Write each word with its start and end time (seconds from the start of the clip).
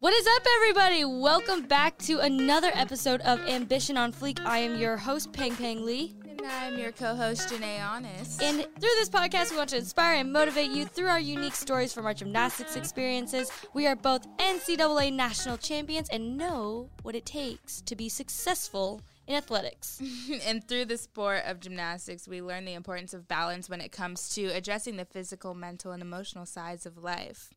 What 0.00 0.14
is 0.14 0.26
up, 0.34 0.46
everybody? 0.56 1.04
Welcome 1.04 1.66
back 1.66 1.98
to 1.98 2.20
another 2.20 2.70
episode 2.72 3.20
of 3.20 3.38
Ambition 3.40 3.98
on 3.98 4.14
Fleek. 4.14 4.40
I 4.46 4.56
am 4.56 4.80
your 4.80 4.96
host, 4.96 5.30
Peng 5.30 5.54
Peng 5.54 5.84
Lee. 5.84 6.14
And 6.26 6.40
I'm 6.40 6.78
your 6.78 6.90
co-host, 6.90 7.50
JaNay 7.50 7.86
Honest. 7.86 8.42
And 8.42 8.60
through 8.62 8.94
this 8.96 9.10
podcast, 9.10 9.50
we 9.50 9.58
want 9.58 9.68
to 9.68 9.76
inspire 9.76 10.14
and 10.14 10.32
motivate 10.32 10.70
you 10.70 10.86
through 10.86 11.08
our 11.08 11.20
unique 11.20 11.54
stories 11.54 11.92
from 11.92 12.06
our 12.06 12.14
gymnastics 12.14 12.76
experiences. 12.76 13.52
We 13.74 13.86
are 13.86 13.94
both 13.94 14.26
NCAA 14.38 15.12
national 15.12 15.58
champions 15.58 16.08
and 16.08 16.38
know 16.38 16.88
what 17.02 17.14
it 17.14 17.26
takes 17.26 17.82
to 17.82 17.94
be 17.94 18.08
successful 18.08 19.02
in 19.30 19.36
athletics. 19.36 20.02
and 20.46 20.66
through 20.66 20.86
the 20.86 20.98
sport 20.98 21.42
of 21.46 21.60
gymnastics, 21.60 22.26
we 22.26 22.42
learn 22.42 22.64
the 22.64 22.74
importance 22.74 23.14
of 23.14 23.28
balance 23.28 23.68
when 23.68 23.80
it 23.80 23.92
comes 23.92 24.28
to 24.34 24.46
addressing 24.46 24.96
the 24.96 25.04
physical, 25.04 25.54
mental, 25.54 25.92
and 25.92 26.02
emotional 26.02 26.44
sides 26.46 26.84
of 26.84 26.98
life. 26.98 27.50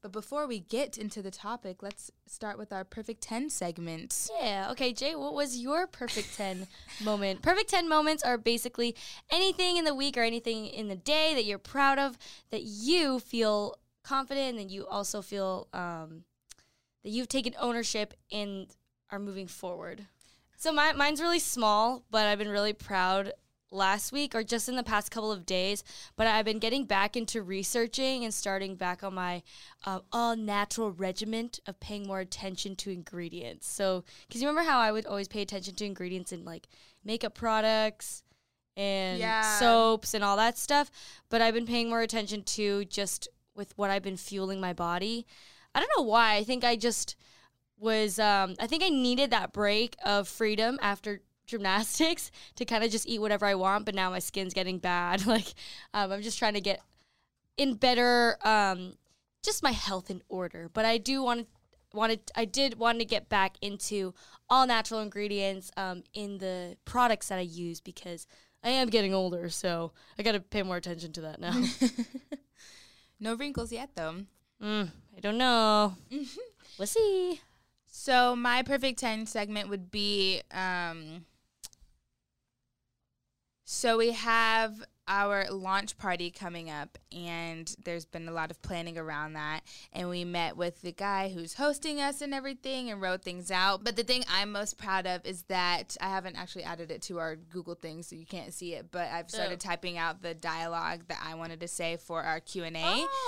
But 0.00 0.12
before 0.12 0.46
we 0.46 0.60
get 0.60 0.96
into 0.96 1.22
the 1.22 1.30
topic, 1.30 1.82
let's 1.82 2.10
start 2.26 2.58
with 2.58 2.72
our 2.72 2.84
perfect 2.84 3.22
10 3.22 3.50
segment. 3.50 4.30
Yeah. 4.40 4.68
Okay, 4.70 4.92
Jay, 4.92 5.16
what 5.16 5.34
was 5.34 5.58
your 5.58 5.86
perfect 5.86 6.36
10 6.36 6.68
moment? 7.02 7.42
Perfect 7.42 7.70
10 7.70 7.88
moments 7.88 8.22
are 8.22 8.38
basically 8.38 8.94
anything 9.30 9.76
in 9.76 9.84
the 9.84 9.94
week 9.94 10.16
or 10.16 10.22
anything 10.22 10.66
in 10.66 10.88
the 10.88 10.96
day 10.96 11.34
that 11.34 11.44
you're 11.44 11.58
proud 11.58 11.98
of 11.98 12.16
that 12.50 12.62
you 12.62 13.18
feel 13.18 13.76
confident 14.04 14.60
and 14.60 14.70
you 14.70 14.86
also 14.86 15.20
feel 15.20 15.66
um, 15.72 16.22
that 17.02 17.10
you've 17.10 17.28
taken 17.28 17.54
ownership 17.58 18.14
and 18.30 18.68
are 19.10 19.18
moving 19.18 19.48
forward. 19.48 20.06
So 20.56 20.72
my, 20.72 20.92
mine's 20.92 21.20
really 21.20 21.38
small, 21.38 22.04
but 22.10 22.26
I've 22.26 22.38
been 22.38 22.48
really 22.48 22.72
proud 22.72 23.32
last 23.70 24.12
week 24.12 24.34
or 24.34 24.42
just 24.42 24.68
in 24.68 24.76
the 24.76 24.82
past 24.82 25.10
couple 25.10 25.30
of 25.32 25.44
days. 25.44 25.84
But 26.16 26.26
I've 26.26 26.44
been 26.44 26.58
getting 26.58 26.84
back 26.84 27.16
into 27.16 27.42
researching 27.42 28.24
and 28.24 28.32
starting 28.32 28.76
back 28.76 29.02
on 29.04 29.14
my 29.14 29.42
uh, 29.84 30.00
all 30.12 30.36
natural 30.36 30.90
regiment 30.90 31.60
of 31.66 31.78
paying 31.80 32.06
more 32.06 32.20
attention 32.20 32.74
to 32.76 32.90
ingredients. 32.90 33.68
So, 33.68 34.04
because 34.26 34.40
you 34.40 34.48
remember 34.48 34.68
how 34.68 34.78
I 34.78 34.92
would 34.92 35.06
always 35.06 35.28
pay 35.28 35.42
attention 35.42 35.74
to 35.74 35.84
ingredients 35.84 36.32
in 36.32 36.44
like 36.44 36.68
makeup 37.04 37.34
products 37.34 38.22
and 38.76 39.18
Yeah. 39.18 39.58
soaps 39.58 40.14
and 40.14 40.24
all 40.24 40.36
that 40.36 40.56
stuff. 40.58 40.90
But 41.28 41.42
I've 41.42 41.54
been 41.54 41.66
paying 41.66 41.90
more 41.90 42.02
attention 42.02 42.42
to 42.44 42.84
just 42.86 43.28
with 43.54 43.76
what 43.76 43.90
I've 43.90 44.02
been 44.02 44.16
fueling 44.16 44.60
my 44.60 44.72
body. 44.72 45.26
I 45.74 45.80
don't 45.80 45.90
know 45.96 46.04
why. 46.04 46.36
I 46.36 46.44
think 46.44 46.64
I 46.64 46.76
just 46.76 47.16
was 47.78 48.18
um, 48.18 48.54
I 48.58 48.66
think 48.66 48.82
I 48.82 48.88
needed 48.88 49.30
that 49.30 49.52
break 49.52 49.96
of 50.04 50.28
freedom 50.28 50.78
after 50.82 51.20
gymnastics 51.46 52.30
to 52.56 52.64
kind 52.64 52.82
of 52.82 52.90
just 52.90 53.06
eat 53.08 53.20
whatever 53.20 53.46
I 53.46 53.54
want, 53.54 53.84
but 53.84 53.94
now 53.94 54.10
my 54.10 54.18
skin's 54.18 54.54
getting 54.54 54.78
bad. 54.78 55.26
like 55.26 55.54
um, 55.94 56.12
I'm 56.12 56.22
just 56.22 56.38
trying 56.38 56.54
to 56.54 56.60
get 56.60 56.80
in 57.56 57.74
better 57.74 58.36
um, 58.44 58.94
just 59.44 59.62
my 59.62 59.72
health 59.72 60.10
in 60.10 60.22
order. 60.28 60.70
But 60.72 60.84
I 60.84 60.98
do 60.98 61.22
want 61.22 61.40
to 61.40 61.46
wanted 61.96 62.20
I 62.34 62.44
did 62.44 62.78
want 62.78 62.98
to 62.98 63.04
get 63.04 63.28
back 63.28 63.56
into 63.62 64.12
all 64.50 64.66
natural 64.66 65.00
ingredients 65.00 65.70
um, 65.76 66.02
in 66.12 66.38
the 66.38 66.76
products 66.84 67.28
that 67.28 67.38
I 67.38 67.42
use 67.42 67.80
because 67.80 68.26
I 68.62 68.70
am 68.70 68.88
getting 68.88 69.14
older, 69.14 69.48
so 69.48 69.92
I 70.18 70.22
got 70.22 70.32
to 70.32 70.40
pay 70.40 70.62
more 70.62 70.76
attention 70.76 71.12
to 71.12 71.20
that 71.22 71.40
now. 71.40 71.62
No 73.18 73.34
wrinkles 73.34 73.72
yet, 73.72 73.90
though. 73.94 74.24
mm, 74.62 74.90
I 75.16 75.20
don't 75.20 75.38
know. 75.38 75.96
we'll 76.78 76.86
see. 76.86 77.40
So 77.86 78.36
my 78.36 78.62
perfect 78.62 78.98
10 78.98 79.26
segment 79.26 79.68
would 79.68 79.90
be 79.90 80.42
um 80.50 81.24
so 83.64 83.98
we 83.98 84.12
have 84.12 84.84
our 85.08 85.46
launch 85.50 85.96
party 85.98 86.30
coming 86.30 86.68
up 86.68 86.98
and 87.16 87.74
there's 87.84 88.04
been 88.04 88.28
a 88.28 88.32
lot 88.32 88.50
of 88.50 88.60
planning 88.62 88.98
around 88.98 89.34
that 89.34 89.60
and 89.92 90.08
we 90.08 90.24
met 90.24 90.56
with 90.56 90.80
the 90.82 90.90
guy 90.92 91.28
who's 91.28 91.54
hosting 91.54 92.00
us 92.00 92.20
and 92.20 92.34
everything 92.34 92.90
and 92.90 93.00
wrote 93.00 93.22
things 93.22 93.50
out 93.50 93.84
but 93.84 93.94
the 93.96 94.02
thing 94.02 94.24
i'm 94.28 94.50
most 94.50 94.76
proud 94.78 95.06
of 95.06 95.24
is 95.24 95.42
that 95.44 95.96
i 96.00 96.08
haven't 96.08 96.36
actually 96.36 96.64
added 96.64 96.90
it 96.90 97.00
to 97.02 97.18
our 97.18 97.36
google 97.36 97.74
thing 97.76 98.02
so 98.02 98.16
you 98.16 98.26
can't 98.26 98.52
see 98.52 98.74
it 98.74 98.90
but 98.90 99.08
i've 99.12 99.30
started 99.30 99.54
Oh. 99.64 99.68
typing 99.68 99.96
out 99.96 100.22
the 100.22 100.34
dialogue 100.34 101.02
that 101.08 101.20
i 101.24 101.34
wanted 101.34 101.60
to 101.60 101.68
say 101.68 101.96
for 101.96 102.22
our 102.22 102.40
q&a 102.40 102.72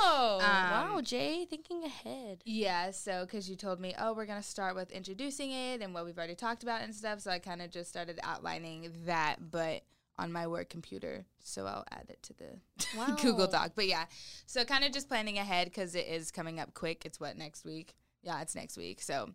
Oh, 0.01 0.39
Um, 0.43 0.91
wow, 0.95 1.01
Jay, 1.01 1.45
thinking 1.49 1.85
ahead. 1.85 2.43
yeah, 2.45 2.91
so 2.91 3.25
because 3.25 3.49
you 3.49 3.57
told 3.57 3.79
me, 3.81 3.95
oh, 3.99 4.13
we're 4.15 4.27
going 4.27 4.41
to 4.41 4.47
start 4.47 4.75
with 4.75 4.91
introducing 4.91 5.51
it 5.51 5.81
and 5.83 5.93
what 5.95 6.05
we've 6.05 6.17
already 6.17 6.35
talked 6.35 6.63
about 6.63 6.83
and 6.83 6.95
stuff. 6.95 7.21
So 7.21 7.31
I 7.31 7.39
kind 7.39 7.61
of 7.63 7.71
just 7.71 7.89
started 7.91 8.19
outlining 8.23 8.91
that, 9.07 9.51
but 9.51 9.83
on 10.19 10.33
my 10.33 10.47
work 10.47 10.69
computer. 10.69 11.25
So 11.43 11.67
I'll 11.67 11.85
add 11.91 12.07
it 12.09 12.23
to 12.25 12.35
the 12.35 13.17
Google 13.23 13.47
Doc. 13.47 13.73
But 13.75 13.87
yeah, 13.87 14.05
so 14.47 14.65
kind 14.65 14.85
of 14.85 14.93
just 14.93 15.09
planning 15.09 15.39
ahead 15.39 15.67
because 15.67 15.95
it 15.95 16.07
is 16.07 16.31
coming 16.31 16.61
up 16.61 16.75
quick. 16.75 17.05
It's 17.05 17.21
what, 17.21 17.37
next 17.37 17.65
week? 17.65 17.95
Yeah, 18.23 18.41
it's 18.43 18.55
next 18.55 18.77
week. 18.77 19.01
So, 19.01 19.31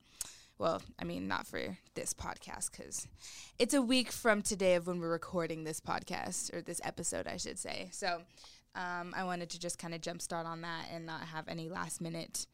well, 0.57 0.81
I 0.99 1.05
mean, 1.05 1.27
not 1.27 1.47
for 1.47 1.77
this 1.95 2.13
podcast 2.13 2.71
because 2.71 3.07
it's 3.57 3.73
a 3.73 3.81
week 3.81 4.11
from 4.11 4.41
today 4.41 4.75
of 4.75 4.87
when 4.87 4.99
we're 4.99 5.09
recording 5.09 5.63
this 5.63 5.79
podcast 5.79 6.53
or 6.53 6.61
this 6.61 6.81
episode, 6.83 7.27
I 7.27 7.37
should 7.37 7.57
say. 7.57 7.89
So 7.91 8.21
um, 8.75 9.13
I 9.15 9.23
wanted 9.23 9.49
to 9.51 9.59
just 9.59 9.79
kind 9.79 9.93
of 9.93 10.01
jumpstart 10.01 10.45
on 10.45 10.61
that 10.61 10.85
and 10.93 11.05
not 11.05 11.21
have 11.21 11.47
any 11.47 11.69
last 11.69 12.01
minute 12.01 12.47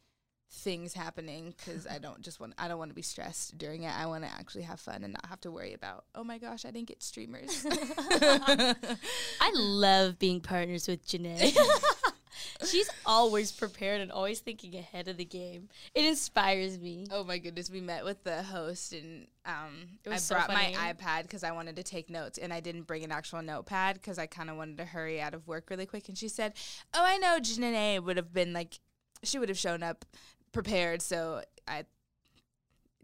things 0.51 0.93
happening 0.93 1.53
because 1.57 1.85
I 1.85 1.99
don't 1.99 2.21
just 2.21 2.39
want 2.39 2.53
I 2.57 2.67
don't 2.67 2.79
want 2.79 2.89
to 2.89 2.95
be 2.95 3.01
stressed 3.01 3.57
during 3.57 3.83
it. 3.83 3.91
I 3.95 4.05
want 4.07 4.23
to 4.23 4.29
actually 4.31 4.63
have 4.63 4.79
fun 4.79 5.03
and 5.03 5.13
not 5.13 5.25
have 5.27 5.41
to 5.41 5.51
worry 5.51 5.73
about 5.73 6.05
oh 6.15 6.23
my 6.23 6.37
gosh 6.37 6.65
I 6.65 6.71
didn't 6.71 6.87
get 6.87 7.03
streamers. 7.03 7.65
I 7.69 9.51
love 9.55 10.17
being 10.19 10.41
partners 10.41 10.87
with 10.87 11.05
JaNay. 11.07 11.57
She's 12.65 12.89
always 13.05 13.51
prepared 13.51 14.01
and 14.01 14.11
always 14.11 14.39
thinking 14.39 14.75
ahead 14.75 15.07
of 15.07 15.17
the 15.17 15.25
game. 15.25 15.69
It 15.93 16.05
inspires 16.05 16.79
me. 16.79 17.05
oh 17.11 17.23
my 17.23 17.37
goodness, 17.37 17.69
we 17.69 17.79
met 17.79 18.03
with 18.03 18.23
the 18.23 18.43
host 18.43 18.91
and 18.93 19.27
um, 19.45 19.99
It 20.03 20.11
I 20.11 20.17
so 20.17 20.35
brought 20.35 20.49
my 20.49 20.73
iPad 20.77 21.23
because 21.23 21.43
I 21.43 21.51
wanted 21.51 21.75
to 21.77 21.83
take 21.83 22.09
notes 22.09 22.37
and 22.37 22.51
I 22.51 22.59
didn't 22.59 22.83
bring 22.83 23.03
an 23.03 23.11
actual 23.11 23.41
notepad 23.41 23.95
because 23.95 24.17
I 24.17 24.25
kind 24.25 24.49
of 24.49 24.57
wanted 24.57 24.77
to 24.77 24.85
hurry 24.85 25.21
out 25.21 25.33
of 25.33 25.47
work 25.47 25.69
really 25.69 25.85
quick. 25.85 26.09
And 26.09 26.17
she 26.17 26.27
said, 26.27 26.53
"Oh, 26.93 27.03
I 27.03 27.17
know 27.17 27.39
JaNay 27.39 28.03
would 28.03 28.17
have 28.17 28.33
been 28.33 28.51
like, 28.53 28.79
she 29.23 29.39
would 29.39 29.49
have 29.49 29.57
shown 29.57 29.83
up 29.83 30.05
prepared." 30.51 31.01
So 31.01 31.43
I 31.67 31.85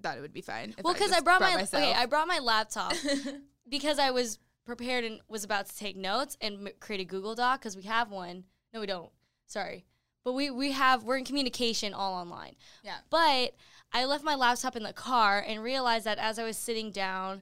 thought 0.01 0.17
it 0.17 0.21
would 0.21 0.33
be 0.33 0.41
fine. 0.41 0.75
Well, 0.83 0.93
because 0.93 1.11
I 1.11 1.15
just 1.15 1.25
brought, 1.25 1.41
my 1.41 1.55
myself. 1.55 1.83
okay, 1.83 1.93
I 1.93 2.05
brought 2.05 2.27
my 2.27 2.39
laptop 2.39 2.93
because 3.69 3.99
I 3.99 4.11
was 4.11 4.39
prepared 4.65 5.03
and 5.03 5.19
was 5.27 5.43
about 5.43 5.67
to 5.67 5.75
take 5.77 5.95
notes 5.95 6.37
and 6.41 6.67
m- 6.67 6.73
create 6.79 7.01
a 7.01 7.05
Google 7.05 7.35
Doc 7.35 7.59
because 7.61 7.75
we 7.75 7.83
have 7.83 8.11
one. 8.11 8.43
No, 8.73 8.79
we 8.81 8.87
don't. 8.87 9.11
Sorry, 9.47 9.85
but 10.23 10.33
we 10.33 10.49
we 10.49 10.71
have 10.71 11.03
we're 11.03 11.17
in 11.17 11.25
communication 11.25 11.93
all 11.93 12.13
online. 12.13 12.55
yeah. 12.83 12.97
But 13.09 13.53
I 13.93 14.05
left 14.05 14.23
my 14.23 14.35
laptop 14.35 14.75
in 14.75 14.83
the 14.83 14.93
car 14.93 15.43
and 15.45 15.63
realized 15.63 16.05
that 16.05 16.17
as 16.17 16.37
I 16.39 16.43
was 16.43 16.57
sitting 16.57 16.91
down, 16.91 17.41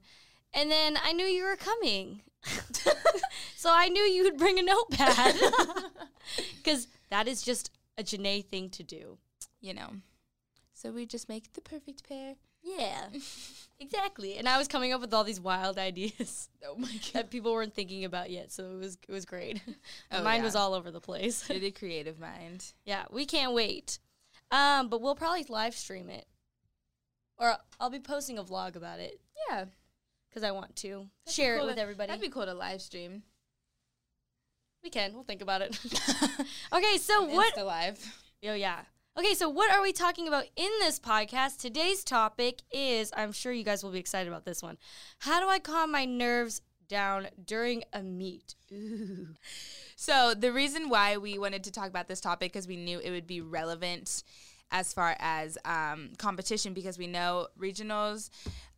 and 0.54 0.70
then 0.70 0.98
I 1.04 1.14
knew 1.14 1.26
you 1.26 1.44
were 1.46 1.56
coming. 1.56 2.22
so 3.56 3.72
I 3.74 3.88
knew 3.88 4.04
you 4.04 4.24
would 4.24 4.38
bring 4.38 4.60
a 4.60 4.64
notepad 4.64 5.36
because 6.58 6.88
that 7.10 7.28
is 7.28 7.42
just 7.42 7.72
a 7.98 8.04
JaNay 8.04 8.46
thing 8.46 8.70
to 8.72 8.84
do. 8.84 9.18
You 9.64 9.74
know. 9.74 9.90
So 10.74 10.92
we 10.92 11.06
just 11.08 11.28
make 11.30 11.54
the 11.54 11.62
perfect 11.62 12.08
pair. 12.08 12.36
Yeah, 12.62 13.08
exactly. 13.80 14.38
And 14.38 14.48
I 14.48 14.58
was 14.58 14.68
coming 14.68 14.94
up 14.94 15.02
with 15.02 15.14
all 15.14 15.24
these 15.24 15.40
wild 15.42 15.78
ideas 15.78 16.50
Oh 16.66 16.76
my 16.76 16.88
god. 16.92 17.12
that 17.14 17.30
people 17.32 17.52
weren't 17.54 17.74
thinking 17.74 18.06
about 18.06 18.30
yet, 18.30 18.52
so 18.52 18.66
it 18.72 18.80
was 18.80 18.98
it 19.08 19.12
was 19.12 19.26
great. 19.26 19.62
My 20.12 20.20
Oh, 20.20 20.24
mind 20.24 20.42
yeah. 20.42 20.46
was 20.46 20.56
all 20.56 20.74
over 20.74 20.92
the 20.92 21.02
place. 21.02 21.50
You're 21.50 21.60
the 21.60 21.72
creative 21.72 22.20
mind. 22.20 22.74
yeah, 22.86 23.06
we 23.12 23.26
can't 23.26 23.54
wait. 23.54 23.98
Um, 24.52 24.88
but 24.90 25.02
we'll 25.02 25.16
probably 25.16 25.46
live 25.50 25.74
stream 25.76 26.10
it, 26.10 26.26
or 27.38 27.56
I'll 27.80 27.90
be 27.90 28.00
posting 28.00 28.38
a 28.38 28.44
vlog 28.44 28.76
about 28.76 29.00
it 29.00 29.20
Yeah. 29.50 29.66
because 30.30 30.44
I 30.44 30.52
want 30.52 30.76
to 30.78 31.08
That'd 31.26 31.34
share 31.36 31.58
cool 31.58 31.66
it 31.66 31.68
with 31.70 31.76
to- 31.78 31.82
everybody. 31.82 32.08
That'd 32.08 32.22
be 32.22 32.30
cool 32.30 32.46
to 32.46 32.54
live 32.54 32.82
stream. 32.82 33.24
we 34.84 34.90
can. 34.90 35.14
We'll 35.14 35.24
think 35.24 35.42
about 35.42 35.62
it. 35.62 35.78
okay, 36.74 36.98
so 36.98 37.26
what? 37.26 37.56
Insta 37.56 37.66
live. 37.66 38.16
Oh 38.46 38.54
yeah. 38.54 38.80
Okay, 39.16 39.36
so 39.36 39.48
what 39.48 39.72
are 39.72 39.84
we 39.84 39.92
talking 39.92 40.28
about 40.28 40.46
in 40.56 40.72
this 40.80 41.00
podcast? 41.00 41.60
Today's 41.60 42.04
topic 42.04 42.62
is 42.72 43.12
I'm 43.16 43.32
sure 43.32 43.52
you 43.54 43.64
guys 43.64 43.84
will 43.84 43.92
be 43.92 44.00
excited 44.00 44.28
about 44.28 44.44
this 44.44 44.64
one. 44.64 44.78
How 45.20 45.40
do 45.40 45.48
I 45.48 45.60
calm 45.60 45.92
my 45.92 46.04
nerves 46.06 46.62
down 46.88 47.28
during 47.46 47.84
a 47.94 48.02
meet? 48.02 48.56
Ooh. 48.72 49.28
So 49.96 50.34
the 50.34 50.52
reason 50.52 50.90
why 50.90 51.16
we 51.16 51.38
wanted 51.38 51.64
to 51.66 51.72
talk 51.72 51.88
about 51.88 52.10
this 52.10 52.20
topic 52.20 52.52
because 52.52 52.68
we 52.68 52.76
knew 52.76 53.00
it 53.00 53.12
would 53.12 53.28
be 53.28 53.40
relevant 53.40 54.24
as 54.74 54.92
far 54.92 55.16
as 55.20 55.56
um, 55.66 56.10
competition 56.18 56.74
because 56.74 56.98
we 56.98 57.06
know 57.06 57.48
regionals 57.60 58.32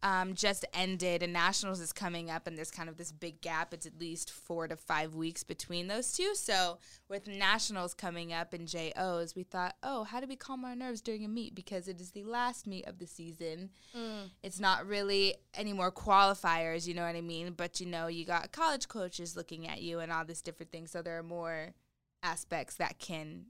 um, 0.04 0.36
just 0.36 0.66
ended 0.74 1.24
and 1.24 1.32
nationals 1.32 1.80
is 1.80 1.94
coming 1.94 2.30
up 2.30 2.46
and 2.46 2.58
there's 2.58 2.70
kind 2.70 2.90
of 2.90 2.98
this 2.98 3.14
big 3.14 3.40
gap. 3.40 3.74
It's 3.74 3.86
at 3.86 3.98
least 3.98 4.30
four 4.30 4.68
to 4.68 4.76
five 4.76 5.16
weeks 5.16 5.44
between 5.44 5.88
those 5.88 6.12
two. 6.12 6.36
So 6.36 6.80
with 7.10 7.28
nationals 7.28 7.94
coming 7.94 8.34
up 8.34 8.54
and 8.54 8.68
JOs, 8.68 9.36
we 9.36 9.44
thought, 9.44 9.76
oh, 9.84 10.04
how 10.04 10.20
do 10.20 10.28
we 10.28 10.36
calm 10.36 10.66
our 10.66 10.76
nerves 10.76 11.00
during 11.00 11.24
a 11.24 11.30
meet 11.30 11.56
because 11.56 11.88
it 11.88 12.02
is 12.02 12.12
the 12.12 12.24
last 12.24 12.68
meet 12.68 12.86
of 12.88 13.00
the 13.00 13.08
season. 13.08 13.70
It's 14.44 14.60
not 14.60 14.86
really 14.86 15.36
any 15.54 15.72
more 15.72 15.94
qualifiers, 15.94 16.86
you 16.86 16.94
know 16.94 17.06
what 17.06 17.16
I 17.16 17.22
mean? 17.22 17.54
But 17.54 17.80
you 17.80 17.86
know, 17.86 18.08
you 18.08 18.26
got 18.26 18.52
college 18.52 18.90
coaches 18.90 19.38
looking 19.38 19.66
at 19.66 19.82
you 19.82 20.02
and 20.02 20.12
all 20.12 20.26
this 20.26 20.42
different 20.42 20.74
things. 20.74 20.92
So 20.92 21.02
there 21.02 21.18
are 21.18 21.24
more 21.24 21.74
aspects 22.22 22.76
that 22.76 23.00
can 23.00 23.46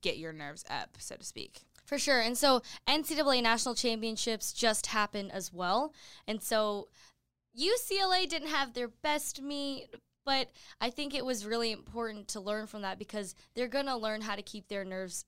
get 0.00 0.16
your 0.16 0.32
nerves 0.32 0.64
up, 0.70 0.96
so 0.98 1.16
to 1.16 1.24
speak. 1.24 1.62
For 1.88 1.98
sure. 1.98 2.20
And 2.20 2.36
so 2.36 2.60
NCAA 2.86 3.42
national 3.42 3.74
championships 3.74 4.52
just 4.52 4.88
happened 4.88 5.32
as 5.32 5.54
well. 5.54 5.94
And 6.26 6.42
so 6.42 6.88
UCLA 7.58 8.28
didn't 8.28 8.50
have 8.50 8.74
their 8.74 8.88
best 8.88 9.40
meet, 9.40 9.88
but 10.26 10.50
I 10.82 10.90
think 10.90 11.14
it 11.14 11.24
was 11.24 11.46
really 11.46 11.72
important 11.72 12.28
to 12.28 12.40
learn 12.40 12.66
from 12.66 12.82
that 12.82 12.98
because 12.98 13.34
they're 13.54 13.68
going 13.68 13.86
to 13.86 13.96
learn 13.96 14.20
how 14.20 14.36
to 14.36 14.42
keep 14.42 14.68
their 14.68 14.84
nerves 14.84 15.24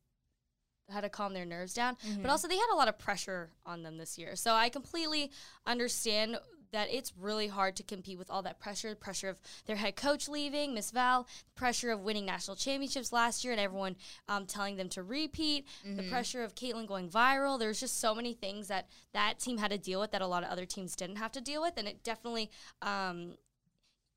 how 0.91 1.01
to 1.01 1.09
calm 1.09 1.33
their 1.33 1.47
nerves 1.47 1.73
down. 1.73 1.97
Mm-hmm. 1.97 2.23
But 2.23 2.31
also 2.31 2.49
they 2.49 2.57
had 2.57 2.73
a 2.73 2.77
lot 2.77 2.89
of 2.89 2.99
pressure 2.99 3.51
on 3.65 3.83
them 3.83 3.97
this 3.97 4.19
year. 4.19 4.37
So 4.37 4.55
I 4.55 4.69
completely 4.69 5.31
understand 5.65 6.37
that 6.73 6.89
it's 6.91 7.13
really 7.19 7.49
hard 7.49 7.75
to 7.77 7.83
compete 7.83 8.17
with 8.19 8.31
all 8.31 8.43
that 8.43 8.61
pressure, 8.61 8.95
pressure 8.95 9.29
of 9.29 9.41
their 9.67 9.77
head 9.77 9.97
coach 9.97 10.29
leaving, 10.29 10.73
Miss 10.75 10.91
Val, 10.91 11.27
pressure 11.57 11.91
of 11.91 12.01
winning 12.01 12.25
national 12.27 12.57
championships 12.57 13.13
last 13.13 13.43
year 13.45 13.53
and 13.53 13.61
everyone 13.61 13.97
um, 14.29 14.47
telling 14.47 14.77
them 14.77 14.89
to 14.91 15.03
repeat, 15.03 15.67
Mm-hmm. 15.85 15.97
the 15.97 16.03
pressure 16.05 16.43
of 16.45 16.55
Katelyn 16.55 16.87
going 16.87 17.09
viral. 17.09 17.59
There's 17.59 17.81
just 17.81 17.99
so 18.01 18.15
many 18.15 18.35
things 18.35 18.69
that 18.69 18.89
that 19.13 19.39
team 19.39 19.59
had 19.59 19.71
to 19.71 19.79
deal 19.79 20.01
with 20.01 20.11
that 20.13 20.23
a 20.23 20.27
lot 20.27 20.43
of 20.45 20.51
other 20.51 20.67
teams 20.67 20.95
didn't 20.95 21.17
have 21.17 21.33
to 21.33 21.41
deal 21.41 21.61
with, 21.63 21.75
and 21.77 21.89
it 21.89 22.03
definitely 22.05 22.51
um, 22.83 23.35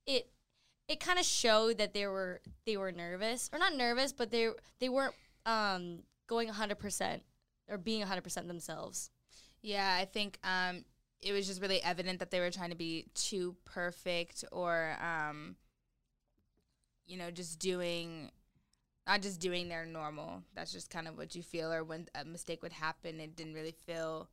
it 0.05 0.29
it 0.87 0.99
kind 0.99 1.17
of 1.17 1.25
showed 1.25 1.77
that 1.77 1.93
they 1.93 2.05
were 2.05 2.41
they 2.65 2.77
were 2.77 2.91
nervous 2.91 3.49
or 3.53 3.59
not 3.59 3.75
nervous, 3.75 4.11
but 4.13 4.29
they 4.31 4.49
they 4.79 4.89
weren't 4.89 5.15
um, 5.45 5.99
going 6.27 6.47
100 6.47 6.77
percent 6.77 7.23
or 7.69 7.77
being 7.77 7.99
100 7.99 8.21
percent 8.21 8.47
themselves. 8.47 9.09
Yeah, 9.61 9.97
I 9.99 10.05
think 10.05 10.37
um, 10.43 10.83
it 11.23 11.31
was 11.31 11.47
just 11.47 11.61
really 11.61 11.81
evident 11.81 12.19
that 12.19 12.31
they 12.31 12.39
were 12.39 12.51
trying 12.51 12.71
to 12.71 12.75
be 12.75 13.05
too 13.15 13.55
perfect 13.65 14.43
or, 14.51 14.97
um, 15.01 15.55
you 17.05 17.17
know, 17.17 17.31
just 17.31 17.59
doing, 17.59 18.31
not 19.07 19.21
just 19.21 19.39
doing 19.39 19.69
their 19.69 19.85
normal. 19.85 20.43
That's 20.55 20.71
just 20.71 20.89
kind 20.89 21.07
of 21.07 21.17
what 21.17 21.35
you 21.35 21.41
feel. 21.41 21.71
Or 21.71 21.83
when 21.83 22.07
a 22.13 22.25
mistake 22.25 22.61
would 22.61 22.73
happen, 22.73 23.19
it 23.19 23.35
didn't 23.35 23.53
really 23.53 23.75
feel, 23.85 24.29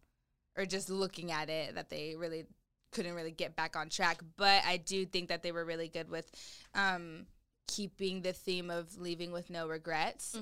or 0.57 0.67
just 0.67 0.91
looking 0.91 1.31
at 1.33 1.49
it, 1.49 1.75
that 1.75 1.91
they 1.91 2.15
really 2.17 2.45
couldn't 2.93 3.15
really 3.15 3.31
get 3.31 3.57
back 3.57 3.77
on 3.77 3.89
track. 3.89 4.21
But 4.37 4.63
I 4.67 4.77
do 4.77 5.07
think 5.07 5.29
that 5.29 5.43
they 5.43 5.53
were 5.53 5.65
really 5.65 5.89
good 5.89 6.11
with 6.11 6.31
um, 6.75 7.27
keeping 7.69 8.23
the 8.23 8.33
theme 8.33 8.71
of 8.71 8.99
leaving 8.99 9.33
with 9.33 9.49
no 9.49 9.69
regrets. 9.69 10.35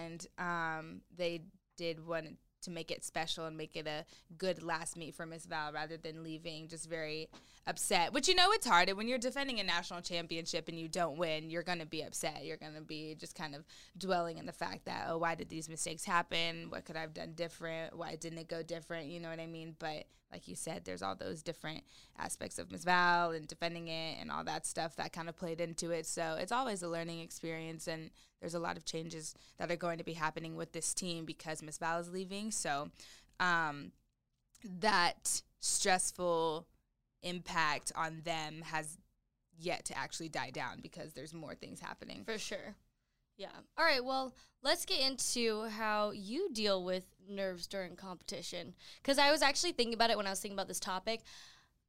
And 0.00 0.26
um, 0.38 1.00
they 1.16 1.42
did 1.76 2.06
want 2.06 2.38
to 2.66 2.70
make 2.70 2.90
it 2.90 3.04
special 3.04 3.46
and 3.46 3.56
make 3.56 3.76
it 3.76 3.86
a 3.86 4.04
good 4.36 4.62
last 4.62 4.96
meet 4.96 5.14
for 5.14 5.24
Miss 5.24 5.46
Val 5.46 5.72
rather 5.72 5.96
than 5.96 6.22
leaving 6.22 6.68
just 6.68 6.88
very 6.88 7.28
upset. 7.66 8.12
Which 8.12 8.28
you 8.28 8.34
know 8.34 8.50
it's 8.50 8.66
hard 8.66 8.90
when 8.92 9.08
you're 9.08 9.18
defending 9.18 9.58
a 9.58 9.64
national 9.64 10.02
championship 10.02 10.68
and 10.68 10.78
you 10.78 10.88
don't 10.88 11.16
win, 11.16 11.50
you're 11.50 11.62
gonna 11.62 11.86
be 11.86 12.02
upset. 12.02 12.44
You're 12.44 12.56
gonna 12.58 12.82
be 12.82 13.16
just 13.18 13.34
kind 13.34 13.54
of 13.54 13.64
dwelling 13.96 14.38
in 14.38 14.46
the 14.46 14.52
fact 14.52 14.84
that 14.84 15.06
oh, 15.08 15.18
why 15.18 15.34
did 15.34 15.48
these 15.48 15.68
mistakes 15.68 16.04
happen? 16.04 16.66
What 16.68 16.84
could 16.84 16.96
I 16.96 17.00
have 17.00 17.14
done 17.14 17.32
different? 17.34 17.96
Why 17.96 18.16
didn't 18.16 18.38
it 18.38 18.48
go 18.48 18.62
different? 18.62 19.06
You 19.06 19.20
know 19.20 19.30
what 19.30 19.40
I 19.40 19.46
mean? 19.46 19.74
But 19.78 20.04
like 20.36 20.46
you 20.48 20.54
said, 20.54 20.84
there's 20.84 21.02
all 21.02 21.14
those 21.14 21.42
different 21.42 21.82
aspects 22.18 22.58
of 22.58 22.70
Miss 22.70 22.84
Val 22.84 23.30
and 23.30 23.48
defending 23.48 23.88
it 23.88 24.18
and 24.20 24.30
all 24.30 24.44
that 24.44 24.66
stuff 24.66 24.94
that 24.96 25.14
kind 25.14 25.30
of 25.30 25.36
played 25.36 25.62
into 25.62 25.92
it. 25.92 26.04
So 26.04 26.36
it's 26.38 26.52
always 26.52 26.82
a 26.82 26.88
learning 26.88 27.20
experience 27.20 27.88
and 27.88 28.10
there's 28.38 28.52
a 28.52 28.58
lot 28.58 28.76
of 28.76 28.84
changes 28.84 29.34
that 29.56 29.72
are 29.72 29.76
going 29.76 29.96
to 29.96 30.04
be 30.04 30.12
happening 30.12 30.54
with 30.54 30.72
this 30.72 30.92
team 30.92 31.24
because 31.24 31.62
Miss 31.62 31.78
Val 31.78 32.00
is 32.00 32.12
leaving. 32.12 32.50
So 32.50 32.90
um, 33.40 33.92
that 34.80 35.40
stressful 35.60 36.66
impact 37.22 37.92
on 37.96 38.20
them 38.24 38.60
has 38.60 38.98
yet 39.58 39.86
to 39.86 39.96
actually 39.96 40.28
die 40.28 40.50
down 40.50 40.80
because 40.82 41.14
there's 41.14 41.32
more 41.32 41.54
things 41.54 41.80
happening. 41.80 42.24
For 42.26 42.36
sure. 42.36 42.74
Yeah. 43.36 43.48
All 43.76 43.84
right. 43.84 44.04
Well, 44.04 44.34
let's 44.62 44.84
get 44.84 45.00
into 45.00 45.64
how 45.68 46.10
you 46.12 46.50
deal 46.52 46.84
with 46.84 47.04
nerves 47.28 47.66
during 47.66 47.96
competition. 47.96 48.74
Because 49.02 49.18
I 49.18 49.30
was 49.30 49.42
actually 49.42 49.72
thinking 49.72 49.94
about 49.94 50.10
it 50.10 50.16
when 50.16 50.26
I 50.26 50.30
was 50.30 50.40
thinking 50.40 50.56
about 50.56 50.68
this 50.68 50.80
topic. 50.80 51.22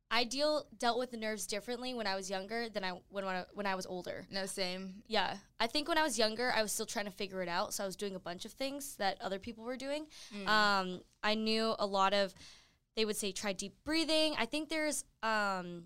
I 0.09 0.23
deal 0.23 0.65
dealt 0.77 0.97
with 0.99 1.11
the 1.11 1.17
nerves 1.17 1.47
differently 1.47 1.93
when 1.93 2.07
I 2.07 2.15
was 2.15 2.29
younger 2.29 2.69
than 2.69 2.83
I 2.83 2.91
when 3.09 3.25
when 3.25 3.35
I, 3.35 3.43
when 3.53 3.65
I 3.65 3.75
was 3.75 3.85
older. 3.85 4.25
No, 4.31 4.45
same. 4.45 5.03
Yeah, 5.07 5.35
I 5.59 5.67
think 5.67 5.89
when 5.89 5.97
I 5.97 6.03
was 6.03 6.17
younger, 6.17 6.51
I 6.55 6.61
was 6.61 6.71
still 6.71 6.85
trying 6.85 7.05
to 7.05 7.11
figure 7.11 7.41
it 7.41 7.49
out. 7.49 7.73
So 7.73 7.83
I 7.83 7.85
was 7.85 7.97
doing 7.97 8.15
a 8.15 8.19
bunch 8.19 8.45
of 8.45 8.53
things 8.53 8.95
that 8.97 9.17
other 9.21 9.37
people 9.37 9.65
were 9.65 9.75
doing. 9.75 10.07
Um, 10.47 11.01
I 11.23 11.35
knew 11.35 11.75
a 11.77 11.85
lot 11.85 12.13
of. 12.13 12.33
They 12.95 13.03
would 13.05 13.17
say 13.17 13.31
try 13.31 13.53
deep 13.53 13.75
breathing. 13.83 14.33
I 14.39 14.45
think 14.45 14.69
there's 14.69 15.03
um, 15.21 15.83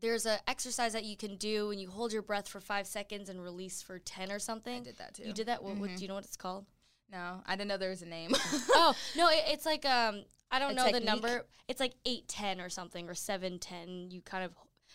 there's 0.00 0.26
an 0.26 0.38
exercise 0.48 0.92
that 0.92 1.04
you 1.04 1.16
can 1.16 1.36
do 1.36 1.68
when 1.68 1.78
you 1.78 1.90
hold 1.90 2.12
your 2.12 2.22
breath 2.22 2.48
for 2.48 2.60
five 2.60 2.86
seconds 2.86 3.28
and 3.28 3.42
release 3.42 3.82
for 3.82 3.98
ten 3.98 4.30
or 4.32 4.38
something. 4.38 4.80
I 4.80 4.84
did 4.84 4.98
that 4.98 5.14
too. 5.14 5.24
You 5.24 5.32
did 5.32 5.46
that. 5.46 5.62
What, 5.62 5.76
what 5.76 5.94
do 5.96 6.02
you 6.02 6.08
know 6.08 6.14
what 6.14 6.24
it's 6.24 6.36
called? 6.36 6.66
No, 7.10 7.42
I 7.46 7.56
didn't 7.56 7.68
know 7.68 7.76
there 7.76 7.90
was 7.90 8.02
a 8.02 8.06
name. 8.06 8.30
oh 8.74 8.94
no, 9.16 9.28
it, 9.28 9.42
it's 9.48 9.66
like 9.66 9.84
um, 9.84 10.24
I 10.50 10.58
don't 10.58 10.72
A 10.72 10.74
know 10.74 10.92
the 10.92 11.00
number. 11.00 11.44
It's 11.68 11.80
like 11.80 11.92
eight 12.06 12.26
ten 12.28 12.60
or 12.60 12.68
something 12.68 13.08
or 13.08 13.14
seven 13.14 13.58
ten. 13.58 14.10
You 14.10 14.22
kind 14.22 14.44
of 14.44 14.52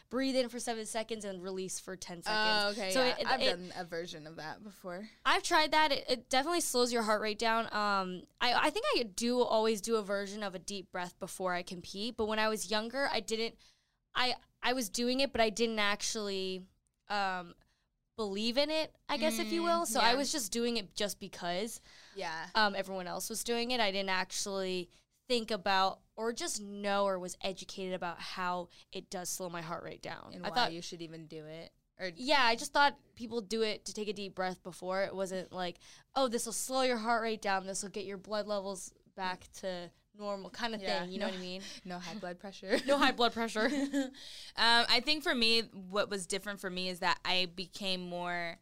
breathe 0.09 0.35
in 0.35 0.47
for 0.49 0.59
seven 0.59 0.85
seconds 0.85 1.25
and 1.25 1.43
release 1.43 1.79
for 1.79 1.95
ten 1.95 2.23
seconds. 2.23 2.63
Oh, 2.65 2.69
okay. 2.71 2.91
So 2.91 3.03
yeah. 3.03 3.09
it- 3.09 3.19
it- 3.21 3.27
I've 3.27 3.41
it- 3.41 3.50
done 3.50 3.73
a 3.77 3.83
version 3.83 4.25
of 4.25 4.38
that 4.38 4.63
before. 4.63 5.07
I've 5.25 5.43
tried 5.43 5.71
that. 5.71 5.91
It, 5.91 6.05
it 6.09 6.29
definitely 6.29 6.61
slows 6.61 6.91
your 6.91 7.03
heart 7.03 7.21
rate 7.21 7.39
down. 7.39 7.65
Um, 7.65 8.23
I, 8.41 8.53
I 8.53 8.69
think 8.69 8.85
I 8.95 9.03
do 9.03 9.41
always 9.41 9.81
do 9.81 9.95
a 9.97 10.01
version 10.03 10.43
of 10.43 10.55
a 10.55 10.59
deep 10.59 10.91
breath 10.91 11.19
before 11.19 11.53
I 11.53 11.61
compete. 11.61 12.17
But 12.17 12.27
when 12.27 12.39
I 12.39 12.47
was 12.47 12.71
younger, 12.71 13.09
I 13.11 13.19
didn't. 13.19 13.55
I 14.15 14.33
I 14.67 14.73
was 14.73 14.89
doing 14.89 15.21
it, 15.21 15.31
but 15.31 15.39
I 15.39 15.49
didn't 15.49 15.79
actually 15.79 16.63
um, 17.09 17.55
believe 18.17 18.57
in 18.57 18.69
it. 18.69 18.93
I 19.07 19.15
guess 19.15 19.39
if 19.39 19.49
you 19.49 19.63
will. 19.63 19.85
So 19.85 20.01
I 20.01 20.15
was 20.15 20.29
just 20.29 20.51
doing 20.51 20.75
it 20.75 20.93
just 20.93 21.21
because 21.21 21.79
Yeah. 22.15 22.47
um, 22.53 22.75
everyone 22.75 23.07
else 23.07 23.29
was 23.29 23.45
doing 23.45 23.71
it. 23.71 23.79
I 23.79 23.91
didn't 23.91 24.09
actually 24.09 24.89
think 25.29 25.51
about 25.51 25.99
or 26.17 26.33
just 26.33 26.61
know 26.61 27.05
or 27.05 27.17
was 27.17 27.37
educated 27.41 27.93
about 27.93 28.19
how 28.19 28.67
it 28.91 29.09
does 29.09 29.29
slow 29.29 29.49
my 29.49 29.61
heart 29.61 29.85
rate 29.85 30.01
down. 30.01 30.31
And 30.33 30.45
I 30.45 30.49
why 30.49 30.55
thought 30.55 30.73
you 30.73 30.81
should 30.81 31.01
even 31.01 31.27
do 31.27 31.45
it. 31.45 31.71
Or 31.97 32.11
yeah, 32.17 32.41
I 32.41 32.57
just 32.57 32.73
thought 32.73 32.97
people 33.15 33.39
do 33.39 33.61
it 33.61 33.85
to 33.85 33.93
take 33.93 34.09
a 34.09 34.13
deep 34.13 34.35
breath 34.35 34.61
before. 34.63 35.03
It 35.03 35.15
wasn't 35.15 35.53
like, 35.53 35.77
oh, 36.13 36.27
this 36.27 36.45
will 36.45 36.53
slow 36.53 36.81
your 36.81 36.97
heart 36.97 37.23
rate 37.23 37.41
down. 37.41 37.65
This 37.65 37.83
will 37.83 37.89
get 37.89 38.03
your 38.03 38.17
blood 38.17 38.47
levels 38.47 38.93
back 39.15 39.47
to 39.61 39.89
normal, 40.19 40.49
kind 40.49 40.75
of 40.75 40.81
Yeah, 40.81 41.01
thing. 41.01 41.11
You 41.11 41.19
know 41.19 41.25
what 41.27 41.35
I 41.35 41.41
mean? 41.41 41.61
no 41.85 41.99
high 41.99 42.15
blood 42.15 42.39
pressure. 42.41 42.77
No 42.87 42.97
high 42.97 43.11
blood 43.11 43.33
pressure. 43.33 43.65
um, 43.73 44.11
I 44.57 45.01
think 45.03 45.23
for 45.23 45.35
me, 45.35 45.61
what 45.89 46.09
was 46.09 46.25
different 46.25 46.59
for 46.59 46.69
me 46.69 46.89
is 46.89 46.99
that 46.99 47.19
I 47.25 47.47
became 47.55 48.07
more. 48.07 48.57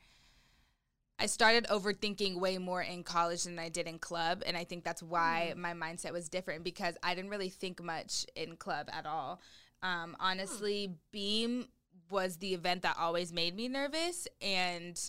I 1.18 1.28
started 1.28 1.66
overthinking 1.68 2.40
way 2.40 2.58
more 2.58 2.82
in 2.82 3.04
college 3.04 3.44
than 3.44 3.58
I 3.58 3.70
did 3.70 3.88
in 3.88 4.00
club, 4.00 4.44
and 4.46 4.58
I 4.58 4.66
think 4.66 4.84
that's 4.84 5.02
why 5.02 5.54
my 5.56 5.74
mindset 5.74 6.12
was 6.12 6.28
different 6.28 6.66
because 6.66 6.98
I 7.04 7.16
didn't 7.16 7.30
really 7.30 7.48
think 7.48 7.82
much 7.82 8.26
in 8.36 8.58
club 8.58 8.90
at 8.92 9.06
all. 9.06 9.40
Um, 9.82 10.18
honestly, 10.20 10.94
Beam 11.12 11.68
was 12.10 12.38
the 12.38 12.54
event 12.54 12.82
that 12.82 12.98
always 13.00 13.32
made 13.32 13.56
me 13.56 13.70
nervous, 13.70 14.28
and 14.42 15.00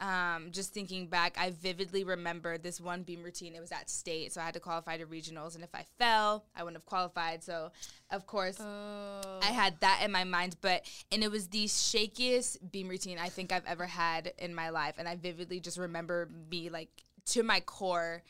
um, 0.00 0.50
just 0.52 0.72
thinking 0.72 1.06
back, 1.08 1.36
I 1.38 1.50
vividly 1.50 2.04
remember 2.04 2.56
this 2.56 2.80
one 2.80 3.02
beam 3.02 3.22
routine. 3.22 3.54
It 3.54 3.60
was 3.60 3.72
at 3.72 3.90
state, 3.90 4.32
so 4.32 4.40
I 4.40 4.44
had 4.44 4.54
to 4.54 4.60
qualify 4.60 4.96
to 4.96 5.06
regionals, 5.06 5.54
and 5.54 5.64
if 5.64 5.74
I 5.74 5.84
fell, 5.98 6.44
I 6.54 6.62
wouldn't 6.62 6.76
have 6.76 6.86
qualified. 6.86 7.42
So, 7.42 7.70
of 8.10 8.26
course, 8.26 8.58
Oh. 8.60 9.40
I 9.42 9.46
had 9.52 9.80
that 9.80 10.02
in 10.04 10.12
my 10.12 10.24
mind, 10.24 10.56
but 10.60 10.82
and 11.10 11.24
it 11.24 11.30
was 11.30 11.48
the 11.48 11.64
shakiest 11.66 12.70
beam 12.70 12.88
routine 12.88 13.18
I 13.18 13.28
think 13.28 13.52
I've 13.52 13.66
ever 13.66 13.86
had 13.86 14.32
in 14.38 14.54
my 14.54 14.70
life, 14.70 14.94
and 14.98 15.08
I 15.08 15.16
vividly 15.16 15.58
just 15.60 15.78
remember 15.78 16.28
me 16.50 16.70
like 16.70 16.90
to 17.26 17.42
my 17.42 17.60
core 17.60 18.22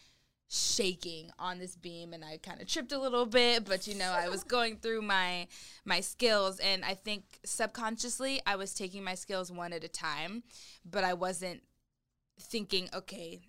shaking 0.48 1.30
on 1.38 1.58
this 1.58 1.76
beam 1.76 2.14
and 2.14 2.24
I 2.24 2.38
kind 2.38 2.60
of 2.60 2.66
tripped 2.66 2.92
a 2.92 2.98
little 2.98 3.26
bit 3.26 3.66
but 3.66 3.86
you 3.86 3.94
know 3.94 4.10
I 4.10 4.30
was 4.30 4.44
going 4.48 4.76
through 4.76 5.02
my 5.02 5.46
my 5.84 6.00
skills 6.00 6.58
and 6.58 6.84
I 6.86 6.94
think 6.94 7.24
subconsciously 7.44 8.40
I 8.46 8.56
was 8.56 8.72
taking 8.72 9.04
my 9.04 9.14
skills 9.14 9.52
one 9.52 9.74
at 9.74 9.84
a 9.84 9.88
time 9.88 10.42
but 10.90 11.04
I 11.04 11.12
wasn't 11.12 11.62
thinking 12.40 12.88
okay 12.94 13.42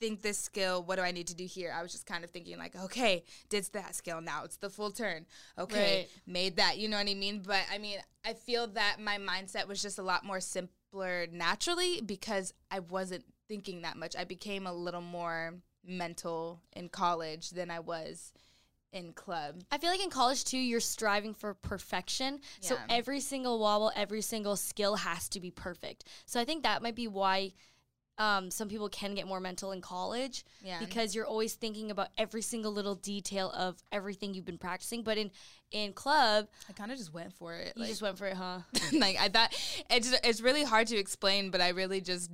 think 0.00 0.20
this 0.20 0.38
skill 0.38 0.82
what 0.82 0.96
do 0.96 1.02
I 1.02 1.12
need 1.12 1.26
to 1.28 1.34
do 1.34 1.44
here? 1.44 1.74
I 1.76 1.82
was 1.82 1.92
just 1.92 2.06
kind 2.06 2.22
of 2.24 2.30
thinking 2.30 2.58
like 2.58 2.76
okay 2.76 3.24
did 3.48 3.64
that 3.72 3.94
skill 3.94 4.20
now 4.20 4.44
it's 4.44 4.58
the 4.58 4.68
full 4.68 4.90
turn. 4.90 5.24
Okay 5.58 6.00
Right. 6.00 6.08
made 6.26 6.56
that 6.56 6.76
you 6.76 6.88
know 6.88 6.98
what 6.98 7.08
I 7.08 7.14
mean? 7.14 7.42
But 7.44 7.62
I 7.72 7.78
mean 7.78 7.98
I 8.22 8.34
feel 8.34 8.66
that 8.68 8.98
my 9.00 9.16
mindset 9.16 9.66
was 9.66 9.80
just 9.80 9.98
a 9.98 10.02
lot 10.02 10.26
more 10.26 10.40
simpler 10.40 11.26
naturally 11.32 12.02
because 12.02 12.52
I 12.70 12.80
wasn't 12.80 13.24
thinking 13.48 13.80
that 13.82 13.96
much. 13.96 14.14
I 14.14 14.24
became 14.24 14.66
a 14.66 14.72
little 14.74 15.00
more 15.00 15.54
mental 15.88 16.60
in 16.74 16.88
college 16.88 17.50
than 17.50 17.70
I 17.70 17.80
was 17.80 18.32
in 18.90 19.12
club 19.12 19.62
I 19.70 19.76
feel 19.76 19.90
like 19.90 20.02
in 20.02 20.08
college 20.10 20.44
too, 20.44 20.56
you're 20.58 20.80
striving 20.80 21.34
for 21.34 21.52
perfection. 21.52 22.40
So 22.60 22.76
every 22.88 23.20
single 23.20 23.58
wobble, 23.58 23.92
every 23.94 24.22
single 24.22 24.56
skill 24.56 24.96
has 24.96 25.28
to 25.30 25.40
be 25.40 25.50
perfect. 25.50 26.04
So 26.24 26.40
I 26.40 26.44
think 26.46 26.62
that 26.62 26.82
might 26.82 26.94
be 26.94 27.06
why 27.06 27.52
um, 28.18 28.50
some 28.50 28.68
people 28.68 28.88
can 28.88 29.14
get 29.14 29.26
more 29.26 29.40
mental 29.40 29.72
in 29.72 29.80
college 29.80 30.44
Yeah. 30.64 30.80
because 30.80 31.14
you're 31.14 31.26
always 31.26 31.54
thinking 31.54 31.90
about 31.90 32.08
every 32.18 32.42
single 32.42 32.72
little 32.72 32.96
detail 32.96 33.52
of 33.56 33.80
everything 33.92 34.34
you've 34.34 34.44
been 34.44 34.58
practicing. 34.58 35.02
But 35.02 35.18
in 35.18 35.30
in 35.70 35.92
club, 35.92 36.48
I 36.68 36.72
kind 36.72 36.90
of 36.90 36.96
just 36.98 37.12
went 37.12 37.34
for 37.34 37.54
it 37.54 37.74
you 37.76 37.82
like, 37.82 37.90
just 37.90 38.02
went 38.02 38.16
for 38.18 38.26
it, 38.26 38.34
huh? 38.34 38.60
like 38.94 39.18
I 39.20 39.28
thought 39.28 39.54
it's 39.90 40.12
it's 40.24 40.40
really 40.40 40.64
hard 40.64 40.88
to 40.88 40.96
explain, 40.96 41.50
but 41.50 41.60
I 41.60 41.68
really 41.68 42.00
just 42.00 42.30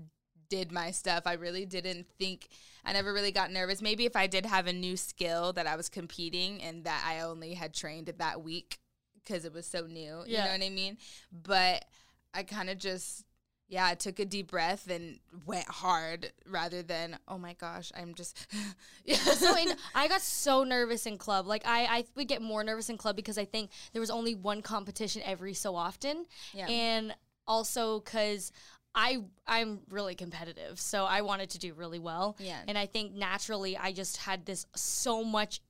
did 0.48 0.72
my 0.72 0.90
stuff. 0.90 1.24
I 1.26 1.34
really 1.34 1.66
didn't 1.66 2.06
think 2.18 2.48
I 2.84 2.92
never 2.92 3.12
really 3.12 3.32
got 3.32 3.50
nervous. 3.50 3.80
Maybe 3.82 4.04
if 4.06 4.16
I 4.16 4.26
did 4.26 4.46
have 4.46 4.66
a 4.66 4.72
new 4.72 4.96
skill 4.96 5.52
that 5.54 5.66
I 5.66 5.76
was 5.76 5.88
competing 5.88 6.62
and 6.62 6.84
that 6.84 7.04
I 7.06 7.20
only 7.20 7.54
had 7.54 7.74
trained 7.74 8.12
that 8.18 8.42
week 8.42 8.78
because 9.14 9.44
it 9.44 9.52
was 9.52 9.66
so 9.66 9.86
new. 9.86 10.22
You 10.26 10.36
know 10.38 10.46
what 10.52 10.62
I 10.62 10.70
mean? 10.70 10.98
But 11.32 11.84
I 12.34 12.42
kind 12.42 12.68
of 12.70 12.78
just 12.78 13.24
yeah, 13.66 13.86
I 13.86 13.94
took 13.94 14.18
a 14.20 14.26
deep 14.26 14.50
breath 14.50 14.90
and 14.90 15.18
went 15.46 15.66
hard 15.68 16.30
rather 16.46 16.82
than 16.82 17.18
oh 17.26 17.38
my 17.38 17.54
gosh, 17.54 17.90
I'm 17.96 18.14
just 18.14 18.46
yeah. 19.04 19.16
so 19.16 19.56
in, 19.56 19.68
I 19.94 20.06
got 20.06 20.20
so 20.20 20.64
nervous 20.64 21.06
in 21.06 21.16
club. 21.16 21.46
Like 21.46 21.62
I, 21.66 21.84
I 21.86 22.04
would 22.14 22.28
get 22.28 22.42
more 22.42 22.62
nervous 22.62 22.90
in 22.90 22.98
club 22.98 23.16
because 23.16 23.38
I 23.38 23.46
think 23.46 23.70
there 23.92 24.00
was 24.00 24.10
only 24.10 24.34
one 24.34 24.60
competition 24.60 25.22
every 25.24 25.54
so 25.54 25.74
often, 25.74 26.26
Yeah. 26.52 26.66
and 26.68 27.14
also 27.46 28.00
because 28.00 28.52
I 28.94 29.18
I'm 29.46 29.80
really 29.90 30.14
competitive, 30.14 30.78
so 30.78 31.04
I 31.04 31.22
wanted 31.22 31.50
to 31.50 31.58
do 31.58 31.74
really 31.74 31.98
well. 31.98 32.36
Yeah. 32.38 32.60
and 32.68 32.78
I 32.78 32.86
think 32.86 33.12
naturally 33.14 33.76
I 33.76 33.92
just 33.92 34.18
had 34.18 34.46
this 34.46 34.66
so 34.76 35.24
much 35.24 35.60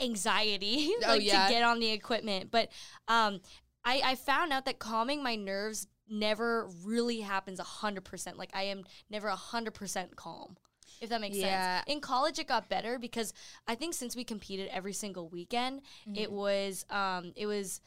anxiety 0.00 0.92
Oh, 1.04 1.08
like 1.08 1.22
yeah? 1.22 1.46
to 1.46 1.52
get 1.52 1.62
on 1.62 1.80
the 1.80 1.90
equipment. 1.90 2.50
But 2.50 2.70
um, 3.08 3.40
I 3.84 4.00
I 4.04 4.14
found 4.14 4.52
out 4.52 4.64
that 4.64 4.78
calming 4.78 5.22
my 5.22 5.36
nerves 5.36 5.86
never 6.08 6.68
really 6.84 7.20
happens 7.20 7.60
hundred 7.60 8.04
percent. 8.04 8.38
Like 8.38 8.50
I 8.54 8.64
am 8.64 8.84
never 9.10 9.28
hundred 9.28 9.74
percent 9.74 10.16
calm. 10.16 10.56
If 11.00 11.08
that 11.10 11.20
makes 11.20 11.36
Yeah. 11.36 11.78
sense. 11.80 11.92
In 11.92 12.00
college, 12.00 12.38
it 12.38 12.46
got 12.46 12.68
better 12.68 12.98
because 12.98 13.32
I 13.66 13.74
think 13.74 13.92
since 13.94 14.14
we 14.14 14.24
competed 14.24 14.68
every 14.72 14.92
single 14.92 15.28
weekend, 15.28 15.82
Mm-hmm. 16.08 16.16
it 16.16 16.32
was 16.32 16.86
um, 16.90 17.32
it 17.36 17.46
was. 17.46 17.80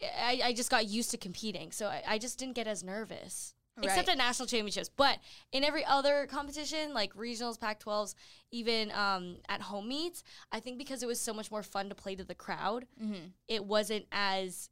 I, 0.00 0.40
I 0.44 0.52
just 0.52 0.70
got 0.70 0.86
used 0.86 1.10
to 1.10 1.16
competing, 1.16 1.72
so 1.72 1.86
I, 1.88 2.02
I 2.06 2.18
just 2.18 2.38
didn't 2.38 2.54
get 2.54 2.68
as 2.68 2.84
nervous. 2.84 3.54
Except 3.82 4.08
Right. 4.08 4.12
at 4.14 4.18
national 4.18 4.48
championships, 4.48 4.88
but 4.88 5.18
in 5.52 5.62
every 5.64 5.84
other 5.84 6.26
competition, 6.26 6.92
like 6.94 7.14
regionals, 7.14 7.58
Pac-12s, 7.60 8.14
even 8.50 8.90
um, 8.92 9.36
at 9.48 9.60
home 9.60 9.88
meets, 9.88 10.22
I 10.50 10.60
think 10.60 10.78
because 10.78 11.02
it 11.02 11.06
was 11.06 11.20
so 11.20 11.32
much 11.32 11.50
more 11.50 11.62
fun 11.62 11.88
to 11.88 11.94
play 11.94 12.14
to 12.16 12.24
the 12.24 12.34
crowd, 12.34 12.86
Mhm. 13.00 13.32
it 13.46 13.64
wasn't 13.64 14.06
as 14.10 14.70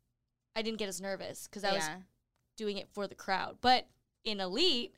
I 0.56 0.62
didn't 0.62 0.78
get 0.78 0.88
as 0.88 1.00
nervous 1.00 1.44
because 1.46 1.62
I 1.64 1.72
was 1.74 1.84
doing 2.56 2.78
it 2.78 2.88
for 2.88 3.06
the 3.06 3.14
crowd. 3.14 3.58
But 3.60 3.86
in 4.24 4.40
elite, 4.40 4.94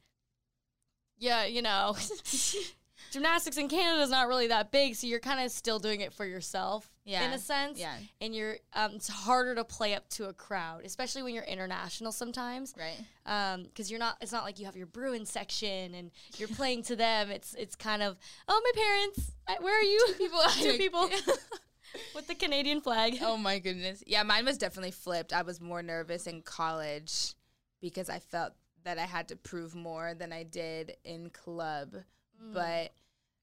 yeah, 1.18 1.44
you 1.44 1.60
know, 1.62 1.96
gymnastics 3.10 3.56
in 3.56 3.68
Canada 3.68 4.02
is 4.02 4.10
not 4.10 4.28
really 4.28 4.48
that 4.48 4.70
big, 4.70 4.94
so 4.94 5.06
you're 5.06 5.20
kind 5.20 5.44
of 5.44 5.50
still 5.50 5.78
doing 5.78 6.00
it 6.00 6.12
for 6.12 6.24
yourself 6.26 6.90
in 7.06 7.32
a 7.32 7.38
sense. 7.38 7.78
yeah. 7.78 7.94
And 8.20 8.34
you're 8.34 8.56
um, 8.74 8.92
it's 8.96 9.08
harder 9.08 9.54
to 9.54 9.64
play 9.64 9.94
up 9.94 10.08
to 10.10 10.28
a 10.28 10.32
crowd, 10.32 10.82
especially 10.84 11.22
when 11.22 11.34
you're 11.34 11.44
international 11.44 12.12
sometimes. 12.12 12.74
Right. 12.78 13.64
because 13.64 13.90
you're 13.90 14.00
not. 14.00 14.16
It's 14.20 14.32
not 14.32 14.44
like 14.44 14.58
you 14.58 14.66
have 14.66 14.76
your 14.76 14.86
Bruin 14.86 15.24
section 15.26 15.94
and 15.94 16.10
you're 16.36 16.48
playing 16.48 16.82
to 16.84 16.96
them. 16.96 17.30
It's 17.30 17.54
it's 17.54 17.76
kind 17.76 18.02
of 18.02 18.16
oh 18.48 18.60
my 18.64 18.82
parents, 18.82 19.32
I- 19.46 19.62
where 19.62 19.78
are 19.78 19.82
you? 19.82 20.04
Two 20.08 20.14
people. 20.14 20.40
two 20.58 20.72
people 20.78 21.10
with 22.14 22.26
the 22.26 22.34
Canadian 22.34 22.80
flag. 22.80 23.18
Oh 23.22 23.36
my 23.36 23.58
goodness. 23.58 24.02
Yeah, 24.06 24.22
mine 24.22 24.44
was 24.44 24.58
definitely 24.58 24.90
flipped. 24.90 25.32
I 25.32 25.42
was 25.42 25.60
more 25.60 25.82
nervous 25.82 26.26
in 26.26 26.42
college 26.42 27.34
because 27.80 28.10
I 28.10 28.18
felt 28.18 28.52
that 28.84 28.98
I 28.98 29.04
had 29.06 29.28
to 29.28 29.36
prove 29.36 29.74
more 29.74 30.14
than 30.14 30.32
I 30.32 30.42
did 30.42 30.96
in 31.04 31.30
club. 31.30 31.94
Mm. 32.42 32.54
But 32.54 32.92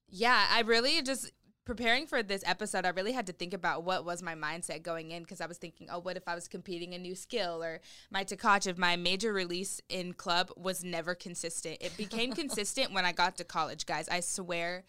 yeah, 0.10 0.48
I 0.52 0.62
really 0.62 1.02
just 1.02 1.32
preparing 1.66 2.06
for 2.06 2.22
this 2.22 2.44
episode, 2.46 2.86
I 2.86 2.90
really 2.90 3.12
had 3.12 3.28
to 3.28 3.34
think 3.34 3.54
about 3.54 3.84
what 3.84 4.06
was 4.06 4.22
my 4.22 4.36
mindset 4.36 4.84
going 4.84 5.12
in 5.12 5.24
because 5.24 5.42
I 5.42 5.48
was 5.48 5.58
thinking, 5.58 5.88
oh, 5.92 6.00
what 6.00 6.16
if 6.16 6.28
I 6.28 6.36
was 6.36 6.48
competing 6.48 6.94
a 6.94 7.00
new 7.00 7.16
skill 7.16 7.64
or 7.64 7.82
my 8.12 8.24
Tkachev, 8.24 8.78
my 8.78 8.96
major 8.96 9.34
release 9.34 9.82
in 9.90 10.14
club 10.14 10.52
was 10.56 10.84
never 10.84 11.16
consistent. 11.16 11.78
It 11.82 11.98
became 11.98 12.32
consistent 12.34 12.94
when 12.94 13.04
I 13.04 13.12
got 13.12 13.38
to 13.38 13.44
college, 13.44 13.86
guys. 13.86 14.08
I 14.08 14.20
swear 14.20 14.84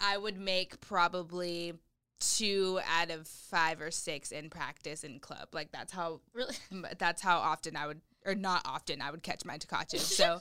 I 0.00 0.18
would 0.18 0.38
make 0.38 0.80
probably 0.80 1.74
two 2.18 2.80
out 2.98 3.10
of 3.10 3.28
five 3.28 3.80
or 3.80 3.90
six 3.90 4.32
in 4.32 4.50
practice 4.50 5.04
in 5.04 5.20
club. 5.20 5.48
Like 5.52 5.70
that's 5.70 5.92
how 5.92 6.20
Really? 6.34 6.56
that's 6.98 7.22
how 7.22 7.38
often 7.38 7.76
I 7.76 7.86
would 7.86 8.00
or 8.26 8.34
not 8.34 8.62
often 8.64 9.00
I 9.00 9.10
would 9.10 9.22
catch 9.22 9.44
my 9.44 9.58
Tkachev. 9.58 9.98
So 10.00 10.40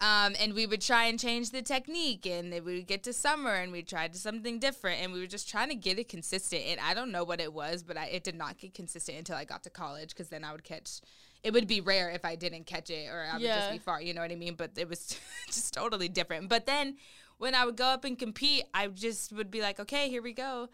um 0.00 0.34
and 0.40 0.54
we 0.54 0.66
would 0.66 0.80
try 0.80 1.04
and 1.04 1.18
change 1.18 1.50
the 1.50 1.62
technique 1.62 2.26
and 2.26 2.52
then 2.52 2.64
we 2.64 2.76
would 2.76 2.86
get 2.86 3.02
to 3.04 3.12
summer 3.12 3.54
and 3.54 3.72
we 3.72 3.82
tried 3.82 4.14
something 4.16 4.58
different 4.58 5.00
and 5.02 5.12
we 5.12 5.20
were 5.20 5.26
just 5.26 5.48
trying 5.48 5.68
to 5.68 5.74
get 5.74 5.98
it 5.98 6.08
consistent 6.08 6.62
and 6.66 6.80
I 6.80 6.94
don't 6.94 7.10
know 7.10 7.24
what 7.24 7.40
it 7.40 7.52
was, 7.52 7.82
but 7.82 7.96
I, 7.96 8.06
it 8.06 8.24
did 8.24 8.36
not 8.36 8.58
get 8.58 8.74
consistent 8.74 9.18
until 9.18 9.36
I 9.36 9.44
got 9.44 9.62
to 9.64 9.70
college 9.70 10.10
because 10.10 10.28
then 10.28 10.44
I 10.44 10.52
would 10.52 10.64
catch 10.64 11.00
it 11.42 11.52
would 11.52 11.66
be 11.66 11.80
rare 11.82 12.10
if 12.10 12.24
I 12.24 12.36
didn't 12.36 12.64
catch 12.64 12.88
it 12.88 13.08
or 13.08 13.26
I 13.30 13.34
would 13.34 13.42
just 13.42 13.72
be 13.72 13.78
far, 13.78 14.00
you 14.00 14.14
know 14.14 14.22
what 14.22 14.32
I 14.32 14.36
mean? 14.36 14.54
But 14.54 14.72
it 14.76 14.88
was 14.88 15.18
just 15.46 15.74
totally 15.74 16.08
different. 16.08 16.48
But 16.48 16.64
then 16.64 16.96
when 17.38 17.54
I 17.54 17.66
would 17.66 17.76
go 17.76 17.84
up 17.84 18.04
and 18.04 18.18
compete, 18.18 18.64
I 18.72 18.86
just 18.88 19.32
would 19.32 19.50
be 19.50 19.60
like, 19.60 19.78
okay, 19.78 20.08
here 20.08 20.22
we 20.22 20.32
go. 20.32 20.70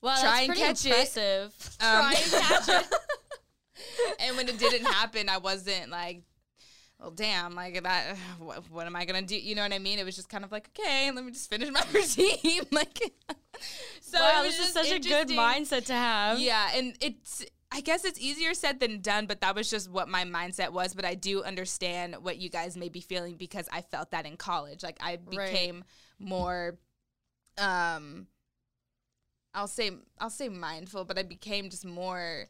Well, 0.00 0.20
Try 0.20 0.42
and 0.42 0.54
catch 0.54 0.86
it. 0.86 1.16
Um, 1.16 1.50
Try 1.80 2.14
and 2.16 2.32
catch 2.32 2.68
it. 2.68 2.94
and 4.20 4.36
when 4.36 4.48
it 4.48 4.58
didn't 4.58 4.86
happen, 4.86 5.28
I 5.28 5.38
wasn't 5.38 5.90
like, 5.90 6.22
well, 7.00 7.10
damn, 7.10 7.54
like 7.54 7.82
that. 7.82 8.16
What, 8.38 8.70
what 8.70 8.86
am 8.86 8.96
I 8.96 9.04
gonna 9.04 9.22
do? 9.22 9.36
You 9.36 9.54
know 9.54 9.62
what 9.62 9.72
I 9.72 9.78
mean? 9.78 9.98
It 9.98 10.04
was 10.04 10.16
just 10.16 10.28
kind 10.28 10.44
of 10.44 10.52
like, 10.52 10.68
okay, 10.78 11.10
let 11.10 11.24
me 11.24 11.32
just 11.32 11.50
finish 11.50 11.70
my 11.70 11.82
routine. 11.92 12.62
like, 12.72 12.98
so 14.00 14.18
wow, 14.20 14.42
it 14.42 14.46
was 14.46 14.56
this 14.56 14.68
is 14.68 14.74
just 14.74 14.88
such 14.88 14.96
a 14.96 15.00
good 15.00 15.28
mindset 15.28 15.84
to 15.86 15.94
have. 15.94 16.38
Yeah, 16.40 16.70
and 16.74 16.94
it's. 17.00 17.44
I 17.72 17.80
guess 17.80 18.04
it's 18.04 18.20
easier 18.20 18.54
said 18.54 18.78
than 18.78 19.00
done, 19.00 19.26
but 19.26 19.40
that 19.40 19.56
was 19.56 19.68
just 19.68 19.90
what 19.90 20.08
my 20.08 20.22
mindset 20.24 20.70
was. 20.70 20.94
But 20.94 21.04
I 21.04 21.16
do 21.16 21.42
understand 21.42 22.14
what 22.22 22.36
you 22.38 22.48
guys 22.48 22.76
may 22.76 22.88
be 22.88 23.00
feeling 23.00 23.34
because 23.36 23.68
I 23.72 23.82
felt 23.82 24.12
that 24.12 24.24
in 24.24 24.36
college. 24.36 24.84
Like 24.84 24.96
I 25.00 25.18
Right. 25.26 25.50
became 25.50 25.84
more 26.20 26.78
um 27.58 28.28
I'll 29.52 29.66
say 29.66 29.90
I'll 30.20 30.30
say 30.30 30.48
mindful, 30.48 31.04
but 31.04 31.18
I 31.18 31.22
became 31.24 31.68
just 31.68 31.84
more 31.84 32.46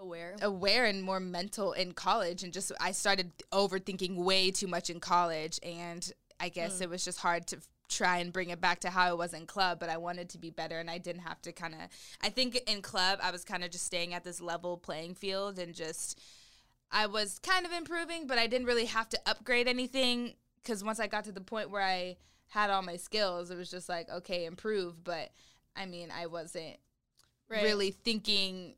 Aware. 0.00 0.36
aware 0.42 0.84
and 0.84 1.02
more 1.02 1.18
mental 1.18 1.72
in 1.72 1.92
college 1.92 2.44
and 2.44 2.52
just 2.52 2.70
I 2.80 2.92
started 2.92 3.32
overthinking 3.50 4.14
way 4.14 4.52
too 4.52 4.68
much 4.68 4.90
in 4.90 5.00
college 5.00 5.58
and 5.62 6.12
I 6.38 6.50
guess 6.50 6.78
mm. 6.78 6.82
it 6.82 6.90
was 6.90 7.04
just 7.04 7.18
hard 7.18 7.48
to 7.48 7.58
try 7.88 8.18
and 8.18 8.32
bring 8.32 8.50
it 8.50 8.60
back 8.60 8.78
to 8.80 8.90
how 8.90 9.10
it 9.10 9.18
was 9.18 9.34
in 9.34 9.46
club 9.46 9.80
but 9.80 9.88
I 9.88 9.96
wanted 9.96 10.28
to 10.30 10.38
be 10.38 10.50
better 10.50 10.78
and 10.78 10.88
I 10.88 10.98
didn't 10.98 11.22
have 11.22 11.42
to 11.42 11.52
kind 11.52 11.74
of 11.74 11.80
I 12.22 12.28
think 12.28 12.60
in 12.68 12.80
club 12.80 13.18
I 13.20 13.32
was 13.32 13.44
kind 13.44 13.64
of 13.64 13.70
just 13.70 13.86
staying 13.86 14.14
at 14.14 14.22
this 14.22 14.40
level 14.40 14.76
playing 14.76 15.14
field 15.14 15.58
and 15.58 15.74
just 15.74 16.20
I 16.92 17.06
was 17.06 17.40
kind 17.40 17.66
of 17.66 17.72
improving 17.72 18.28
but 18.28 18.38
I 18.38 18.46
didn't 18.46 18.68
really 18.68 18.86
have 18.86 19.08
to 19.08 19.20
upgrade 19.26 19.66
anything 19.66 20.34
cuz 20.64 20.84
once 20.84 21.00
I 21.00 21.08
got 21.08 21.24
to 21.24 21.32
the 21.32 21.40
point 21.40 21.70
where 21.70 21.82
I 21.82 22.18
had 22.48 22.70
all 22.70 22.82
my 22.82 22.96
skills 22.96 23.50
it 23.50 23.56
was 23.56 23.68
just 23.70 23.88
like 23.88 24.08
okay 24.10 24.44
improve 24.44 25.02
but 25.02 25.32
I 25.74 25.86
mean 25.86 26.12
I 26.12 26.26
wasn't 26.26 26.76
Right. 27.48 27.62
really 27.62 27.92
thinking 27.92 28.74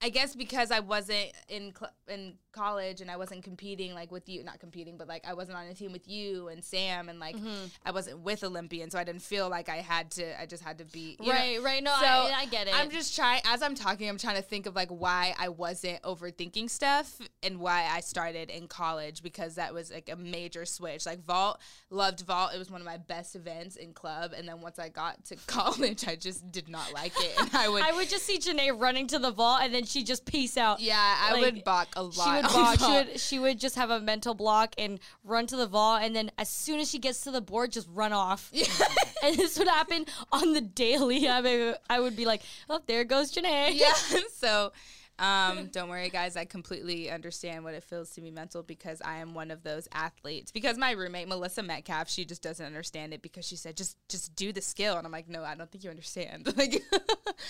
I 0.00 0.10
guess 0.10 0.36
because 0.36 0.70
I 0.70 0.78
wasn't 0.80 1.32
in 1.48 1.72
cl- 1.76 1.92
in 2.06 2.34
college 2.52 3.00
and 3.00 3.10
I 3.10 3.16
wasn't 3.16 3.42
competing 3.44 3.94
like 3.94 4.10
with 4.12 4.28
you, 4.28 4.42
not 4.44 4.60
competing, 4.60 4.96
but 4.96 5.08
like 5.08 5.26
I 5.26 5.34
wasn't 5.34 5.58
on 5.58 5.66
a 5.66 5.74
team 5.74 5.92
with 5.92 6.08
you 6.08 6.48
and 6.48 6.62
Sam 6.64 7.08
and 7.08 7.18
like 7.18 7.36
Mm-hmm. 7.36 7.66
I 7.84 7.90
wasn't 7.90 8.20
with 8.20 8.42
Olympian, 8.42 8.90
so 8.90 8.98
I 8.98 9.04
didn't 9.04 9.22
feel 9.22 9.48
like 9.48 9.68
I 9.68 9.76
had 9.76 10.10
to. 10.12 10.40
I 10.40 10.46
just 10.46 10.62
had 10.64 10.78
to 10.78 10.84
be 10.84 11.16
you 11.20 11.26
know? 11.26 11.32
Right, 11.32 11.62
right. 11.62 11.82
No, 11.82 11.94
So, 12.00 12.06
I, 12.06 12.32
I 12.38 12.46
get 12.46 12.66
it. 12.68 12.74
I'm 12.74 12.90
just 12.90 13.14
trying 13.14 13.42
as 13.44 13.62
I'm 13.62 13.74
talking. 13.74 14.08
I'm 14.08 14.18
trying 14.18 14.36
to 14.36 14.42
think 14.42 14.66
of 14.66 14.74
like 14.74 14.88
why 14.88 15.34
I 15.38 15.48
wasn't 15.50 16.00
overthinking 16.02 16.70
stuff 16.70 17.20
and 17.42 17.58
why 17.58 17.86
I 17.90 18.00
started 18.00 18.50
in 18.50 18.66
college 18.68 19.22
because 19.22 19.56
that 19.56 19.74
was 19.74 19.92
like 19.92 20.08
a 20.12 20.16
major 20.16 20.64
switch. 20.64 21.06
Like 21.06 21.24
vault, 21.24 21.60
loved 21.90 22.20
vault. 22.20 22.52
It 22.54 22.58
was 22.58 22.70
one 22.70 22.80
of 22.80 22.86
my 22.86 22.96
best 22.98 23.34
events 23.36 23.76
in 23.76 23.92
club, 23.92 24.32
and 24.36 24.48
then 24.48 24.60
once 24.60 24.78
I 24.78 24.88
got 24.88 25.24
to 25.26 25.36
college, 25.46 26.06
I 26.08 26.16
just 26.16 26.50
did 26.52 26.68
not 26.68 26.92
like 26.92 27.12
it, 27.16 27.34
and 27.40 27.50
I 27.54 27.68
would. 27.68 27.82
I 27.82 27.92
would 27.92 28.08
just 28.08 28.24
see 28.24 28.38
JaNay 28.38 28.78
running 28.80 29.06
to 29.08 29.18
the 29.18 29.30
vault 29.32 29.60
and 29.62 29.74
then 29.74 29.84
she 29.88 30.04
just 30.04 30.24
peace 30.24 30.56
out. 30.56 30.80
yeah, 30.80 31.16
I 31.20 31.32
like, 31.32 31.40
would 31.42 31.64
balk 31.64 31.88
a 31.96 32.02
lot. 32.02 32.12
She 32.12 32.30
would 32.30 32.42
balk. 32.42 32.78
She 32.78 32.92
would 32.92 33.20
she 33.20 33.38
would 33.38 33.58
just 33.58 33.76
have 33.76 33.90
a 33.90 34.00
mental 34.00 34.34
block 34.34 34.74
and 34.78 35.00
run 35.24 35.46
to 35.48 35.56
the 35.56 35.66
vault, 35.66 36.02
and 36.02 36.14
then 36.14 36.30
as 36.38 36.48
soon 36.48 36.80
as 36.80 36.90
she 36.90 36.98
gets 36.98 37.22
to 37.24 37.30
the 37.30 37.40
board, 37.40 37.72
just 37.72 37.88
run 37.92 38.12
off. 38.12 38.52
and 39.22 39.36
this 39.36 39.58
would 39.58 39.68
happen 39.68 40.06
on 40.32 40.52
the 40.52 40.60
daily. 40.60 41.28
I 41.28 41.40
mean, 41.40 41.74
I 41.88 42.00
would 42.00 42.16
be 42.16 42.26
like, 42.26 42.42
"Oh, 42.68 42.80
there 42.86 43.04
goes 43.04 43.32
JaNay." 43.32 43.70
yeah. 43.74 43.92
So, 44.34 44.72
um, 45.18 45.66
don't 45.72 45.88
worry, 45.88 46.08
guys. 46.08 46.36
I 46.36 46.44
completely 46.44 47.10
understand 47.10 47.64
what 47.64 47.74
it 47.74 47.84
feels 47.84 48.10
to 48.10 48.20
be 48.20 48.30
mental 48.30 48.62
because 48.62 49.00
I 49.02 49.18
am 49.18 49.34
one 49.34 49.50
of 49.50 49.62
those 49.62 49.88
athletes. 49.92 50.52
Because 50.52 50.78
my 50.78 50.92
roommate 50.92 51.28
Melissa 51.28 51.62
Metcalf, 51.62 52.08
she 52.08 52.24
just 52.24 52.42
doesn't 52.42 52.64
understand 52.64 53.12
it 53.12 53.22
because 53.22 53.46
she 53.46 53.56
said, 53.56 53.76
"Just, 53.76 53.96
just 54.08 54.34
do 54.34 54.52
the 54.52 54.60
skill," 54.60 54.96
and 54.96 55.06
I'm 55.06 55.12
like, 55.12 55.28
"No, 55.28 55.42
I 55.42 55.54
don't 55.54 55.70
think 55.70 55.84
you 55.84 55.90
understand. 55.90 56.52
Like, 56.58 56.82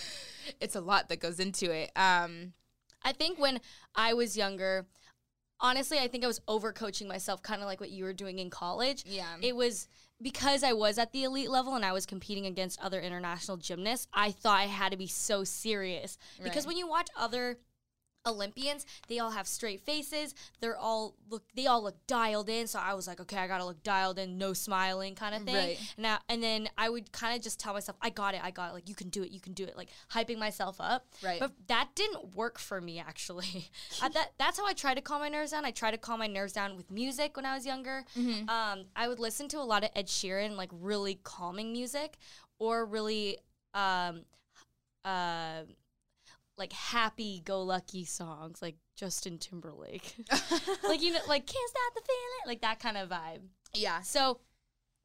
it's 0.61 0.77
a 0.77 0.81
lot 0.81 1.09
that 1.09 1.21
goes 1.21 1.41
into 1.41 1.71
it." 1.71 1.91
Um, 1.97 2.53
I 3.03 3.13
think 3.13 3.39
when 3.39 3.61
I 3.95 4.13
was 4.13 4.37
younger, 4.37 4.87
honestly, 5.61 5.99
I 5.99 6.09
think 6.09 6.25
I 6.25 6.27
was 6.27 6.41
overcoaching 6.41 7.09
myself, 7.09 7.43
kind 7.43 7.63
of 7.63 7.67
like 7.67 7.81
what 7.81 7.91
you 7.91 8.05
were 8.05 8.13
doing 8.13 8.39
in 8.39 8.51
college. 8.51 9.05
Yeah. 9.07 9.37
It 9.41 9.57
was 9.57 9.89
because 10.21 10.63
I 10.65 10.73
was 10.73 10.99
at 10.99 11.13
the 11.13 11.25
elite 11.25 11.51
level 11.51 11.75
and 11.75 11.85
I 11.85 11.93
was 11.93 12.07
competing 12.07 12.47
against 12.47 12.81
other 12.81 13.01
international 13.01 13.57
gymnasts, 13.57 14.09
I 14.13 14.31
thought 14.31 14.61
I 14.61 14.65
had 14.65 14.93
to 14.93 14.99
be 14.99 15.07
so 15.07 15.45
serious. 15.45 16.19
Because 16.43 16.67
when 16.67 16.77
you 16.77 16.89
watch 16.89 17.09
other 17.17 17.59
Olympians, 18.29 18.87
they 19.09 19.19
all 19.19 19.31
have 19.31 19.47
straight 19.47 19.81
faces. 19.81 20.35
They're 20.61 20.77
all 20.77 21.15
look 21.29 21.43
they 21.55 21.67
all 21.67 21.83
look 21.83 21.97
dialed 22.07 22.49
in. 22.49 22.67
So 22.67 22.79
I 22.79 22.95
was 22.95 23.07
like, 23.07 23.21
okay, 23.21 23.39
I 23.39 23.47
gotta 23.47 23.65
look 23.65 23.83
dialed 23.83 24.19
in, 24.19 24.39
no 24.39 24.53
smiling 24.53 25.15
kind 25.15 25.35
of 25.35 25.43
thing. 25.43 25.55
Right. 25.55 25.95
Now 25.97 26.19
and 26.29 26.43
then 26.43 26.69
I 26.77 26.89
would 26.89 27.13
kind 27.13 27.37
of 27.37 27.43
just 27.43 27.59
tell 27.61 27.73
myself, 27.73 27.97
I 28.01 28.11
got 28.11 28.35
it, 28.35 28.41
I 28.43 28.51
got 28.51 28.71
it. 28.71 28.75
Like 28.75 28.89
you 28.89 28.95
can 28.95 29.09
do 29.09 29.23
it, 29.23 29.31
you 29.31 29.41
can 29.41 29.53
do 29.53 29.65
it. 29.65 29.77
Like 29.77 29.89
hyping 30.13 30.39
myself 30.39 30.77
up. 30.81 31.07
Right. 31.23 31.41
But 31.41 31.53
that 31.69 31.91
didn't 31.95 32.35
work 32.35 32.59
for 32.59 32.81
me 32.81 32.99
actually. 32.99 33.71
I, 34.03 34.09
that 34.11 34.33
that's 34.39 34.59
how 34.59 34.67
I 34.67 34.73
tried 34.73 34.95
to 34.95 35.03
calm 35.03 35.21
my 35.21 35.29
nerves 35.29 35.53
down. 35.53 35.65
I 35.65 35.71
tried 35.71 35.93
to 35.93 35.99
calm 35.99 36.19
my 36.19 36.27
nerves 36.27 36.53
down 36.53 36.77
with 36.77 36.91
music 36.91 37.37
when 37.37 37.47
I 37.47 37.55
was 37.55 37.67
younger. 37.67 38.05
Mm-hmm. 38.17 38.49
Um, 38.49 38.85
I 38.95 39.09
would 39.09 39.19
listen 39.19 39.49
to 39.49 39.59
a 39.59 39.65
lot 39.65 39.85
of 39.85 39.91
Ed 39.95 40.07
Sheeran, 40.07 40.57
like 40.57 40.71
really 40.73 41.19
calming 41.23 41.73
music, 41.73 42.17
or 42.59 42.85
really 42.85 43.39
um, 43.75 44.23
uh, 45.05 45.63
like 46.59 46.73
happy 46.73 47.43
go 47.45 47.63
lucky 47.63 48.05
songs 48.05 48.61
like 48.61 48.77
Justin 48.97 49.39
Timberlake. 49.39 50.17
like 50.85 51.03
you 51.03 51.13
know 51.13 51.21
like 51.29 51.47
can't 51.47 51.71
stop 51.71 51.95
the 51.95 52.03
feeling 52.03 52.47
like 52.47 52.61
that 52.63 52.81
kind 52.81 52.97
of 52.97 53.09
vibe. 53.09 53.41
yeah. 53.75 54.01
So 54.03 54.41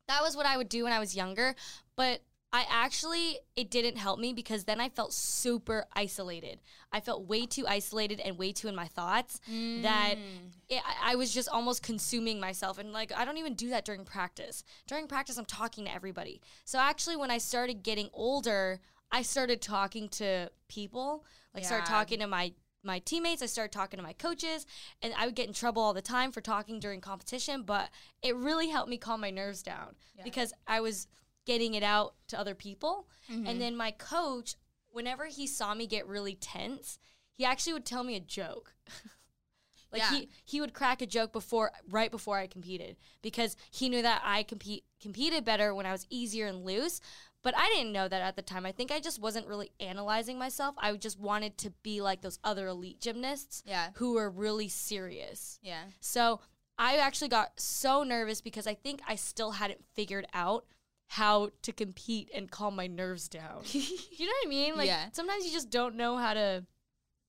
that 0.07 0.21
was 0.21 0.35
what 0.35 0.45
I 0.45 0.57
would 0.57 0.69
do 0.69 0.83
when 0.83 0.93
I 0.93 0.99
was 0.99 1.15
younger, 1.15 1.55
but 1.95 2.21
I 2.51 2.67
actually 2.69 3.39
it 3.55 3.71
didn't 3.71 3.97
help 3.97 4.19
me 4.19 4.31
because 4.31 4.65
then 4.65 4.79
I 4.79 4.89
felt 4.89 5.11
super 5.11 5.85
isolated. 5.93 6.59
I 6.91 6.99
felt 6.99 7.27
way 7.27 7.47
too 7.47 7.65
isolated 7.67 8.19
and 8.19 8.37
way 8.37 8.51
too 8.51 8.67
in 8.67 8.75
my 8.75 8.85
thoughts 8.85 9.39
that 9.47 10.15
mm. 10.17 10.51
it, 10.69 10.81
I 11.03 11.15
was 11.15 11.33
just 11.33 11.49
almost 11.49 11.81
consuming 11.81 12.39
myself 12.39 12.77
and 12.77 12.93
like 12.93 13.11
I 13.15 13.25
don't 13.25 13.37
even 13.37 13.55
do 13.55 13.69
that 13.71 13.85
during 13.85 14.05
practice. 14.05 14.63
During 14.87 15.07
practice 15.07 15.37
I'm 15.37 15.45
talking 15.45 15.85
to 15.85 15.93
everybody. 15.93 16.41
So 16.63 16.77
actually 16.77 17.15
when 17.15 17.31
I 17.31 17.39
started 17.39 17.81
getting 17.81 18.09
older, 18.13 18.79
I 19.11 19.23
started 19.23 19.59
talking 19.59 20.07
to 20.09 20.51
people, 20.67 21.25
like 21.53 21.65
started 21.65 21.85
Yeah. 21.89 21.95
talking 21.97 22.19
to 22.19 22.27
my 22.27 22.53
my 22.85 22.99
teammates, 22.99 23.41
I 23.41 23.45
started 23.45 23.71
talking 23.71 23.97
to 23.97 24.03
my 24.03 24.11
coaches, 24.11 24.65
and 25.01 25.13
I 25.17 25.25
would 25.25 25.35
get 25.35 25.47
in 25.47 25.53
trouble 25.53 25.81
all 25.81 25.93
the 25.93 26.01
time 26.01 26.33
for 26.33 26.41
talking 26.41 26.81
during 26.81 26.99
competition, 26.99 27.63
but 27.63 27.89
it 28.21 28.35
really 28.35 28.67
helped 28.69 28.89
me 28.89 28.97
calm 28.97 29.21
my 29.21 29.29
nerves 29.29 29.63
down 29.63 29.95
because 30.23 30.51
I 30.67 30.81
was 30.81 31.07
getting 31.45 31.75
it 31.75 31.83
out 31.83 32.15
to 32.27 32.37
other 32.37 32.55
people. 32.55 33.07
Mm-hmm. 33.31 33.47
And 33.47 33.61
then 33.61 33.77
my 33.77 33.91
coach, 33.91 34.55
whenever 34.89 35.27
he 35.27 35.47
saw 35.47 35.73
me 35.73 35.87
get 35.87 36.05
really 36.07 36.35
tense, 36.35 36.99
he 37.31 37.45
actually 37.45 37.71
would 37.71 37.85
tell 37.85 38.03
me 38.03 38.17
a 38.17 38.19
joke. 38.19 38.73
like 39.91 40.01
Yeah. 40.01 40.11
he 40.11 40.29
he 40.43 40.59
would 40.59 40.73
crack 40.73 41.01
a 41.01 41.05
joke 41.05 41.31
before 41.31 41.71
right 41.89 42.11
before 42.11 42.37
I 42.37 42.47
competed 42.47 42.97
because 43.21 43.55
he 43.71 43.87
knew 43.89 44.01
that 44.01 44.21
I 44.25 44.43
compete 44.43 44.83
competed 45.01 45.45
better 45.45 45.73
when 45.73 45.85
I 45.85 45.91
was 45.93 46.05
easier 46.09 46.47
and 46.47 46.65
loose. 46.65 46.99
But 47.43 47.55
I 47.57 47.67
didn't 47.69 47.91
know 47.91 48.07
that 48.07 48.21
at 48.21 48.35
the 48.37 48.41
time. 48.41 48.65
I 48.65 48.71
think 48.71 48.91
I 48.91 48.99
just 48.99 49.19
wasn't 49.19 49.47
really 49.47 49.71
analyzing 49.79 50.39
myself. 50.39 50.75
I 50.77 50.95
just 50.95 51.19
wanted 51.19 51.57
to 51.59 51.71
be 51.83 52.01
like 52.01 52.21
those 52.21 52.39
other 52.43 52.67
elite 52.67 53.01
gymnasts 53.01 53.63
Yeah. 53.65 53.89
who 53.95 54.13
were 54.13 54.29
really 54.29 54.69
serious. 54.69 55.59
Yeah. 55.61 55.83
So 55.99 56.39
I 56.77 56.97
actually 56.97 57.27
got 57.27 57.59
so 57.59 58.03
nervous 58.03 58.39
because 58.41 58.65
I 58.65 58.73
think 58.75 59.01
I 59.07 59.15
still 59.15 59.51
hadn't 59.51 59.83
figured 59.93 60.25
out 60.33 60.65
how 61.07 61.49
to 61.61 61.71
compete 61.73 62.31
and 62.33 62.49
calm 62.49 62.75
my 62.75 62.87
nerves 62.87 63.27
down. 63.27 63.61
you 63.71 64.25
know 64.25 64.31
what 64.41 64.47
I 64.47 64.49
mean? 64.49 64.75
Like 64.77 64.87
Yeah. 64.87 65.07
sometimes 65.11 65.45
you 65.45 65.51
just 65.51 65.69
don't 65.69 65.95
know 65.95 66.17
how 66.17 66.33
to 66.33 66.65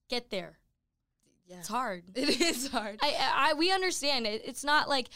get 0.09 0.31
there. 0.31 0.59
Yeah. 1.47 1.59
It's 1.59 1.69
hard. 1.69 2.05
It 2.15 2.41
is 2.41 2.69
hard. 2.69 3.01
I, 3.03 3.09
I, 3.09 3.51
I 3.51 3.55
we 3.55 3.73
understand 3.73 4.27
it. 4.27 4.43
It's 4.45 4.65
not 4.65 4.89
like 4.89 5.09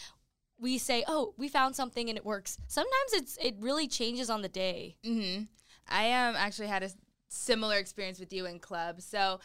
we 0.59 0.79
say, 0.79 1.05
"Oh, 1.07 1.35
we 1.37 1.49
found 1.49 1.77
something 1.77 2.09
and 2.09 2.17
it 2.19 2.25
works." 2.25 2.59
Sometimes 2.67 3.13
it's 3.13 3.37
it 3.41 3.57
really 3.61 3.87
changes 3.89 4.31
on 4.31 4.43
the 4.43 4.49
day. 4.49 4.97
hmm 5.05 5.43
I 5.89 6.13
um 6.13 6.37
actually 6.37 6.69
had 6.69 6.83
a 6.83 6.91
similar 7.29 7.77
experience 7.77 8.19
with 8.19 8.33
you 8.33 8.47
in 8.47 8.59
club. 8.59 9.01
So, 9.01 9.41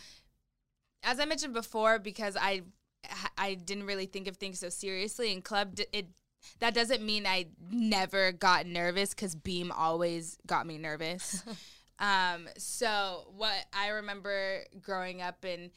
as 1.03 1.19
I 1.19 1.25
mentioned 1.25 1.53
before, 1.53 1.99
because 1.99 2.35
I 2.39 2.63
I 3.37 3.55
didn't 3.55 3.85
really 3.85 4.05
think 4.05 4.27
of 4.27 4.37
things 4.37 4.59
so 4.59 4.69
seriously 4.69 5.31
in 5.31 5.41
club, 5.41 5.79
it 5.91 6.07
that 6.59 6.73
doesn't 6.73 7.01
mean 7.03 7.25
I 7.25 7.47
never 7.71 8.31
got 8.31 8.65
nervous 8.65 9.11
because 9.11 9.35
Beam 9.35 9.71
always 9.71 10.37
got 10.45 10.67
me 10.67 10.77
nervous. 10.77 11.43
um, 11.99 12.47
so 12.57 13.31
what 13.35 13.65
I 13.73 13.89
remember 13.89 14.63
growing 14.81 15.21
up 15.21 15.43
and 15.43 15.71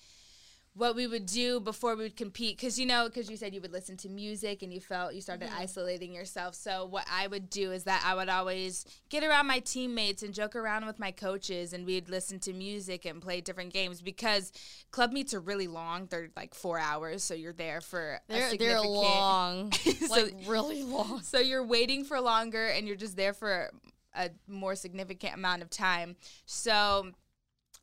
what 0.77 0.95
we 0.95 1.07
would 1.07 1.25
do 1.25 1.59
before 1.59 1.97
we 1.97 2.05
would 2.05 2.17
compete. 2.17 2.59
Because 2.59 2.79
you 2.79 2.85
know 2.85 3.07
because 3.07 3.31
you 3.31 3.37
said 3.37 3.55
you 3.55 3.61
would 3.63 3.73
listen 3.73 3.97
to 3.99 4.09
music 4.11 4.63
and 4.63 4.73
you 4.73 4.81
felt 4.81 5.15
you 5.15 5.23
started 5.23 5.49
mm-hmm. 5.49 5.61
isolating 5.63 6.13
yourself. 6.13 6.55
So 6.55 6.87
what 6.87 7.07
i 7.11 7.27
would 7.27 7.49
do 7.49 7.73
is 7.73 7.85
that 7.85 8.03
i 8.05 8.15
would 8.15 8.29
always 8.29 8.85
get 9.09 9.25
around 9.25 9.47
my 9.47 9.59
teammates 9.61 10.23
and 10.23 10.35
joke 10.35 10.55
around 10.55 10.85
with 10.87 10.99
my 10.99 11.11
coaches 11.11 11.73
and 11.73 11.87
we'd 11.87 12.09
listen 12.09 12.39
to 12.41 12.53
music 12.53 13.05
and 13.05 13.23
play 13.23 13.41
different 13.41 13.73
games 13.73 14.03
because 14.03 14.53
club 14.91 15.13
meets 15.13 15.33
are 15.33 15.41
really 15.41 15.67
long. 15.67 16.07
They're 16.07 16.29
like 16.37 16.55
four 16.55 16.79
hours 16.79 17.25
so 17.25 17.35
you're 17.35 17.53
there 17.53 17.81
for 17.81 18.21
a 18.29 18.33
They're 18.33 18.57
they're 18.57 18.81
long, 18.83 19.73
So- 19.73 20.15
like 20.15 20.35
really 20.47 20.83
long. 20.83 21.23
so 21.23 21.39
you're 21.39 21.65
waiting 21.65 22.05
for 22.05 22.21
longer 22.21 22.67
and 22.67 22.87
you're 22.87 22.97
just 22.97 23.17
there 23.17 23.33
for 23.33 23.71
a 24.15 24.31
more 24.49 24.75
significant 24.75 25.35
amount 25.35 25.63
of 25.63 25.71
time. 25.71 26.17
So 26.47 27.13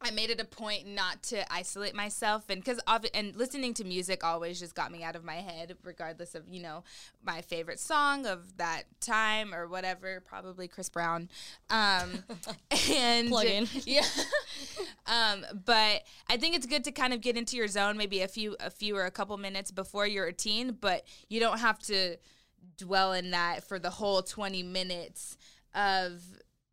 I 0.03 0.11
made 0.11 0.29
it 0.29 0.41
a 0.41 0.45
point 0.45 0.87
not 0.87 1.23
to 1.23 1.51
isolate 1.53 1.95
myself 1.95 2.49
and 2.49 2.63
cuz 2.63 2.79
and 3.13 3.35
listening 3.35 3.73
to 3.75 3.83
music 3.83 4.23
always 4.23 4.59
just 4.59 4.75
got 4.75 4.91
me 4.91 5.03
out 5.03 5.15
of 5.15 5.23
my 5.23 5.35
head 5.35 5.77
regardless 5.83 6.35
of, 6.35 6.47
you 6.47 6.61
know, 6.61 6.83
my 7.23 7.41
favorite 7.41 7.79
song 7.79 8.25
of 8.25 8.57
that 8.57 8.83
time 8.99 9.53
or 9.53 9.67
whatever, 9.67 10.21
probably 10.21 10.67
Chris 10.67 10.89
Brown. 10.89 11.29
Um 11.69 12.23
and 12.89 13.29
Plug 13.29 13.45
in. 13.45 13.67
yeah. 13.85 14.05
um, 15.07 15.45
but 15.65 16.03
I 16.29 16.37
think 16.37 16.55
it's 16.55 16.65
good 16.65 16.83
to 16.83 16.91
kind 16.91 17.13
of 17.13 17.21
get 17.21 17.37
into 17.37 17.55
your 17.57 17.67
zone 17.67 17.97
maybe 17.97 18.21
a 18.21 18.27
few 18.27 18.55
a 18.59 18.69
few 18.69 18.95
or 18.95 19.05
a 19.05 19.11
couple 19.11 19.37
minutes 19.37 19.71
before 19.71 20.07
your 20.07 20.25
routine, 20.25 20.77
but 20.79 21.05
you 21.29 21.39
don't 21.39 21.59
have 21.59 21.79
to 21.79 22.17
dwell 22.77 23.13
in 23.13 23.31
that 23.31 23.63
for 23.63 23.79
the 23.79 23.89
whole 23.89 24.21
20 24.21 24.63
minutes 24.63 25.37
of 25.73 26.21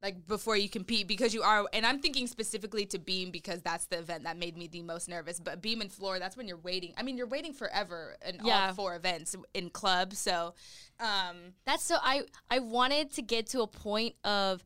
like 0.03 0.27
before 0.27 0.57
you 0.57 0.69
compete 0.69 1.07
because 1.07 1.35
you 1.35 1.43
are 1.43 1.67
and 1.73 1.85
I'm 1.85 2.01
thinking 2.01 2.27
specifically 2.27 2.87
to 2.87 2.99
beam 2.99 3.31
because 3.31 3.61
that's 3.61 3.87
the 3.87 3.99
event 3.99 4.25
that 4.25 4.39
made 4.39 4.57
me 4.57 4.67
the 4.67 4.83
most 4.83 5.09
nervous 5.09 5.39
but 5.41 5.61
beam 5.61 5.81
and 5.81 5.93
floor 5.93 6.19
that's 6.19 6.37
when 6.37 6.49
you're 6.49 6.57
waiting 6.57 6.95
I 6.97 7.03
mean 7.03 7.17
you're 7.19 7.27
waiting 7.27 7.53
forever 7.53 8.17
in 8.27 8.39
Yeah. 8.43 8.69
all 8.69 8.75
four 8.75 8.95
events 8.97 9.37
in 9.55 9.71
club 9.71 10.15
so 10.15 10.55
um 10.99 11.37
That's 11.67 11.85
so 11.85 11.97
I 12.03 12.23
I 12.51 12.61
wanted 12.61 13.13
to 13.15 13.23
get 13.23 13.47
to 13.49 13.61
a 13.63 13.67
point 13.67 14.15
of 14.25 14.63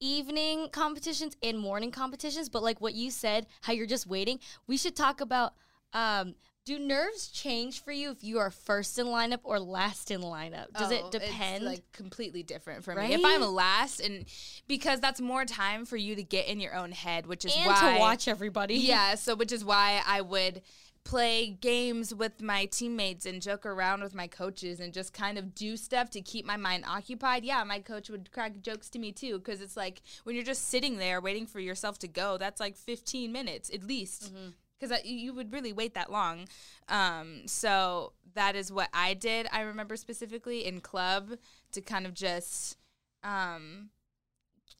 evening 0.00 0.68
competitions 0.72 1.36
and 1.44 1.56
morning 1.58 1.92
competitions, 1.92 2.48
but 2.48 2.60
like 2.62 2.80
what 2.80 2.94
you 2.94 3.08
said, 3.10 3.46
how 3.60 3.72
you're 3.72 3.86
just 3.86 4.06
waiting. 4.06 4.40
We 4.66 4.76
should 4.76 4.96
talk 4.96 5.20
about 5.20 5.54
um 5.92 6.34
do 6.64 6.78
nerves 6.78 7.28
change 7.28 7.82
for 7.82 7.90
you 7.90 8.10
if 8.10 8.22
you 8.22 8.38
are 8.38 8.50
first 8.50 8.98
in 8.98 9.06
lineup 9.06 9.40
or 9.42 9.58
last 9.58 10.10
in 10.10 10.20
lineup? 10.20 10.72
Does 10.78 10.92
Oh, 10.92 10.94
it 10.94 11.10
depend? 11.10 11.56
It's 11.56 11.64
like 11.64 11.92
completely 11.92 12.42
different 12.42 12.84
for 12.84 12.94
me. 12.94 13.12
If 13.12 13.24
I'm 13.24 13.42
last, 13.42 14.00
and 14.00 14.24
because 14.68 15.00
that's 15.00 15.20
more 15.20 15.44
time 15.44 15.84
for 15.84 15.96
you 15.96 16.14
to 16.14 16.22
get 16.22 16.46
in 16.46 16.60
your 16.60 16.74
own 16.74 16.92
head, 16.92 17.26
which 17.26 17.44
is 17.44 17.54
and 17.56 17.66
why 17.66 17.94
to 17.94 17.98
watch 17.98 18.28
everybody. 18.28 18.76
Yeah, 18.76 19.14
so 19.16 19.34
which 19.34 19.52
is 19.52 19.64
why 19.64 20.02
I 20.06 20.20
would 20.20 20.62
play 21.04 21.48
games 21.60 22.14
with 22.14 22.40
my 22.40 22.64
teammates 22.66 23.26
and 23.26 23.42
joke 23.42 23.66
around 23.66 24.04
with 24.04 24.14
my 24.14 24.28
coaches 24.28 24.78
and 24.78 24.92
just 24.92 25.12
kind 25.12 25.36
of 25.36 25.52
do 25.54 25.76
stuff 25.76 26.10
to 26.10 26.20
keep 26.20 26.46
my 26.46 26.56
mind 26.56 26.84
occupied. 26.86 27.44
Yeah, 27.44 27.64
my 27.64 27.80
coach 27.80 28.08
would 28.08 28.30
crack 28.30 28.60
jokes 28.62 28.88
to 28.90 29.00
me 29.00 29.10
too 29.10 29.38
because 29.38 29.60
it's 29.60 29.76
like 29.76 30.02
when 30.22 30.36
you're 30.36 30.44
just 30.44 30.68
sitting 30.68 30.98
there 30.98 31.20
waiting 31.20 31.46
for 31.46 31.58
yourself 31.58 31.98
to 32.00 32.08
go, 32.08 32.38
that's 32.38 32.60
like 32.60 32.76
15 32.76 33.32
minutes 33.32 33.68
at 33.74 33.82
least. 33.82 34.32
Mm-hmm. 34.32 34.50
Because 34.82 35.04
you 35.04 35.32
would 35.32 35.52
really 35.52 35.72
wait 35.72 35.94
that 35.94 36.10
long. 36.10 36.48
Um, 36.88 37.42
so 37.46 38.14
that 38.34 38.56
is 38.56 38.72
what 38.72 38.88
I 38.92 39.14
did. 39.14 39.46
I 39.52 39.60
remember 39.60 39.96
specifically 39.96 40.66
in 40.66 40.80
club 40.80 41.30
to 41.70 41.80
kind 41.80 42.04
of 42.04 42.14
just 42.14 42.76
um, 43.22 43.90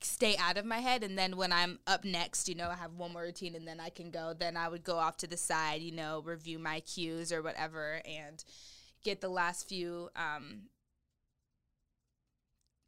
stay 0.01 0.37
out 0.39 0.57
of 0.57 0.65
my 0.65 0.79
head 0.79 1.05
and 1.05 1.17
then 1.17 1.37
when 1.37 1.53
i'm 1.53 1.79
up 1.87 2.05
next 2.05 2.49
you 2.49 2.55
know 2.55 2.69
i 2.69 2.75
have 2.75 2.95
one 2.95 3.13
more 3.13 3.23
routine 3.23 3.55
and 3.55 3.67
then 3.67 3.79
i 3.81 3.89
can 3.89 4.11
go 4.11 4.35
then 4.37 4.57
i 4.57 4.69
would 4.69 4.83
go 4.83 4.97
off 4.97 5.17
to 5.17 5.27
the 5.27 5.37
side 5.37 5.81
you 5.81 5.93
know 5.93 6.21
review 6.25 6.59
my 6.59 6.81
cues 6.81 7.33
or 7.33 7.43
whatever 7.43 8.01
and 8.05 8.45
get 9.05 9.21
the 9.21 9.29
last 9.29 9.69
few 9.69 10.09
um 10.17 10.63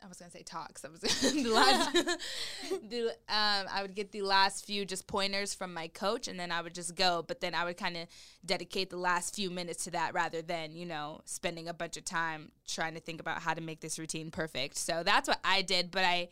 I 0.04 0.08
was 0.08 0.18
gonna 0.18 0.30
say 0.30 0.42
talks. 0.42 0.84
I 0.84 0.88
was 0.88 1.00
the 1.32 1.48
last. 1.48 1.94
the, 2.90 3.08
um, 3.28 3.66
I 3.72 3.80
would 3.80 3.94
get 3.94 4.12
the 4.12 4.20
last 4.20 4.66
few 4.66 4.84
just 4.84 5.06
pointers 5.06 5.54
from 5.54 5.72
my 5.72 5.88
coach, 5.88 6.28
and 6.28 6.38
then 6.38 6.52
I 6.52 6.60
would 6.60 6.74
just 6.74 6.94
go. 6.94 7.24
But 7.26 7.40
then 7.40 7.54
I 7.54 7.64
would 7.64 7.78
kind 7.78 7.96
of 7.96 8.08
dedicate 8.44 8.90
the 8.90 8.98
last 8.98 9.34
few 9.34 9.50
minutes 9.50 9.84
to 9.84 9.92
that, 9.92 10.12
rather 10.12 10.42
than 10.42 10.76
you 10.76 10.84
know 10.84 11.22
spending 11.24 11.68
a 11.68 11.74
bunch 11.74 11.96
of 11.96 12.04
time 12.04 12.52
trying 12.68 12.94
to 12.94 13.00
think 13.00 13.20
about 13.20 13.40
how 13.40 13.54
to 13.54 13.62
make 13.62 13.80
this 13.80 13.98
routine 13.98 14.30
perfect. 14.30 14.76
So 14.76 15.02
that's 15.02 15.26
what 15.26 15.40
I 15.42 15.62
did. 15.62 15.90
But 15.90 16.04
I 16.04 16.28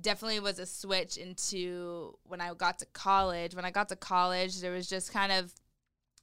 definitely 0.00 0.40
was 0.40 0.58
a 0.58 0.66
switch 0.66 1.16
into 1.16 2.18
when 2.24 2.40
I 2.40 2.52
got 2.54 2.80
to 2.80 2.86
college. 2.86 3.54
When 3.54 3.64
I 3.64 3.70
got 3.70 3.88
to 3.90 3.96
college, 3.96 4.60
there 4.60 4.72
was 4.72 4.88
just 4.88 5.12
kind 5.12 5.30
of 5.30 5.52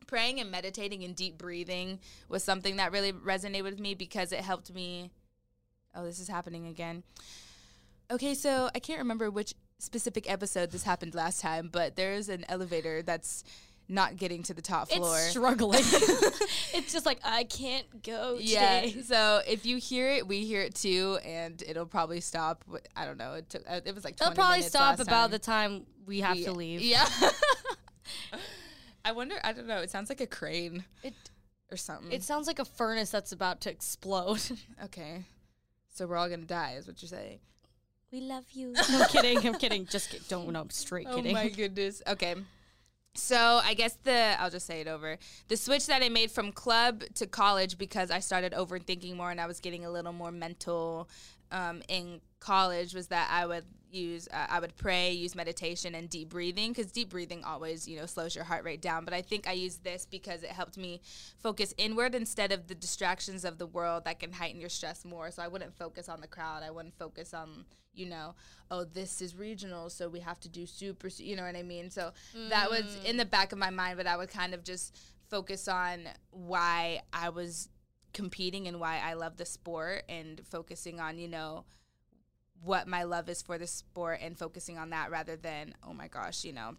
praying 0.05 0.39
and 0.39 0.51
meditating 0.51 1.03
and 1.03 1.15
deep 1.15 1.37
breathing 1.37 1.99
was 2.29 2.43
something 2.43 2.77
that 2.77 2.91
really 2.91 3.13
resonated 3.13 3.63
with 3.63 3.79
me 3.79 3.93
because 3.93 4.31
it 4.31 4.41
helped 4.41 4.73
me. 4.73 5.11
Oh, 5.95 6.05
this 6.05 6.19
is 6.19 6.27
happening 6.27 6.67
again. 6.67 7.03
Okay, 8.11 8.33
so 8.33 8.69
I 8.73 8.79
can't 8.79 8.99
remember 8.99 9.29
which 9.29 9.53
specific 9.79 10.29
episode 10.29 10.71
this 10.71 10.83
happened 10.83 11.15
last 11.15 11.41
time, 11.41 11.69
but 11.71 11.95
there's 11.95 12.29
an 12.29 12.45
elevator 12.49 13.01
that's 13.01 13.43
not 13.91 14.17
getting 14.17 14.43
to 14.43 14.53
the 14.53 14.61
top 14.61 14.89
floor. 14.89 15.15
It's 15.17 15.29
struggling. 15.31 15.79
it's 16.73 16.93
just 16.93 17.05
like 17.07 17.19
I 17.23 17.43
can't 17.43 18.03
go 18.03 18.37
yeah. 18.39 18.81
today. 18.81 19.01
So 19.01 19.41
if 19.47 19.65
you 19.65 19.77
hear 19.77 20.09
it, 20.09 20.27
we 20.27 20.45
hear 20.45 20.61
it 20.61 20.75
too, 20.75 21.17
and 21.25 21.61
it'll 21.67 21.85
probably 21.87 22.21
stop. 22.21 22.63
I 22.95 23.05
don't 23.05 23.17
know. 23.17 23.33
It 23.33 23.49
took. 23.49 23.63
uh, 23.67 23.81
It 23.83 23.95
was 23.95 24.03
like. 24.03 24.15
20 24.17 24.31
It'll 24.31 24.43
probably 24.43 24.61
stop 24.63 24.99
about 24.99 25.23
time. 25.23 25.31
the 25.31 25.39
time 25.39 25.85
we 26.05 26.21
have 26.21 26.37
We- 26.37 26.43
to 26.45 26.51
leave. 26.51 26.81
Yeah. 26.81 27.07
I 29.05 29.11
wonder. 29.11 29.35
I 29.43 29.53
don't 29.53 29.67
know. 29.67 29.79
It 29.79 29.89
sounds 29.89 30.09
like 30.09 30.21
a 30.21 30.27
crane 30.27 30.83
It 31.03 31.13
or 31.71 31.77
something. 31.77 32.11
it 32.11 32.23
sounds 32.23 32.47
like 32.47 32.59
a 32.59 32.65
furnace 32.65 33.09
that's 33.11 33.31
about 33.31 33.61
to 33.61 33.69
explode. 33.71 34.41
okay. 34.85 35.23
So 35.99 36.07
we're 36.07 36.15
all 36.15 36.29
gonna 36.29 36.45
die, 36.45 36.75
is 36.77 36.87
what 36.87 37.01
you're 37.01 37.09
saying. 37.09 37.39
we 38.09 38.21
love 38.21 38.45
you. 38.53 38.71
No 38.89 39.01
I'm 39.01 39.09
kidding. 39.09 39.45
I'm 39.45 39.55
kidding. 39.55 39.85
Just 39.85 40.11
kid- 40.11 40.21
don't 40.29 40.49
no 40.49 40.65
straight 40.69 41.11
kidding. 41.11 41.31
Oh 41.31 41.33
my 41.33 41.49
goodness. 41.61 42.01
Okay. 42.07 42.35
So 43.15 43.59
I 43.61 43.73
guess 43.73 43.97
the 44.03 44.39
I'll 44.39 44.49
just 44.49 44.65
say 44.65 44.79
it 44.79 44.87
over. 44.87 45.17
The 45.49 45.57
switch 45.57 45.87
that 45.87 46.01
I 46.01 46.07
made 46.07 46.31
from 46.31 46.53
club 46.53 47.03
to 47.15 47.27
college 47.27 47.77
because 47.77 48.11
I 48.11 48.19
started 48.19 48.53
overthinking 48.53 49.13
more 49.17 49.29
and 49.29 49.41
I 49.41 49.45
was 49.45 49.59
getting 49.59 49.83
a 49.83 49.91
little 49.91 50.13
more 50.13 50.31
mental 50.31 51.09
um, 51.51 51.81
in 51.89 52.21
college 52.39 52.93
was 52.93 53.07
that 53.07 53.27
I 53.29 53.45
would 53.45 53.65
use 53.91 54.27
uh, 54.31 54.47
I 54.49 54.59
would 54.59 54.75
pray, 54.75 55.11
use 55.11 55.35
meditation 55.35 55.95
and 55.95 56.09
deep 56.09 56.29
breathing 56.29 56.71
because 56.71 56.91
deep 56.91 57.09
breathing 57.09 57.43
always 57.43 57.87
you 57.87 57.99
know 57.99 58.05
slows 58.05 58.35
your 58.35 58.45
heart 58.45 58.63
rate 58.63 58.81
down. 58.81 59.05
But 59.05 59.13
I 59.13 59.21
think 59.21 59.47
I 59.47 59.53
used 59.53 59.83
this 59.83 60.05
because 60.09 60.43
it 60.43 60.51
helped 60.51 60.77
me 60.77 61.01
focus 61.37 61.73
inward 61.77 62.15
instead 62.15 62.51
of 62.51 62.67
the 62.67 62.75
distractions 62.75 63.45
of 63.45 63.57
the 63.57 63.65
world 63.65 64.05
that 64.05 64.19
can 64.19 64.33
heighten 64.33 64.59
your 64.59 64.69
stress 64.69 65.05
more. 65.05 65.31
So 65.31 65.41
I 65.41 65.47
wouldn't 65.47 65.77
focus 65.77 66.09
on 66.09 66.21
the 66.21 66.27
crowd. 66.27 66.63
I 66.63 66.71
wouldn't 66.71 66.97
focus 66.97 67.33
on 67.33 67.65
you 67.95 68.05
know 68.05 68.35
oh 68.69 68.83
this 68.83 69.19
is 69.19 69.35
regional 69.35 69.89
so 69.89 70.07
we 70.07 70.19
have 70.19 70.39
to 70.39 70.47
do 70.47 70.67
super 70.67 71.09
you 71.17 71.35
know 71.35 71.43
what 71.43 71.55
I 71.55 71.63
mean. 71.63 71.89
So 71.89 72.11
that 72.49 72.69
was 72.69 72.97
in 73.05 73.17
the 73.17 73.25
back 73.25 73.51
of 73.51 73.57
my 73.57 73.69
mind, 73.69 73.97
but 73.97 74.07
I 74.07 74.17
would 74.17 74.29
kind 74.29 74.53
of 74.53 74.63
just 74.63 74.97
focus 75.29 75.67
on 75.67 76.07
why 76.31 77.01
I 77.13 77.29
was 77.29 77.69
competing 78.13 78.67
and 78.67 78.79
why 78.79 78.99
I 79.03 79.13
love 79.13 79.37
the 79.37 79.45
sport 79.45 80.03
and 80.09 80.41
focusing 80.45 80.99
on, 80.99 81.17
you 81.17 81.27
know, 81.27 81.65
what 82.63 82.87
my 82.87 83.03
love 83.03 83.29
is 83.29 83.41
for 83.41 83.57
the 83.57 83.67
sport 83.67 84.19
and 84.21 84.37
focusing 84.37 84.77
on 84.77 84.89
that 84.91 85.11
rather 85.11 85.35
than, 85.35 85.73
oh 85.87 85.93
my 85.93 86.07
gosh, 86.07 86.43
you 86.43 86.53
know. 86.53 86.75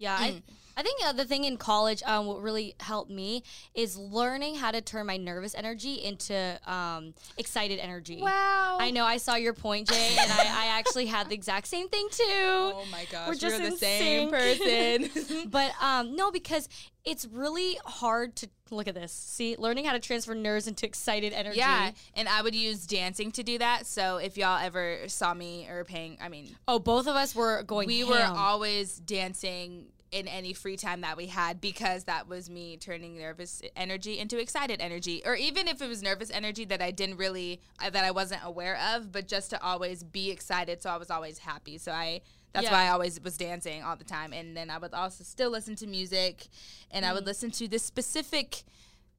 Yeah, 0.00 0.16
I, 0.16 0.40
I 0.76 0.82
think 0.84 1.00
uh, 1.04 1.12
the 1.12 1.24
thing 1.24 1.42
in 1.42 1.56
college, 1.56 2.04
um, 2.04 2.26
what 2.26 2.40
really 2.40 2.76
helped 2.78 3.10
me 3.10 3.42
is 3.74 3.96
learning 3.96 4.54
how 4.54 4.70
to 4.70 4.80
turn 4.80 5.06
my 5.06 5.16
nervous 5.16 5.56
energy 5.56 5.94
into 5.94 6.60
um, 6.66 7.14
excited 7.36 7.80
energy. 7.80 8.20
Wow. 8.22 8.78
I 8.80 8.92
know 8.92 9.04
I 9.04 9.16
saw 9.16 9.34
your 9.34 9.54
point, 9.54 9.88
Jay, 9.88 10.16
and 10.16 10.30
I, 10.30 10.66
I 10.66 10.78
actually 10.78 11.06
had 11.06 11.28
the 11.28 11.34
exact 11.34 11.66
same 11.66 11.88
thing 11.88 12.06
too. 12.12 12.24
Oh 12.78 12.84
my 12.92 13.06
gosh, 13.10 13.26
We're 13.26 13.34
just 13.34 13.58
the 13.58 13.72
same 13.72 14.30
sync. 14.30 15.10
person. 15.10 15.48
But 15.50 15.72
um, 15.82 16.14
no, 16.14 16.30
because 16.30 16.68
it's 17.08 17.26
really 17.26 17.78
hard 17.84 18.36
to 18.36 18.48
look 18.70 18.86
at 18.86 18.94
this. 18.94 19.12
See, 19.12 19.56
learning 19.56 19.86
how 19.86 19.92
to 19.92 19.98
transfer 19.98 20.34
nerves 20.34 20.66
into 20.66 20.84
excited 20.86 21.32
energy. 21.32 21.58
yeah, 21.58 21.92
and 22.14 22.28
I 22.28 22.42
would 22.42 22.54
use 22.54 22.86
dancing 22.86 23.30
to 23.32 23.42
do 23.42 23.58
that. 23.58 23.86
So 23.86 24.18
if 24.18 24.36
y'all 24.36 24.58
ever 24.62 24.98
saw 25.08 25.32
me 25.34 25.66
or 25.68 25.84
Peng, 25.84 26.18
I 26.20 26.28
mean, 26.28 26.54
Oh, 26.66 26.78
both 26.78 27.06
of 27.06 27.16
us 27.16 27.34
were 27.34 27.62
going. 27.62 27.86
we 27.86 28.04
were 28.04 28.22
always 28.36 28.98
dancing 28.98 29.86
in 30.10 30.26
any 30.26 30.54
free 30.54 30.76
time 30.76 31.02
that 31.02 31.18
we 31.18 31.26
had 31.26 31.60
because 31.60 32.04
that 32.04 32.26
was 32.26 32.48
me 32.48 32.78
turning 32.78 33.18
nervous 33.18 33.60
energy 33.76 34.18
into 34.18 34.38
excited 34.38 34.80
energy 34.80 35.20
or 35.26 35.34
even 35.34 35.68
if 35.68 35.82
it 35.82 35.86
was 35.86 36.02
nervous 36.02 36.30
energy 36.30 36.64
that 36.64 36.80
I 36.80 36.90
didn't 36.90 37.18
really 37.18 37.60
that 37.82 37.94
I 37.94 38.10
wasn't 38.10 38.40
aware 38.42 38.78
of 38.94 39.12
but 39.12 39.28
just 39.28 39.50
to 39.50 39.62
always 39.62 40.02
be 40.02 40.30
excited 40.30 40.80
so 40.82 40.88
I 40.88 40.96
was 40.96 41.10
always 41.10 41.36
happy 41.40 41.76
so 41.76 41.92
I 41.92 42.22
that's 42.52 42.64
Yeah. 42.64 42.72
why 42.72 42.84
I 42.86 42.88
always 42.90 43.20
was 43.20 43.36
dancing 43.36 43.82
all 43.82 43.96
the 43.96 44.04
time 44.04 44.32
and 44.32 44.56
then 44.56 44.70
I 44.70 44.78
would 44.78 44.94
also 44.94 45.22
still 45.24 45.50
listen 45.50 45.76
to 45.76 45.86
music 45.86 46.46
and 46.90 47.04
I 47.04 47.12
would 47.12 47.24
Mm. 47.24 47.26
listen 47.26 47.50
to 47.52 47.68
this 47.68 47.82
specific 47.82 48.64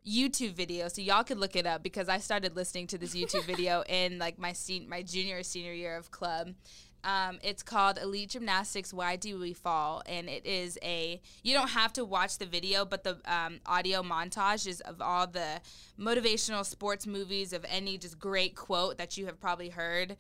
YouTube 0.07 0.53
video, 0.53 0.87
so 0.87 1.01
y'all 1.01 1.23
could 1.23 1.37
look 1.37 1.55
it 1.55 1.65
up 1.65 1.83
because 1.83 2.07
I 2.09 2.19
started 2.19 2.55
listening 2.55 2.87
to 2.87 2.97
this 2.97 3.13
YouTube 3.13 3.43
video 3.53 3.83
in 3.87 4.17
like 4.17 4.39
my 4.39 4.53
sen- 4.53 4.87
my 4.89 5.01
junior 5.03 5.39
or 5.39 5.43
senior 5.43 5.73
year 5.73 5.97
of 5.97 6.09
club. 6.09 6.55
Um, 7.03 7.39
it's 7.43 7.63
called 7.63 7.97
Elite 7.97 8.29
Gymnastics. 8.31 8.93
Why 8.93 9.15
do 9.15 9.39
we 9.39 9.53
fall? 9.53 10.01
And 10.05 10.27
it 10.29 10.45
is 10.45 10.77
a 10.81 11.21
you 11.43 11.53
don't 11.53 11.69
have 11.69 11.93
to 11.93 12.03
watch 12.05 12.37
the 12.39 12.45
video, 12.45 12.85
but 12.85 13.03
the 13.03 13.19
um, 13.25 13.59
audio 13.65 14.01
montage 14.01 14.65
is 14.67 14.81
of 14.81 15.01
all 15.01 15.27
the 15.27 15.61
motivational 15.99 16.65
sports 16.65 17.05
movies 17.05 17.53
of 17.53 17.65
any 17.69 17.97
just 17.97 18.19
great 18.19 18.55
quote 18.55 18.97
that 18.97 19.17
you 19.17 19.25
have 19.27 19.39
probably 19.39 19.69
heard 19.69 20.17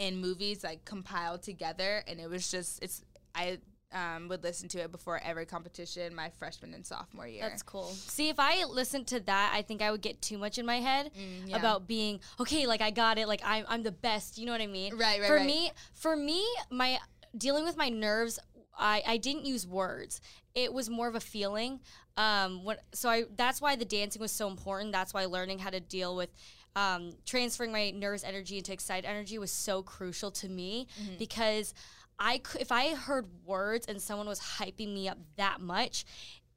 in 0.00 0.16
movies 0.20 0.64
like 0.64 0.84
compiled 0.84 1.42
together. 1.42 2.02
And 2.08 2.18
it 2.18 2.28
was 2.28 2.50
just 2.50 2.82
it's 2.82 3.04
I 3.34 3.58
um, 3.92 4.28
would 4.28 4.42
listen 4.42 4.68
to 4.70 4.78
it 4.78 4.90
before 4.92 5.20
every 5.22 5.46
competition 5.46 6.14
my 6.14 6.30
freshman 6.38 6.74
and 6.74 6.86
sophomore 6.86 7.26
year. 7.26 7.42
That's 7.42 7.62
cool. 7.62 7.88
See, 7.88 8.28
if 8.28 8.36
I 8.38 8.64
listened 8.64 9.08
to 9.08 9.20
that, 9.20 9.52
I 9.54 9.62
think 9.62 9.82
I 9.82 9.90
would 9.90 10.00
get 10.00 10.22
too 10.22 10.38
much 10.38 10.58
in 10.58 10.66
my 10.66 10.80
head 10.80 11.10
Mm, 11.14 11.50
yeah. 11.50 11.56
about 11.56 11.86
being 11.86 12.20
okay. 12.40 12.66
Like 12.66 12.80
I 12.80 12.90
got 12.90 13.18
it. 13.18 13.28
Like 13.28 13.42
I'm, 13.44 13.64
I'm 13.68 13.82
the 13.82 13.92
best. 13.92 14.38
You 14.38 14.46
know 14.46 14.52
what 14.52 14.60
I 14.60 14.66
mean? 14.68 14.92
Right, 14.96 15.20
right, 15.20 15.26
For 15.26 15.36
right. 15.36 15.46
me, 15.46 15.70
for 15.92 16.16
me, 16.16 16.44
my 16.70 16.98
dealing 17.36 17.64
with 17.64 17.76
my 17.76 17.88
nerves, 17.88 18.38
I, 18.78 19.02
I 19.06 19.16
didn't 19.18 19.44
use 19.44 19.66
words. 19.66 20.20
It 20.54 20.72
was 20.72 20.88
more 20.88 21.06
of 21.08 21.14
a 21.14 21.20
feeling. 21.20 21.80
Um, 22.16 22.64
what, 22.64 22.80
so 22.92 23.08
I 23.08 23.24
that's 23.36 23.60
why 23.60 23.76
the 23.76 23.84
dancing 23.84 24.20
was 24.20 24.32
so 24.32 24.48
important. 24.48 24.92
That's 24.92 25.12
why 25.14 25.24
learning 25.26 25.58
how 25.60 25.70
to 25.70 25.80
deal 25.80 26.16
with. 26.16 26.30
Um, 26.76 27.10
transferring 27.26 27.72
my 27.72 27.90
nervous 27.90 28.22
energy 28.22 28.56
into 28.58 28.72
excited 28.72 29.06
energy 29.08 29.38
was 29.38 29.50
so 29.50 29.82
crucial 29.82 30.30
to 30.32 30.48
me 30.48 30.86
Mm-hmm. 31.02 31.16
because 31.18 31.74
I 32.18 32.40
if 32.60 32.70
I 32.70 32.94
heard 32.94 33.26
words 33.44 33.86
and 33.88 34.00
someone 34.00 34.28
was 34.28 34.40
hyping 34.40 34.94
me 34.94 35.08
up 35.08 35.18
that 35.36 35.60
much, 35.60 36.04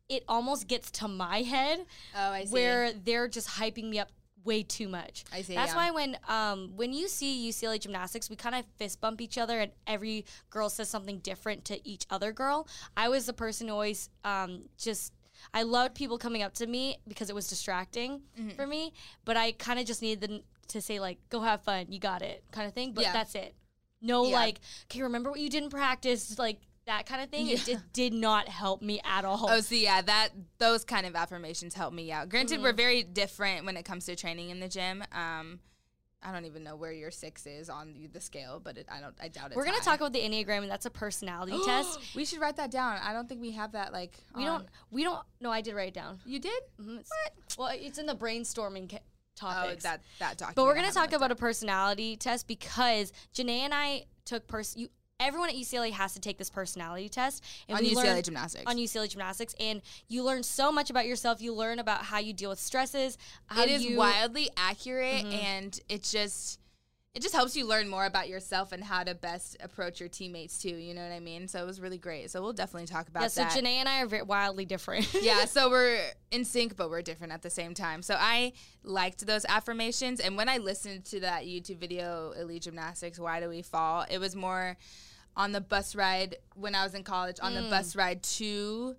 it 0.09 0.23
almost 0.27 0.67
gets 0.67 0.91
to 0.91 1.07
my 1.07 1.41
head 1.41 1.85
Oh, 2.15 2.31
I 2.31 2.43
see. 2.45 2.51
where 2.53 2.93
they're 2.93 3.27
just 3.27 3.47
hyping 3.49 3.89
me 3.89 3.97
up 3.99 4.11
way 4.43 4.61
too 4.61 4.89
much. 4.89 5.23
I 5.31 5.41
see, 5.41 5.55
That's 5.55 5.71
yeah. 5.71 5.77
why 5.77 5.91
when 5.91 6.17
um 6.27 6.73
when 6.75 6.91
you 6.93 7.07
see 7.07 7.49
UCLA 7.49 7.79
gymnastics, 7.79 8.29
we 8.29 8.35
kind 8.35 8.53
of 8.55 8.65
fist 8.77 8.99
bump 9.01 9.19
each 9.21 9.37
other, 9.37 9.59
and 9.61 9.71
every 9.87 10.25
girl 10.49 10.69
says 10.69 10.89
something 10.89 11.19
different 11.19 11.63
to 11.65 11.87
each 11.87 12.05
other 12.09 12.31
girl. 12.33 12.67
I 12.97 13.07
was 13.09 13.25
the 13.25 13.33
person 13.33 13.67
who 13.69 13.73
always 13.73 14.09
um 14.23 14.65
just. 14.77 15.11
I 15.53 15.63
loved 15.63 15.95
people 15.95 16.17
coming 16.17 16.43
up 16.43 16.53
to 16.55 16.67
me 16.67 16.97
because 17.07 17.29
it 17.29 17.35
was 17.35 17.47
distracting 17.47 18.21
Mm-hmm. 18.39 18.49
for 18.51 18.67
me, 18.67 18.93
but 19.25 19.37
I 19.37 19.53
kind 19.53 19.79
of 19.79 19.85
just 19.85 20.01
needed 20.01 20.21
them 20.29 20.41
to 20.69 20.81
say 20.81 20.99
like, 20.99 21.17
"Go 21.29 21.41
have 21.41 21.63
fun, 21.63 21.87
you 21.89 21.99
got 21.99 22.21
it," 22.21 22.43
kind 22.51 22.67
of 22.67 22.73
thing. 22.73 22.93
But 22.93 23.03
Yeah. 23.05 23.13
that's 23.13 23.35
it. 23.35 23.55
No, 24.01 24.25
Yeah. 24.25 24.35
like, 24.35 24.59
okay, 24.85 25.01
remember 25.01 25.29
what 25.31 25.39
you 25.39 25.49
didn't 25.49 25.69
practice, 25.69 26.37
like 26.37 26.59
that 26.85 27.05
kind 27.05 27.21
of 27.21 27.29
thing. 27.29 27.47
It 27.47 27.59
Yeah. 27.65 27.75
just 27.75 27.93
did 27.93 28.13
not 28.13 28.49
help 28.49 28.81
me 28.81 28.99
at 29.05 29.23
all. 29.23 29.49
Oh, 29.49 29.61
see, 29.61 29.83
yeah, 29.83 30.01
that 30.01 30.29
those 30.57 30.83
kind 30.83 31.05
of 31.05 31.15
affirmations 31.15 31.73
help 31.73 31.93
me 31.93 32.11
out. 32.11 32.27
Granted, 32.29 32.55
Mm-hmm. 32.55 32.63
we're 32.63 32.73
very 32.73 33.03
different 33.03 33.65
when 33.65 33.77
it 33.77 33.83
comes 33.83 34.05
to 34.05 34.15
training 34.17 34.49
in 34.49 34.59
the 34.59 34.67
gym. 34.67 35.03
Um, 35.13 35.59
I 36.25 36.31
don't 36.31 36.45
even 36.45 36.63
know 36.63 36.75
where 36.75 36.91
your 36.91 37.11
six 37.11 37.45
is 37.45 37.69
on 37.69 37.93
the- 37.93 38.07
the 38.07 38.21
scale, 38.21 38.59
but 38.63 38.77
it, 38.77 38.87
I 38.89 38.99
don't. 39.01 39.13
I 39.21 39.27
doubt 39.27 39.51
it. 39.51 39.57
We're 39.57 39.65
gonna 39.65 39.79
talk 39.81 39.99
about 39.99 40.13
the 40.13 40.21
enneagram, 40.21 40.59
and 40.63 40.71
that's 40.71 40.85
a 40.85 40.89
personality 40.89 41.57
test. 41.65 41.99
We 42.15 42.25
should 42.25 42.39
write 42.39 42.55
that 42.57 42.71
down. 42.71 42.97
I 43.03 43.13
don't 43.13 43.27
think 43.27 43.41
we 43.41 43.51
have 43.51 43.73
that. 43.73 43.91
Like 43.93 44.17
We 44.35 44.43
on- 44.47 44.59
don't. 44.61 44.69
We 44.91 45.03
don't. 45.03 45.19
No, 45.41 45.51
I 45.51 45.61
did 45.61 45.75
write 45.75 45.89
it 45.89 45.93
down. 45.93 46.19
You 46.25 46.39
did? 46.39 46.63
Mhm, 46.79 46.99
it's- 47.01 47.57
Well, 47.57 47.67
it's 47.73 47.97
in 47.97 48.05
the 48.05 48.15
brainstorming 48.15 48.89
ca- 48.89 48.99
Oh, 49.41 49.73
that 49.81 50.01
that 50.19 50.37
document. 50.37 50.55
but 50.55 50.63
we're 50.65 50.75
gonna 50.75 50.91
talk 50.91 51.11
about 51.11 51.31
a 51.31 51.35
personality 51.35 52.15
test 52.15 52.47
because 52.47 53.11
JaNay 53.33 53.59
and 53.59 53.73
I 53.73 54.05
took 54.25 54.47
person. 54.47 54.81
You, 54.81 54.89
everyone 55.19 55.49
at 55.49 55.55
UCLA 55.55 55.91
has 55.91 56.13
to 56.13 56.19
take 56.19 56.37
this 56.37 56.49
personality 56.49 57.09
test, 57.09 57.43
and 57.67 57.77
on 57.77 57.83
UCLA 57.83 57.95
learn- 57.95 58.23
gymnastics. 58.23 58.63
On 58.67 58.77
UCLA 58.77 59.07
gymnastics, 59.07 59.55
and 59.59 59.81
you 60.07 60.23
learn 60.23 60.43
so 60.43 60.71
much 60.71 60.89
about 60.89 61.05
yourself. 61.05 61.41
You 61.41 61.53
learn 61.53 61.79
about 61.79 62.03
how 62.05 62.19
you 62.19 62.33
deal 62.33 62.49
with 62.49 62.59
stresses. 62.59 63.17
How 63.47 63.63
it 63.63 63.69
is 63.71 63.83
you, 63.83 63.97
wildly 63.97 64.49
accurate, 64.57 65.25
Mhm. 65.25 65.33
and 65.43 65.79
it 65.89 66.03
just 66.03 66.59
it 67.15 67.21
just 67.21 67.35
helps 67.35 67.55
you 67.55 67.67
learn 67.67 67.87
more 67.87 68.05
about 68.05 68.27
yourself 68.27 68.71
and 68.71 68.83
how 68.83 69.03
to 69.03 69.13
best 69.13 69.55
approach 69.59 69.99
your 69.99 70.09
teammates 70.09 70.59
too. 70.59 70.75
You 70.75 70.95
know 70.95 71.03
what 71.03 71.11
I 71.11 71.19
mean? 71.19 71.47
So 71.47 71.61
it 71.61 71.65
was 71.67 71.79
really 71.79 71.99
great. 71.99 72.31
So 72.31 72.41
we'll 72.41 72.53
definitely 72.53 72.87
talk 72.87 73.07
about 73.07 73.21
Yeah, 73.21 73.27
so 73.27 73.41
that. 73.43 73.51
JaNay 73.51 73.75
and 73.75 73.87
I 73.87 74.01
are 74.01 74.25
wildly 74.25 74.65
different. 74.65 75.13
yeah, 75.21 75.45
so 75.45 75.69
we're 75.69 75.99
in 76.31 76.43
sync, 76.43 76.75
but 76.75 76.89
we're 76.89 77.03
different 77.03 77.31
at 77.31 77.43
the 77.43 77.51
same 77.51 77.75
time. 77.75 78.01
So 78.01 78.15
I 78.19 78.53
liked 78.83 79.27
those 79.27 79.45
affirmations. 79.45 80.21
And 80.21 80.35
when 80.35 80.49
I 80.49 80.57
listened 80.57 81.05
to 81.05 81.19
that 81.19 81.43
YouTube 81.43 81.77
video, 81.77 82.31
Elite 82.31 82.63
Gymnastics, 82.63 83.19
Why 83.19 83.39
Do 83.39 83.47
We 83.47 83.61
Fall? 83.61 84.07
It 84.09 84.17
was 84.17 84.35
more 84.35 84.75
on 85.35 85.51
the 85.51 85.61
bus 85.61 85.95
ride 85.95 86.37
when 86.55 86.73
I 86.73 86.83
was 86.83 86.95
in 86.95 87.03
college, 87.03 87.37
on 87.43 87.53
the 87.53 87.61
mm. 87.61 87.69
bus 87.69 87.95
ride 87.95 88.23
to 88.23 88.95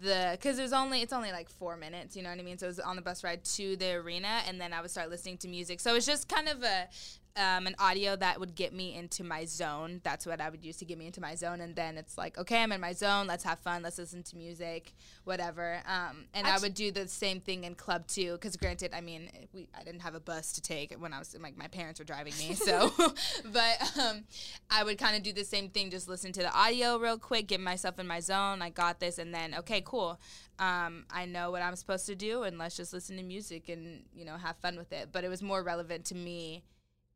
the 0.00 0.28
because 0.32 0.58
it 0.58 0.62
was 0.62 0.72
only 0.72 1.02
it's 1.02 1.12
only 1.12 1.32
like 1.32 1.48
four 1.48 1.76
minutes 1.76 2.16
you 2.16 2.22
know 2.22 2.30
what 2.30 2.38
i 2.38 2.42
mean 2.42 2.56
so 2.56 2.66
it 2.66 2.68
was 2.68 2.78
on 2.80 2.94
the 2.94 3.02
bus 3.02 3.24
ride 3.24 3.42
to 3.44 3.76
the 3.76 3.94
arena 3.94 4.40
and 4.46 4.60
then 4.60 4.72
i 4.72 4.80
would 4.80 4.90
start 4.90 5.10
listening 5.10 5.36
to 5.36 5.48
music 5.48 5.80
so 5.80 5.94
it's 5.96 6.06
just 6.06 6.28
kind 6.28 6.48
of 6.48 6.62
a 6.62 6.86
um, 7.36 7.66
an 7.66 7.74
audio 7.78 8.16
that 8.16 8.40
would 8.40 8.54
get 8.54 8.72
me 8.72 8.96
into 8.96 9.22
my 9.22 9.44
zone. 9.44 10.00
That's 10.02 10.26
what 10.26 10.40
I 10.40 10.50
would 10.50 10.64
use 10.64 10.76
to 10.78 10.84
get 10.84 10.98
me 10.98 11.06
into 11.06 11.20
my 11.20 11.34
zone. 11.34 11.60
And 11.60 11.76
then 11.76 11.96
it's 11.96 12.18
like, 12.18 12.36
okay, 12.36 12.62
I'm 12.62 12.72
in 12.72 12.80
my 12.80 12.92
zone. 12.92 13.26
Let's 13.26 13.44
have 13.44 13.60
fun. 13.60 13.82
Let's 13.82 13.98
listen 13.98 14.22
to 14.24 14.36
music, 14.36 14.92
whatever. 15.24 15.80
Um, 15.86 16.24
and 16.34 16.46
I 16.46 16.58
would 16.58 16.74
do 16.74 16.90
the 16.90 17.06
same 17.06 17.40
thing 17.40 17.64
in 17.64 17.74
club 17.76 18.06
too. 18.06 18.32
Because 18.32 18.56
granted, 18.56 18.92
I 18.92 19.00
mean, 19.00 19.30
we 19.52 19.68
I 19.78 19.84
didn't 19.84 20.00
have 20.00 20.14
a 20.14 20.20
bus 20.20 20.52
to 20.54 20.60
take 20.60 20.94
when 20.94 21.12
I 21.12 21.18
was 21.18 21.36
like 21.38 21.56
my 21.56 21.68
parents 21.68 22.00
were 22.00 22.04
driving 22.04 22.34
me. 22.38 22.54
So, 22.54 22.92
but 23.52 23.98
um, 24.00 24.24
I 24.70 24.82
would 24.82 24.98
kind 24.98 25.16
of 25.16 25.22
do 25.22 25.32
the 25.32 25.44
same 25.44 25.68
thing. 25.68 25.90
Just 25.90 26.08
listen 26.08 26.32
to 26.32 26.42
the 26.42 26.52
audio 26.52 26.98
real 26.98 27.18
quick, 27.18 27.46
get 27.46 27.60
myself 27.60 27.98
in 27.98 28.06
my 28.06 28.20
zone. 28.20 28.62
I 28.62 28.70
got 28.70 29.00
this, 29.00 29.18
and 29.18 29.32
then 29.32 29.54
okay, 29.60 29.80
cool. 29.84 30.20
Um, 30.58 31.04
I 31.10 31.24
know 31.24 31.52
what 31.52 31.62
I'm 31.62 31.76
supposed 31.76 32.06
to 32.06 32.16
do, 32.16 32.42
and 32.42 32.58
let's 32.58 32.76
just 32.76 32.92
listen 32.92 33.16
to 33.16 33.22
music 33.22 33.68
and 33.68 34.02
you 34.12 34.24
know 34.24 34.36
have 34.36 34.56
fun 34.56 34.76
with 34.76 34.92
it. 34.92 35.10
But 35.12 35.22
it 35.22 35.28
was 35.28 35.42
more 35.42 35.62
relevant 35.62 36.04
to 36.06 36.16
me 36.16 36.64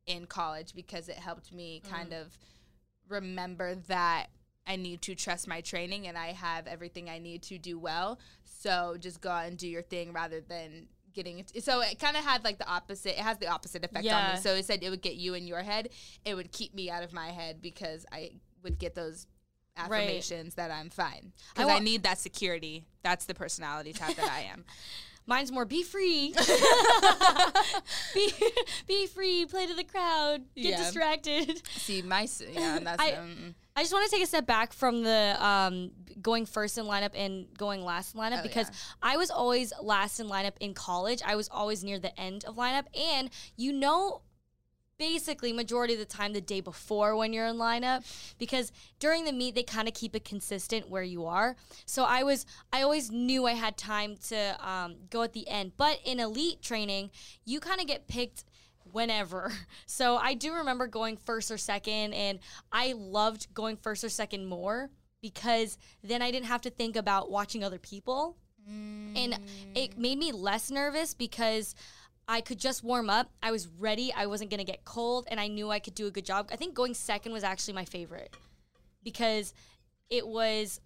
in 0.07 0.25
college 0.25 0.73
because 0.75 1.09
it 1.09 1.15
helped 1.15 1.53
me 1.53 1.81
mm. 1.85 1.89
kind 1.89 2.13
of 2.13 2.37
remember 3.09 3.75
that 3.87 4.27
I 4.65 4.75
need 4.75 5.01
to 5.03 5.15
trust 5.15 5.47
my 5.47 5.61
training 5.61 6.07
and 6.07 6.17
I 6.17 6.27
have 6.27 6.67
everything 6.67 7.09
I 7.09 7.19
need 7.19 7.43
to 7.43 7.57
do 7.57 7.77
well. 7.77 8.19
So 8.43 8.95
just 8.99 9.21
go 9.21 9.29
out 9.29 9.47
and 9.47 9.57
do 9.57 9.67
your 9.67 9.81
thing 9.81 10.13
rather 10.13 10.41
than 10.41 10.87
getting 11.13 11.39
it. 11.39 11.63
So 11.63 11.81
it 11.81 11.99
kind 11.99 12.15
of 12.15 12.23
had 12.23 12.43
like 12.43 12.57
the 12.59 12.67
opposite. 12.67 13.19
It 13.19 13.23
has 13.23 13.37
the 13.37 13.47
opposite 13.47 13.83
effect 13.83 14.07
on 14.07 14.33
me. 14.33 14.39
So 14.39 14.53
it 14.55 14.65
said 14.65 14.83
it 14.83 14.89
would 14.89 15.01
get 15.01 15.15
you 15.15 15.33
in 15.33 15.47
your 15.47 15.61
head. 15.61 15.89
It 16.25 16.35
would 16.35 16.51
keep 16.51 16.73
me 16.73 16.89
out 16.89 17.03
of 17.03 17.13
my 17.13 17.27
head 17.27 17.61
because 17.61 18.05
I 18.11 18.31
would 18.63 18.79
get 18.79 18.95
those 18.95 19.27
Right. 19.75 20.03
affirmations 20.03 20.53
that 20.53 20.69
I'm 20.69 20.91
fine. 20.91 21.33
Because 21.55 21.67
I, 21.67 21.73
wa- 21.73 21.79
need 21.79 22.03
that 22.03 22.19
security. 22.19 22.85
That's 23.01 23.25
the 23.25 23.33
personality 23.33 23.91
type 23.91 24.15
that 24.17 24.29
I 24.29 24.41
am. 24.41 24.65
Mine's 25.25 25.51
more 25.51 25.65
be 25.65 25.83
free. 25.83 26.33
be, 28.13 28.31
be 28.87 29.07
free, 29.07 29.45
play 29.45 29.67
to 29.67 29.73
the 29.73 29.83
crowd, 29.83 30.41
get 30.55 30.65
Yeah. 30.71 30.77
distracted. 30.77 31.61
See, 31.77 32.01
my 32.01 32.27
yeah, 32.51 32.79
that's 32.83 33.01
I- 33.01 33.11
um, 33.13 33.55
I 33.75 33.81
just 33.81 33.91
want 33.91 34.05
to 34.07 34.15
take 34.15 34.23
a 34.23 34.27
step 34.27 34.45
back 34.45 34.71
from 34.71 35.01
the 35.01 35.35
um, 35.43 35.89
going 36.21 36.45
first 36.45 36.77
in 36.77 36.85
lineup 36.85 37.09
and 37.15 37.47
going 37.57 37.83
last 37.83 38.13
in 38.13 38.21
lineup 38.21 38.41
Oh, 38.41 38.43
because 38.43 38.67
yeah. 38.69 38.75
I 39.01 39.17
was 39.17 39.31
always 39.31 39.73
last 39.81 40.19
in 40.19 40.27
lineup 40.27 40.53
in 40.59 40.75
college. 40.75 41.21
I 41.25 41.35
was 41.35 41.49
always 41.49 41.83
near 41.83 41.97
the 41.97 42.17
end 42.19 42.45
of 42.45 42.55
lineup, 42.55 42.85
and 42.95 43.31
you 43.57 43.73
know, 43.73 44.21
basically 45.03 45.51
majority 45.51 45.91
of 45.91 45.99
the 45.99 46.05
time 46.05 46.31
the 46.31 46.39
day 46.39 46.61
before 46.61 47.13
when 47.13 47.33
you're 47.33 47.45
in 47.45 47.57
lineup 47.57 48.05
because 48.39 48.71
during 48.99 49.25
the 49.25 49.33
meet 49.33 49.53
they 49.53 49.61
kind 49.61 49.85
of 49.85 49.93
keep 49.93 50.15
it 50.15 50.23
consistent 50.23 50.89
where 50.89 51.03
you 51.03 51.25
are. 51.25 51.57
So 51.85 52.05
I 52.05 52.23
was 52.23 52.45
I 52.71 52.83
always 52.83 53.11
knew 53.11 53.45
I 53.45 53.51
had 53.51 53.75
time 53.75 54.15
to 54.29 54.55
um, 54.65 54.95
go 55.09 55.21
at 55.21 55.33
the 55.33 55.45
end, 55.49 55.73
but 55.75 55.99
in 56.05 56.21
elite 56.21 56.61
training 56.61 57.11
you 57.43 57.59
kind 57.59 57.81
of 57.81 57.87
get 57.87 58.07
picked 58.07 58.45
whenever. 58.91 59.51
So 59.85 60.15
I 60.15 60.33
do 60.33 60.53
remember 60.53 60.87
going 60.87 61.17
first 61.17 61.51
or 61.51 61.57
second, 61.57 62.13
and 62.13 62.39
I 62.71 62.93
loved 62.93 63.53
going 63.53 63.77
first 63.77 64.03
or 64.03 64.09
second 64.09 64.47
more 64.47 64.89
because 65.21 65.77
then 66.01 66.21
I 66.21 66.31
didn't 66.31 66.47
have 66.47 66.61
to 66.61 66.69
think 66.69 66.95
about 66.95 67.29
watching 67.29 67.63
other 67.63 67.77
people. 67.77 68.37
And 69.17 69.37
it 69.75 69.97
made 69.97 70.17
me 70.17 70.31
less 70.31 70.71
nervous 70.71 71.13
because 71.13 71.75
I 72.27 72.41
could 72.41 72.59
just 72.59 72.83
warm 72.83 73.09
up. 73.09 73.31
I 73.41 73.51
was 73.51 73.67
ready. 73.67 74.13
I 74.13 74.27
wasn't 74.27 74.49
going 74.49 74.59
to 74.59 74.65
get 74.65 74.85
cold, 74.85 75.27
and 75.29 75.39
I 75.39 75.47
knew 75.47 75.69
I 75.69 75.79
could 75.79 75.95
do 75.95 76.07
a 76.07 76.11
good 76.11 76.25
job. 76.25 76.49
I 76.51 76.55
think 76.55 76.73
going 76.73 76.93
second 76.93 77.33
was 77.33 77.43
actually 77.43 77.73
my 77.73 77.85
favorite 77.85 78.35
because 79.03 79.53
it 80.09 80.25
was 80.27 80.79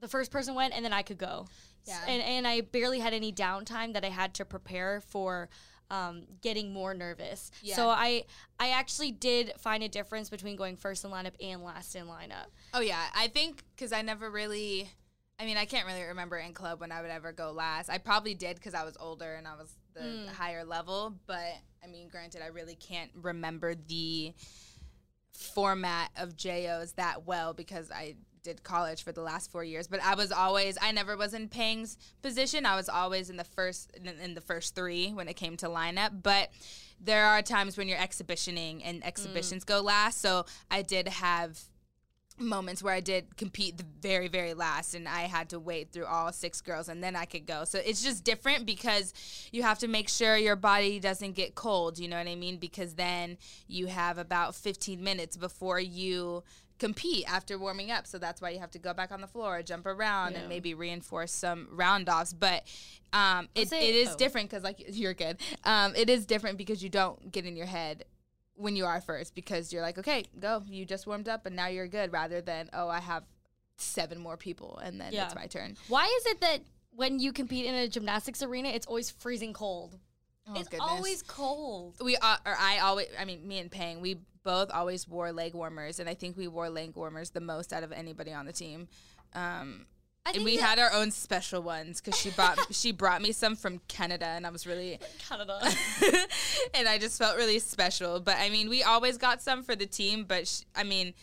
the 0.00 0.08
first 0.08 0.30
person 0.30 0.54
went, 0.54 0.74
and 0.74 0.84
then 0.84 0.92
I 0.92 1.02
could 1.02 1.18
go. 1.18 1.46
Yeah. 1.86 2.00
And, 2.06 2.22
and 2.22 2.46
I 2.46 2.60
barely 2.60 3.00
had 3.00 3.12
any 3.14 3.32
downtime 3.32 3.94
that 3.94 4.04
I 4.04 4.10
had 4.10 4.34
to 4.34 4.44
prepare 4.44 5.00
for 5.00 5.48
um, 5.90 6.22
getting 6.40 6.72
more 6.72 6.94
nervous. 6.94 7.50
Yeah. 7.62 7.74
So 7.74 7.88
I 7.88 8.24
I 8.58 8.70
actually 8.70 9.10
did 9.10 9.52
find 9.58 9.82
a 9.82 9.88
difference 9.88 10.30
between 10.30 10.56
going 10.56 10.76
first 10.76 11.04
in 11.04 11.10
lineup 11.10 11.34
and 11.40 11.62
last 11.62 11.96
in 11.96 12.06
lineup. 12.06 12.46
Oh 12.72 12.80
yeah, 12.80 13.06
I 13.14 13.28
think 13.28 13.64
because 13.74 13.92
I 13.92 14.02
never 14.02 14.30
really, 14.30 14.88
I 15.38 15.44
mean, 15.44 15.56
I 15.56 15.64
can't 15.64 15.86
really 15.86 16.04
remember 16.04 16.38
in 16.38 16.54
club 16.54 16.80
when 16.80 16.92
I 16.92 17.02
would 17.02 17.10
ever 17.10 17.32
go 17.32 17.50
last. 17.50 17.90
I 17.90 17.98
probably 17.98 18.34
did 18.34 18.56
because 18.56 18.74
I 18.74 18.84
was 18.84 18.96
older 19.00 19.34
and 19.34 19.48
I 19.48 19.56
was 19.56 19.74
the 19.94 20.00
hmm. 20.00 20.26
higher 20.28 20.64
level. 20.64 21.14
But 21.26 21.56
I 21.82 21.86
mean, 21.86 22.08
granted, 22.08 22.42
I 22.42 22.48
really 22.48 22.74
can't 22.74 23.10
remember 23.14 23.74
the 23.74 24.34
format 25.32 26.10
of 26.16 26.36
JOs 26.36 26.92
that 26.92 27.26
well 27.26 27.54
because 27.54 27.90
I 27.90 28.16
did 28.42 28.62
college 28.62 29.02
for 29.02 29.12
the 29.12 29.20
last 29.20 29.50
four 29.50 29.64
years. 29.64 29.86
But 29.86 30.02
I 30.02 30.14
was 30.14 30.32
always, 30.32 30.78
I 30.80 30.92
never 30.92 31.16
was 31.16 31.34
in 31.34 31.48
Peng's 31.48 31.98
position. 32.22 32.66
I 32.66 32.76
was 32.76 32.88
always 32.88 33.30
in 33.30 33.36
the 33.36 33.44
first 33.44 33.92
in, 33.96 34.08
in 34.08 34.34
the 34.34 34.40
first 34.40 34.74
three 34.74 35.12
when 35.12 35.28
it 35.28 35.34
came 35.34 35.56
to 35.58 35.66
lineup. 35.66 36.22
But 36.22 36.50
there 37.00 37.26
are 37.26 37.42
times 37.42 37.76
when 37.76 37.88
you're 37.88 38.00
exhibitioning 38.00 38.82
and 38.84 39.02
hmm. 39.02 39.08
exhibitions 39.08 39.64
go 39.64 39.80
last. 39.80 40.20
So 40.20 40.46
I 40.70 40.82
did 40.82 41.08
have 41.08 41.60
moments 42.40 42.82
where 42.82 42.94
I 42.94 43.00
did 43.00 43.36
compete 43.36 43.78
the 43.78 43.84
very, 44.00 44.28
very 44.28 44.54
last, 44.54 44.94
and 44.94 45.08
I 45.08 45.22
had 45.22 45.50
to 45.50 45.60
wait 45.60 45.92
through 45.92 46.06
all 46.06 46.32
six 46.32 46.60
girls, 46.60 46.88
and 46.88 47.02
then 47.02 47.16
I 47.16 47.24
could 47.24 47.46
go. 47.46 47.64
So 47.64 47.78
it's 47.84 48.02
just 48.02 48.24
different 48.24 48.66
because 48.66 49.12
you 49.52 49.62
have 49.62 49.78
to 49.80 49.88
make 49.88 50.08
sure 50.08 50.36
your 50.36 50.56
body 50.56 51.00
doesn't 51.00 51.32
get 51.32 51.54
cold. 51.54 51.98
You 51.98 52.08
know 52.08 52.18
what 52.18 52.28
I 52.28 52.34
mean? 52.34 52.58
Because 52.58 52.94
then 52.94 53.38
you 53.68 53.86
have 53.86 54.18
about 54.18 54.54
15 54.54 55.02
minutes 55.02 55.36
before 55.36 55.80
you 55.80 56.42
compete 56.80 57.30
after 57.30 57.58
warming 57.58 57.92
up. 57.92 58.06
So 58.06 58.18
that's 58.18 58.40
why 58.40 58.50
you 58.50 58.58
have 58.58 58.72
to 58.72 58.78
go 58.78 58.92
back 58.92 59.12
on 59.12 59.20
the 59.20 59.26
floor, 59.28 59.62
jump 59.62 59.86
around, 59.86 60.32
Yeah. 60.32 60.40
and 60.40 60.48
maybe 60.48 60.74
reinforce 60.74 61.30
some 61.30 61.68
round 61.70 62.08
offs. 62.08 62.32
But 62.32 62.64
um, 63.12 63.48
it, 63.54 63.68
say- 63.68 63.88
it 63.88 63.94
is 63.94 64.10
oh. 64.10 64.16
different 64.16 64.50
because, 64.50 64.64
like, 64.64 64.82
you're 64.88 65.14
good. 65.14 65.36
Um, 65.62 65.94
it 65.94 66.10
is 66.10 66.26
different 66.26 66.58
because 66.58 66.82
you 66.82 66.88
don't 66.88 67.30
get 67.30 67.44
in 67.44 67.56
your 67.56 67.66
head 67.66 68.04
when 68.54 68.76
you 68.76 68.84
are 68.84 69.00
first 69.00 69.34
because 69.34 69.72
you're 69.72 69.82
like, 69.82 69.98
okay, 69.98 70.24
go. 70.38 70.62
You 70.66 70.84
just 70.84 71.06
warmed 71.06 71.28
up 71.28 71.46
and 71.46 71.56
now 71.56 71.68
you're 71.68 71.88
good 71.88 72.12
rather 72.12 72.40
than, 72.40 72.68
oh, 72.72 72.88
I 72.88 73.00
have 73.00 73.24
seven 73.76 74.18
more 74.20 74.36
people 74.36 74.78
and 74.82 75.00
then 75.00 75.12
Yeah. 75.12 75.24
it's 75.26 75.34
my 75.34 75.46
turn. 75.46 75.76
Why 75.88 76.04
is 76.20 76.26
it 76.32 76.40
that 76.42 76.60
when 76.94 77.18
you 77.18 77.32
compete 77.32 77.64
in 77.66 77.74
a 77.74 77.88
gymnastics 77.88 78.42
arena, 78.42 78.68
it's 78.68 78.86
always 78.86 79.10
freezing 79.10 79.52
cold? 79.52 79.98
Oh, 80.46 80.54
it's 80.58 80.68
goodness. 80.68 80.88
always 80.90 81.22
cold. 81.22 81.96
we 82.02 82.16
uh, 82.16 82.36
or 82.44 82.54
I 82.58 82.78
always 82.78 83.06
I 83.18 83.24
mean 83.24 83.46
me 83.46 83.58
and 83.58 83.70
Peng 83.70 84.00
we 84.00 84.16
both 84.42 84.70
always 84.70 85.06
wore 85.06 85.32
leg 85.32 85.54
warmers 85.54 86.00
and 86.00 86.08
I 86.08 86.14
think 86.14 86.36
we 86.36 86.48
wore 86.48 86.68
leg 86.70 86.96
warmers 86.96 87.30
the 87.30 87.40
most 87.40 87.72
out 87.72 87.82
of 87.84 87.92
anybody 87.92 88.32
on 88.32 88.46
the 88.46 88.52
team. 88.52 88.88
Um, 89.34 89.86
and 90.26 90.44
we 90.44 90.56
had 90.56 90.78
our 90.78 90.92
own 90.92 91.10
special 91.10 91.62
ones 91.62 92.00
because 92.00 92.18
she 92.18 92.30
bought 92.30 92.58
she 92.70 92.92
brought 92.92 93.22
me 93.22 93.32
some 93.32 93.56
from 93.56 93.80
Canada 93.88 94.26
and 94.26 94.46
I 94.46 94.50
was 94.50 94.66
really 94.66 94.98
Canada. 95.28 95.58
and 96.74 96.88
I 96.88 96.98
just 96.98 97.18
felt 97.18 97.36
really 97.36 97.58
special. 97.58 98.20
But 98.20 98.36
I 98.38 98.50
mean, 98.50 98.68
we 98.68 98.82
always 98.82 99.16
got 99.18 99.42
some 99.42 99.62
for 99.62 99.74
the 99.74 99.86
team, 99.86 100.24
but 100.24 100.46
sh- 100.46 100.62
I 100.76 100.84
mean, 100.84 101.14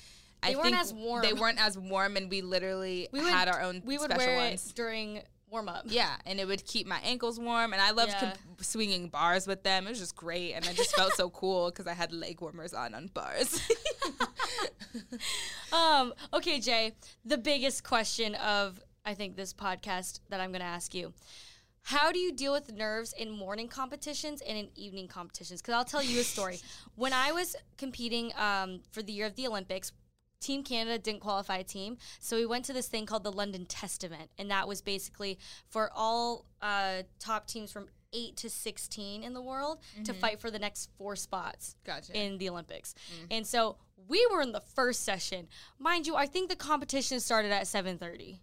I 0.43 0.49
They 0.49 0.55
weren't 0.55 0.65
think 0.67 0.77
as 0.79 0.93
warm. 0.93 1.21
They 1.21 1.33
weren't 1.33 1.59
as 1.59 1.77
warm, 1.77 2.17
and 2.17 2.29
we 2.29 2.41
literally 2.41 3.07
We 3.11 3.21
would- 3.21 3.31
had 3.31 3.47
our 3.47 3.61
own 3.61 3.81
we 3.85 3.97
would 3.97 4.11
special 4.11 4.25
wear 4.27 4.49
ones. 4.49 4.69
it 4.69 4.75
during 4.75 5.21
warm 5.49 5.69
up. 5.69 5.83
Yeah, 5.85 6.13
and 6.25 6.39
it 6.41 6.45
would 6.47 6.65
keep 6.65 6.85
my 6.87 6.99
ankles 7.05 7.39
warm, 7.39 7.71
and 7.71 7.81
I 7.81 7.91
loved 7.91 8.11
Yeah. 8.11 8.19
comp- 8.19 8.63
swinging 8.63 9.07
bars 9.07 9.47
with 9.47 9.63
them. 9.63 9.87
It 9.87 9.91
was 9.91 9.99
just 9.99 10.15
great, 10.15 10.51
and 10.53 10.65
I 10.67 10.73
just 10.73 10.93
felt 10.95 11.13
so 11.13 11.29
cool 11.41 11.69
because 11.71 11.87
I 11.87 11.93
had 11.93 12.11
leg 12.11 12.41
warmers 12.41 12.73
on 12.73 12.93
on 12.93 13.07
bars. 13.13 13.61
Um, 15.71 16.13
okay, 16.33 16.59
Jay, 16.59 16.93
the 17.25 17.37
biggest 17.37 17.83
question 17.83 18.35
of 18.35 18.79
I 19.07 19.13
think 19.13 19.37
this 19.37 19.53
podcast 19.53 20.19
that 20.27 20.41
I'm 20.41 20.49
going 20.51 20.59
to 20.59 20.67
ask 20.67 20.93
you. 20.93 21.13
How 21.83 22.11
do 22.11 22.19
you 22.19 22.33
deal 22.33 22.51
with 22.51 22.73
nerves 22.73 23.13
in 23.17 23.31
morning 23.31 23.69
competitions 23.69 24.41
and 24.41 24.57
in 24.57 24.67
evening 24.75 25.07
competitions? 25.07 25.61
Because 25.61 25.75
I'll 25.75 25.85
tell 25.85 26.03
you 26.03 26.19
a 26.19 26.23
story. 26.23 26.59
when 26.95 27.13
I 27.13 27.31
was 27.31 27.55
competing 27.77 28.33
um, 28.37 28.81
for 28.91 29.01
the 29.01 29.13
year 29.13 29.25
of 29.25 29.35
the 29.37 29.47
Olympics, 29.47 29.93
Team 30.41 30.61
Canada 30.61 30.99
didn't 30.99 31.21
qualify 31.21 31.59
a 31.59 31.63
team, 31.63 31.97
so 32.19 32.35
we 32.35 32.45
went 32.45 32.65
to 32.65 32.73
this 32.73 32.87
thing 32.87 33.05
called 33.05 33.23
the 33.23 33.31
London 33.31 33.65
Test 33.65 34.03
event, 34.03 34.29
and 34.37 34.51
that 34.51 34.67
was 34.67 34.81
basically 34.81 35.39
for 35.69 35.89
all 35.95 36.45
uh, 36.61 37.03
top 37.17 37.47
teams 37.47 37.71
from 37.71 37.87
eight 38.13 38.35
to 38.37 38.49
sixteen 38.49 39.23
in 39.23 39.33
the 39.33 39.41
world 39.41 39.79
to 40.03 40.13
fight 40.13 40.39
for 40.39 40.51
the 40.51 40.59
next 40.59 40.89
four 40.95 41.15
spots 41.15 41.75
Gotcha. 41.85 42.15
in 42.15 42.37
the 42.37 42.49
Olympics. 42.49 42.93
And 43.31 43.47
so 43.47 43.77
we 44.07 44.27
were 44.31 44.41
in 44.41 44.51
the 44.51 44.61
first 44.61 45.03
session, 45.03 45.47
mind 45.79 46.05
you. 46.05 46.15
I 46.15 46.27
think 46.27 46.49
the 46.49 46.55
competition 46.55 47.19
started 47.19 47.51
at 47.51 47.65
seven 47.65 47.97
thirty 47.97 48.41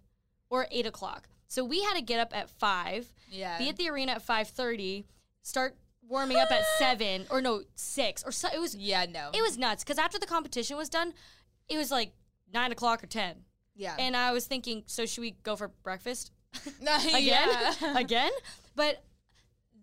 or 0.61 0.67
eight 0.71 0.85
o'clock, 0.85 1.27
so 1.47 1.63
we 1.63 1.81
had 1.83 1.95
to 1.95 2.01
get 2.01 2.19
up 2.19 2.35
at 2.35 2.49
five, 2.49 3.11
yeah, 3.29 3.57
be 3.57 3.69
at 3.69 3.77
the 3.77 3.89
arena 3.89 4.13
at 4.13 4.21
five 4.21 4.47
thirty, 4.47 5.05
start 5.41 5.75
warming 6.07 6.37
up 6.37 6.51
at 6.51 6.63
seven 6.77 7.25
or 7.29 7.41
no 7.41 7.61
six 7.75 8.23
or 8.23 8.31
so. 8.31 8.47
It 8.53 8.59
was 8.59 8.75
yeah, 8.75 9.05
no, 9.05 9.29
it 9.33 9.41
was 9.41 9.57
nuts 9.57 9.83
because 9.83 9.97
after 9.97 10.19
the 10.19 10.27
competition 10.27 10.77
was 10.77 10.89
done, 10.89 11.13
it 11.69 11.77
was 11.77 11.91
like 11.91 12.13
nine 12.53 12.71
o'clock 12.71 13.03
or 13.03 13.07
ten, 13.07 13.37
yeah, 13.75 13.95
and 13.99 14.15
I 14.15 14.31
was 14.31 14.45
thinking, 14.45 14.83
so 14.85 15.05
should 15.05 15.21
we 15.21 15.31
go 15.43 15.55
for 15.55 15.69
breakfast 15.83 16.31
again, 17.13 17.73
again? 17.95 18.31
But 18.75 19.03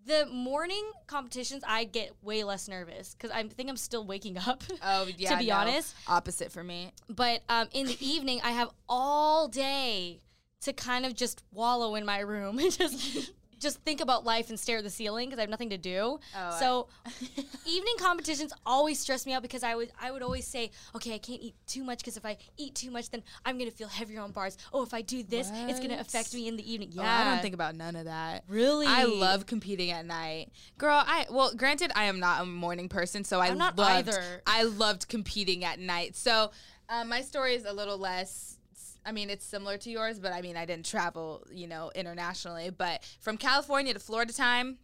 the 0.05 0.27
morning 0.27 0.83
competitions, 1.07 1.63
I 1.67 1.85
get 1.85 2.11
way 2.23 2.43
less 2.45 2.69
nervous 2.69 3.15
because 3.15 3.31
I 3.31 3.43
think 3.45 3.69
I'm 3.69 3.77
still 3.77 4.05
waking 4.05 4.37
up. 4.39 4.65
Oh 4.83 5.07
yeah, 5.17 5.31
to 5.31 5.37
be 5.39 5.47
no. 5.47 5.55
honest. 5.55 5.95
opposite 6.09 6.51
for 6.51 6.65
me. 6.65 6.93
but 7.09 7.43
um, 7.49 7.69
in 7.73 7.87
the 7.87 7.97
evening, 8.05 8.41
I 8.43 8.51
have 8.51 8.71
all 8.89 9.49
day 9.49 10.19
to 10.63 10.73
kind 10.73 11.05
of 11.07 11.15
just 11.15 11.43
wallow 11.53 11.95
in 11.95 12.05
my 12.05 12.21
room 12.21 12.59
and 12.61 12.71
just 12.77 13.33
just 13.59 13.81
think 13.83 14.01
about 14.01 14.25
life 14.25 14.51
and 14.51 14.59
stare 14.59 14.79
at 14.79 14.85
the 14.85 14.91
ceiling 14.91 15.29
because 15.29 15.39
I 15.39 15.43
have 15.43 15.49
nothing 15.51 15.71
to 15.71 15.79
do. 15.79 16.19
Oh, 16.37 16.57
so 16.59 16.89
evening 17.65 17.95
competitions 17.97 18.53
always 18.67 18.99
stress 18.99 19.25
me 19.25 19.33
out 19.35 19.43
because 19.43 19.63
I 19.63 19.77
would 19.77 19.93
I 20.01 20.11
would 20.11 20.23
always 20.23 20.47
say, 20.47 20.73
okay, 20.97 21.15
I 21.15 21.19
can't 21.19 21.41
eat 21.41 21.55
too 21.69 21.85
much 21.85 21.99
because 21.99 22.17
if 22.17 22.27
I 22.27 22.39
eat 22.57 22.75
too 22.75 22.91
much, 22.91 23.11
then 23.11 23.23
I'm 23.47 23.59
gonna 23.59 23.71
feel 23.71 23.87
heavier 23.87 24.21
on 24.21 24.33
bars. 24.33 24.59
Oh, 24.73 24.83
if 24.83 24.93
I 24.93 25.01
do 25.03 25.23
this, 25.23 25.49
it's 25.53 25.79
gonna 25.79 26.01
affect 26.01 26.35
me 26.35 26.49
in 26.49 26.57
the 26.57 26.73
evening. 26.73 26.91
Yeah, 26.93 27.03
Oh, 27.03 27.07
I 27.07 27.31
don't 27.31 27.41
think 27.41 27.55
about 27.55 27.77
none 27.77 27.95
of 27.95 28.07
that. 28.07 28.43
really. 28.49 28.87
I 28.89 29.05
love 29.05 29.47
competing 29.47 29.93
at 29.93 30.05
night. 30.07 30.51
Girl, 30.77 31.01
I 31.07 31.27
well, 31.31 31.55
granted 31.55 31.93
I 31.95 32.05
am 32.07 32.19
not 32.19 32.43
a 32.43 32.47
morning 32.47 32.89
person, 32.89 33.23
so 33.23 33.39
I 33.39 33.47
I'm 33.47 33.59
not 33.59 33.79
loved, 33.79 34.09
either. 34.09 34.43
I 34.45 34.65
loved 34.65 35.07
competing 35.09 35.65
at 35.65 35.79
night. 35.79 36.17
So, 36.17 36.51
um, 36.89 37.09
my 37.09 37.21
story 37.23 37.55
is 37.55 37.65
a 37.65 37.73
little 37.73 37.97
less 37.97 38.59
I 39.05 39.13
mean, 39.13 39.31
it's 39.31 39.45
similar 39.45 39.79
to 39.79 39.91
yours, 39.91 40.19
but 40.19 40.33
I 40.33 40.43
mean, 40.43 40.57
I 40.57 40.65
didn't 40.65 40.87
travel, 40.87 41.47
you 41.51 41.67
know, 41.67 41.91
internationally, 41.95 42.71
but 42.71 43.05
from 43.21 43.37
California 43.37 43.93
to 43.95 44.01
Florida 44.01 44.33
time, 44.33 44.79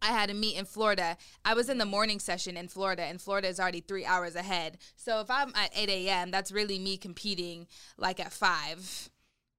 I 0.00 0.06
had 0.06 0.30
a 0.30 0.34
meet 0.34 0.56
in 0.56 0.64
Florida. 0.64 1.16
I 1.44 1.54
was 1.54 1.68
in 1.68 1.78
the 1.78 1.84
morning 1.84 2.20
session 2.20 2.56
in 2.56 2.68
Florida, 2.68 3.02
and 3.02 3.20
Florida 3.20 3.48
is 3.48 3.58
already 3.58 3.80
three 3.80 4.04
hours 4.04 4.36
ahead. 4.36 4.78
So 4.96 5.20
if 5.20 5.30
I'm 5.30 5.52
at 5.54 5.70
8 5.74 5.88
a.m., 5.88 6.30
that's 6.30 6.52
really 6.52 6.78
me 6.78 6.96
competing 6.96 7.66
like 7.96 8.20
at 8.20 8.32
5 8.32 9.10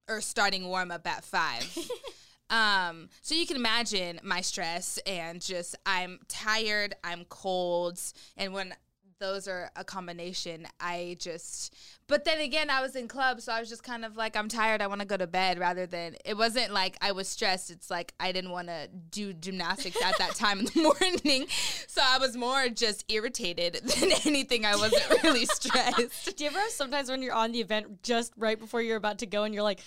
or 0.08 0.20
starting 0.20 0.66
warm 0.66 0.90
up 0.90 1.06
at 1.06 1.24
5. 1.24 1.78
um, 2.50 3.08
so 3.20 3.34
you 3.34 3.46
can 3.46 3.56
imagine 3.56 4.20
my 4.22 4.40
stress 4.40 4.98
and 5.06 5.40
just 5.40 5.76
I'm 5.84 6.20
tired, 6.28 6.94
I'm 7.04 7.24
cold, 7.28 8.00
and 8.36 8.52
when 8.54 8.74
those 9.20 9.46
are 9.46 9.70
a 9.76 9.84
combination. 9.84 10.66
I 10.80 11.16
just, 11.20 11.74
but 12.08 12.24
then 12.24 12.40
again, 12.40 12.70
I 12.70 12.80
was 12.80 12.96
in 12.96 13.06
club, 13.06 13.40
so 13.40 13.52
I 13.52 13.60
was 13.60 13.68
just 13.68 13.84
kind 13.84 14.04
of 14.04 14.16
like, 14.16 14.34
I'm 14.34 14.48
tired. 14.48 14.82
I 14.82 14.86
want 14.88 15.02
to 15.02 15.06
go 15.06 15.16
to 15.16 15.26
bed 15.26 15.58
rather 15.58 15.86
than, 15.86 16.16
it 16.24 16.36
wasn't 16.36 16.72
like 16.72 16.96
I 17.00 17.12
was 17.12 17.28
stressed. 17.28 17.70
It's 17.70 17.90
like 17.90 18.14
I 18.18 18.32
didn't 18.32 18.50
want 18.50 18.68
to 18.68 18.88
do 19.10 19.32
gymnastics 19.32 20.02
at 20.02 20.18
that 20.18 20.34
time 20.34 20.60
in 20.60 20.64
the 20.64 20.82
morning. 21.00 21.46
So 21.86 22.02
I 22.04 22.18
was 22.18 22.36
more 22.36 22.68
just 22.70 23.04
irritated 23.08 23.74
than 24.00 24.10
anything. 24.24 24.64
I 24.64 24.74
wasn't 24.74 25.22
really 25.22 25.44
stressed. 25.46 26.36
Do 26.36 26.44
you 26.44 26.50
ever 26.50 26.60
sometimes 26.70 27.10
when 27.10 27.22
you're 27.22 27.34
on 27.34 27.52
the 27.52 27.60
event 27.60 28.02
just 28.02 28.32
right 28.36 28.58
before 28.58 28.80
you're 28.82 28.96
about 28.96 29.18
to 29.18 29.26
go 29.26 29.44
and 29.44 29.54
you're 29.54 29.62
like, 29.62 29.80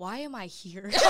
why 0.00 0.20
am 0.20 0.34
I 0.34 0.46
here? 0.46 0.90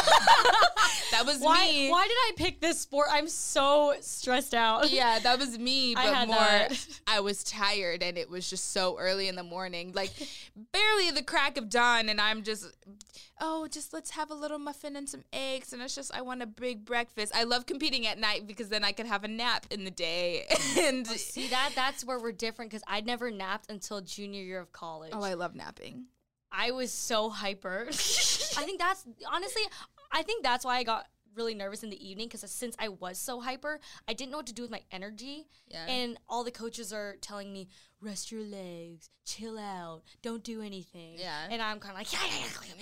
That 1.12 1.26
was 1.26 1.40
why 1.40 1.66
me. 1.66 1.90
why 1.90 2.06
did 2.06 2.16
I 2.16 2.32
pick 2.36 2.60
this 2.60 2.80
sport? 2.80 3.08
I'm 3.10 3.26
so 3.28 3.94
stressed 4.00 4.54
out. 4.54 4.90
Yeah, 4.90 5.18
that 5.18 5.40
was 5.40 5.58
me, 5.58 5.94
I 5.96 6.06
but 6.06 6.14
had 6.14 6.28
more 6.28 6.36
that. 6.38 7.00
I 7.06 7.18
was 7.20 7.42
tired 7.42 8.02
and 8.02 8.16
it 8.16 8.30
was 8.30 8.48
just 8.48 8.70
so 8.72 8.96
early 8.96 9.26
in 9.26 9.34
the 9.34 9.42
morning. 9.42 9.92
Like 9.92 10.12
barely 10.72 11.10
the 11.10 11.22
crack 11.22 11.56
of 11.56 11.68
dawn 11.68 12.08
and 12.08 12.20
I'm 12.20 12.44
just 12.44 12.66
oh, 13.40 13.66
just 13.68 13.92
let's 13.92 14.10
have 14.10 14.30
a 14.30 14.34
little 14.34 14.58
muffin 14.58 14.94
and 14.94 15.08
some 15.08 15.24
eggs 15.32 15.72
and 15.72 15.82
it's 15.82 15.96
just 15.96 16.14
I 16.14 16.22
want 16.22 16.42
a 16.42 16.46
big 16.46 16.84
breakfast. 16.84 17.32
I 17.34 17.42
love 17.42 17.66
competing 17.66 18.06
at 18.06 18.18
night 18.18 18.46
because 18.46 18.68
then 18.68 18.84
I 18.84 18.92
could 18.92 19.06
have 19.06 19.24
a 19.24 19.28
nap 19.28 19.66
in 19.70 19.84
the 19.84 19.90
day. 19.90 20.46
and 20.78 21.06
oh, 21.10 21.16
See 21.16 21.48
that 21.48 21.72
that's 21.74 22.04
where 22.04 22.20
we're 22.20 22.32
different 22.32 22.70
because 22.70 22.84
I'd 22.86 23.04
never 23.06 23.32
napped 23.32 23.68
until 23.68 24.00
junior 24.00 24.42
year 24.42 24.60
of 24.60 24.72
college. 24.72 25.10
oh, 25.12 25.22
I 25.22 25.34
love 25.34 25.56
napping. 25.56 26.04
I 26.52 26.70
was 26.72 26.92
so 26.92 27.30
hyper. 27.30 27.88
I 28.58 28.64
think 28.64 28.78
that's 28.80 29.06
honestly, 29.30 29.62
I 30.12 30.22
think 30.22 30.42
that's 30.42 30.64
why 30.64 30.76
I 30.76 30.82
got 30.82 31.06
really 31.34 31.54
nervous 31.54 31.82
in 31.82 31.90
the 31.90 32.08
evening 32.08 32.28
because 32.28 32.48
since 32.50 32.74
I 32.78 32.88
was 32.88 33.18
so 33.18 33.40
hyper, 33.40 33.80
I 34.08 34.14
didn't 34.14 34.32
know 34.32 34.38
what 34.38 34.46
to 34.46 34.52
do 34.52 34.62
with 34.62 34.70
my 34.70 34.82
energy. 34.90 35.46
Yeah. 35.68 35.86
And 35.86 36.18
all 36.28 36.44
the 36.44 36.50
coaches 36.50 36.92
are 36.92 37.16
telling 37.20 37.52
me, 37.52 37.68
rest 38.02 38.32
your 38.32 38.42
legs, 38.42 39.10
chill 39.26 39.58
out, 39.58 40.02
don't 40.22 40.42
do 40.42 40.62
anything. 40.62 41.14
Yeah. 41.16 41.46
And 41.50 41.62
I'm 41.62 41.78
kind 41.78 41.92
of 41.92 41.98
like, 41.98 42.12
yeah, 42.12 42.18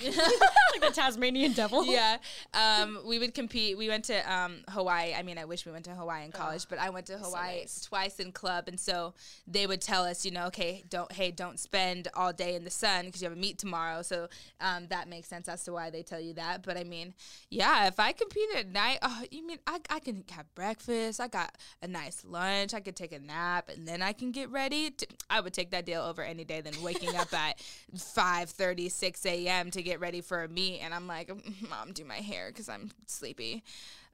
yeah, 0.01 0.11
yeah. 0.13 0.29
like 0.73 0.81
the 0.81 0.91
Tasmanian 1.01 1.53
devil. 1.53 1.85
yeah. 1.85 2.19
Um, 2.55 3.01
we 3.05 3.19
would 3.19 3.35
compete. 3.35 3.77
We 3.77 3.89
went 3.89 4.05
to 4.07 4.33
um, 4.33 4.59
Hawaii. 4.69 5.15
I 5.15 5.23
mean, 5.23 5.39
I 5.39 5.45
wish 5.45 5.67
we 5.67 5.73
went 5.73 5.85
to 5.87 5.91
Hawaii 5.91 6.25
in 6.25 6.33
college, 6.33 6.67
but 6.69 6.79
I 6.79 6.91
went 6.91 7.07
to 7.07 7.19
Hawaii 7.19 7.61
nice. 7.61 7.81
twice 7.81 8.21
in 8.21 8.33
club, 8.33 8.69
and 8.69 8.79
so 8.79 9.15
they 9.47 9.67
would 9.67 9.81
tell 9.81 10.05
us, 10.05 10.25
you 10.25 10.31
know, 10.31 10.47
okay, 10.47 10.85
don't, 10.89 11.11
hey, 11.13 11.31
don't 11.31 11.59
spend 11.59 12.09
all 12.15 12.33
day 12.33 12.55
in 12.55 12.65
the 12.65 12.71
sun 12.71 13.07
because 13.07 13.21
you 13.21 13.29
have 13.29 13.37
a 13.37 13.41
meet 13.41 13.59
tomorrow. 13.59 14.03
So 14.03 14.29
um, 14.61 14.87
that 14.89 15.09
makes 15.09 15.29
sense 15.29 15.49
as 15.49 15.65
to 15.65 15.73
why 15.73 15.91
they 15.91 16.03
tell 16.03 16.21
you 16.21 16.35
that. 16.35 16.63
But 16.63 16.77
I 16.77 16.85
mean, 16.85 17.15
yeah, 17.51 17.89
if 17.89 18.01
I 18.01 18.13
compete 18.13 18.49
at 18.57 18.69
night, 18.69 18.99
oh, 19.03 19.23
you 19.31 19.47
mean 19.47 19.59
I, 19.67 19.81
I 19.91 19.99
can 19.99 20.25
have 20.31 20.47
breakfast. 20.55 21.21
I 21.21 21.29
got 21.29 21.57
a 21.83 21.89
nice 21.89 22.25
lunch. 22.25 22.73
I 22.73 22.81
could 22.81 22.97
take 22.97 23.13
a 23.13 23.19
nap, 23.19 23.69
and 23.69 23.87
then 23.87 24.01
I 24.01 24.13
can 24.13 24.31
get 24.31 24.49
ready. 24.51 24.91
To, 24.91 25.08
I 25.31 25.41
would 25.41 25.53
take 25.53 25.71
that 25.71 25.85
deal 25.85 26.03
over 26.03 26.23
any 26.23 26.45
day 26.45 26.61
than 26.61 26.81
waking 26.83 27.15
up 27.17 27.33
at 27.35 27.61
5 27.97 28.55
6 28.89 29.27
a.m. 29.27 29.71
to 29.71 29.83
get 29.83 30.01
ready 30.01 30.21
for 30.21 30.45
a 30.45 30.49
meet. 30.49 30.81
And 30.81 30.95
I'm 30.95 31.07
like, 31.07 31.31
Mom, 31.69 31.93
do 31.93 32.05
my 32.05 32.17
hair 32.17 32.49
because 32.49 32.69
I'm 32.69 32.91
sleepy. 33.07 33.63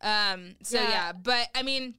Um, 0.01 0.57
so, 0.63 0.81
Yeah. 0.81 0.89
yeah. 0.91 1.13
But 1.13 1.49
I 1.55 1.63
mean, 1.63 1.95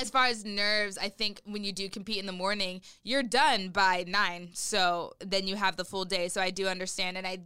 as 0.00 0.10
far 0.10 0.26
as 0.26 0.44
nerves, 0.44 0.96
I 0.96 1.08
think 1.08 1.40
when 1.44 1.64
you 1.64 1.72
do 1.72 1.88
compete 1.88 2.18
in 2.18 2.26
the 2.26 2.32
morning, 2.32 2.80
you're 3.02 3.22
done 3.22 3.68
by 3.70 4.04
nine. 4.06 4.50
So 4.54 5.12
then 5.20 5.46
you 5.46 5.56
have 5.56 5.76
the 5.76 5.84
full 5.84 6.04
day. 6.04 6.28
So 6.28 6.40
I 6.40 6.50
do 6.50 6.68
understand. 6.68 7.16
And 7.18 7.26
I 7.26 7.38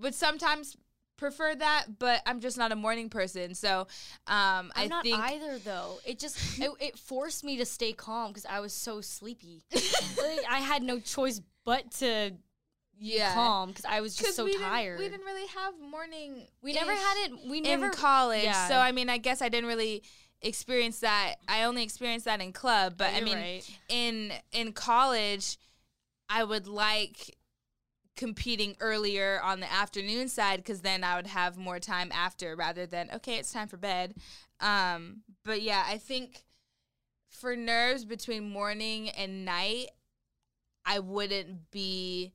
would 0.00 0.14
sometimes 0.14 0.76
prefer 1.18 1.54
that, 1.54 1.98
but 1.98 2.22
I'm 2.24 2.40
just 2.40 2.56
not 2.56 2.72
a 2.72 2.76
morning 2.76 3.10
person. 3.10 3.54
So 3.54 3.80
um, 3.80 3.86
I'm 4.26 4.72
I 4.74 4.86
not 4.86 5.04
think. 5.04 5.18
either 5.18 5.58
though. 5.58 5.98
It 6.06 6.18
just 6.18 6.38
it, 6.58 6.70
it 6.80 6.98
forced 6.98 7.44
me 7.44 7.58
to 7.58 7.66
stay 7.66 7.92
calm 7.92 8.28
because 8.28 8.46
I 8.46 8.60
was 8.60 8.72
so 8.72 9.02
sleepy. 9.02 9.64
Like, 9.72 10.40
I 10.48 10.58
had 10.58 10.82
no 10.82 10.98
choice 10.98 11.40
but 11.64 11.90
to 11.92 12.32
yeah. 12.98 13.34
calm 13.34 13.68
because 13.68 13.84
I 13.84 14.00
was 14.00 14.16
just 14.16 14.36
so 14.36 14.44
we 14.44 14.56
tired. 14.56 14.98
Didn't, 14.98 15.12
we 15.12 15.16
didn't 15.16 15.26
really 15.26 15.48
have 15.48 15.74
morning. 15.78 16.46
We 16.62 16.72
never 16.72 16.92
had 16.92 17.26
it. 17.26 17.32
We 17.48 17.60
never 17.60 17.86
in 17.86 17.92
college. 17.92 18.44
yeah. 18.44 18.68
So 18.68 18.76
I 18.76 18.92
mean, 18.92 19.10
I 19.10 19.18
guess 19.18 19.42
I 19.42 19.48
didn't 19.48 19.68
really 19.68 20.02
experience 20.40 21.00
that. 21.00 21.34
I 21.48 21.64
only 21.64 21.82
experienced 21.82 22.24
that 22.24 22.40
in 22.40 22.52
club, 22.52 22.94
but 22.96 23.10
I 23.10 23.16
You're 23.16 23.24
mean, 23.24 23.36
right. 23.36 23.78
in 23.88 24.32
in 24.52 24.72
college, 24.72 25.58
I 26.28 26.44
would 26.44 26.66
like 26.66 27.36
competing 28.18 28.76
earlier 28.80 29.40
on 29.44 29.60
the 29.60 29.72
afternoon 29.72 30.28
side 30.28 30.56
because 30.56 30.80
then 30.80 31.04
I 31.04 31.14
would 31.14 31.28
have 31.28 31.56
more 31.56 31.78
time 31.78 32.10
after 32.12 32.56
rather 32.56 32.84
than 32.84 33.08
okay, 33.14 33.36
it's 33.36 33.52
time 33.52 33.68
for 33.68 33.76
bed. 33.76 34.14
Um, 34.60 35.22
but 35.44 35.62
yeah, 35.62 35.84
I 35.86 35.98
think 35.98 36.42
for 37.30 37.54
nerves 37.54 38.04
between 38.04 38.50
morning 38.50 39.08
and 39.10 39.44
night, 39.44 39.90
I 40.84 40.98
wouldn't 40.98 41.70
be. 41.70 42.32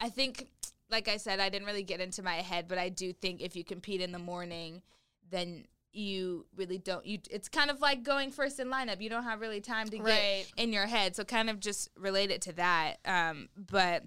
I 0.00 0.08
think, 0.08 0.48
like 0.90 1.06
I 1.06 1.16
said, 1.16 1.38
I 1.38 1.48
didn't 1.48 1.66
really 1.66 1.84
get 1.84 2.00
into 2.00 2.22
my 2.22 2.36
head, 2.36 2.66
but 2.66 2.78
I 2.78 2.88
do 2.88 3.12
think 3.12 3.40
if 3.40 3.54
you 3.54 3.64
compete 3.64 4.00
in 4.00 4.10
the 4.10 4.18
morning, 4.18 4.82
then 5.30 5.66
you 5.92 6.46
really 6.56 6.78
don't. 6.78 7.04
You 7.04 7.18
it's 7.30 7.48
kind 7.48 7.70
of 7.70 7.80
like 7.80 8.02
going 8.02 8.30
first 8.30 8.60
in 8.60 8.68
lineup. 8.68 9.00
You 9.00 9.10
don't 9.10 9.24
have 9.24 9.40
really 9.40 9.60
time 9.60 9.88
to 9.88 9.98
Right. 9.98 10.46
get 10.56 10.62
in 10.64 10.72
your 10.72 10.86
head, 10.86 11.16
so 11.16 11.24
kind 11.24 11.50
of 11.50 11.60
just 11.60 11.90
relate 11.96 12.30
it 12.30 12.42
to 12.42 12.52
that. 12.54 12.96
Um, 13.04 13.48
but 13.56 14.04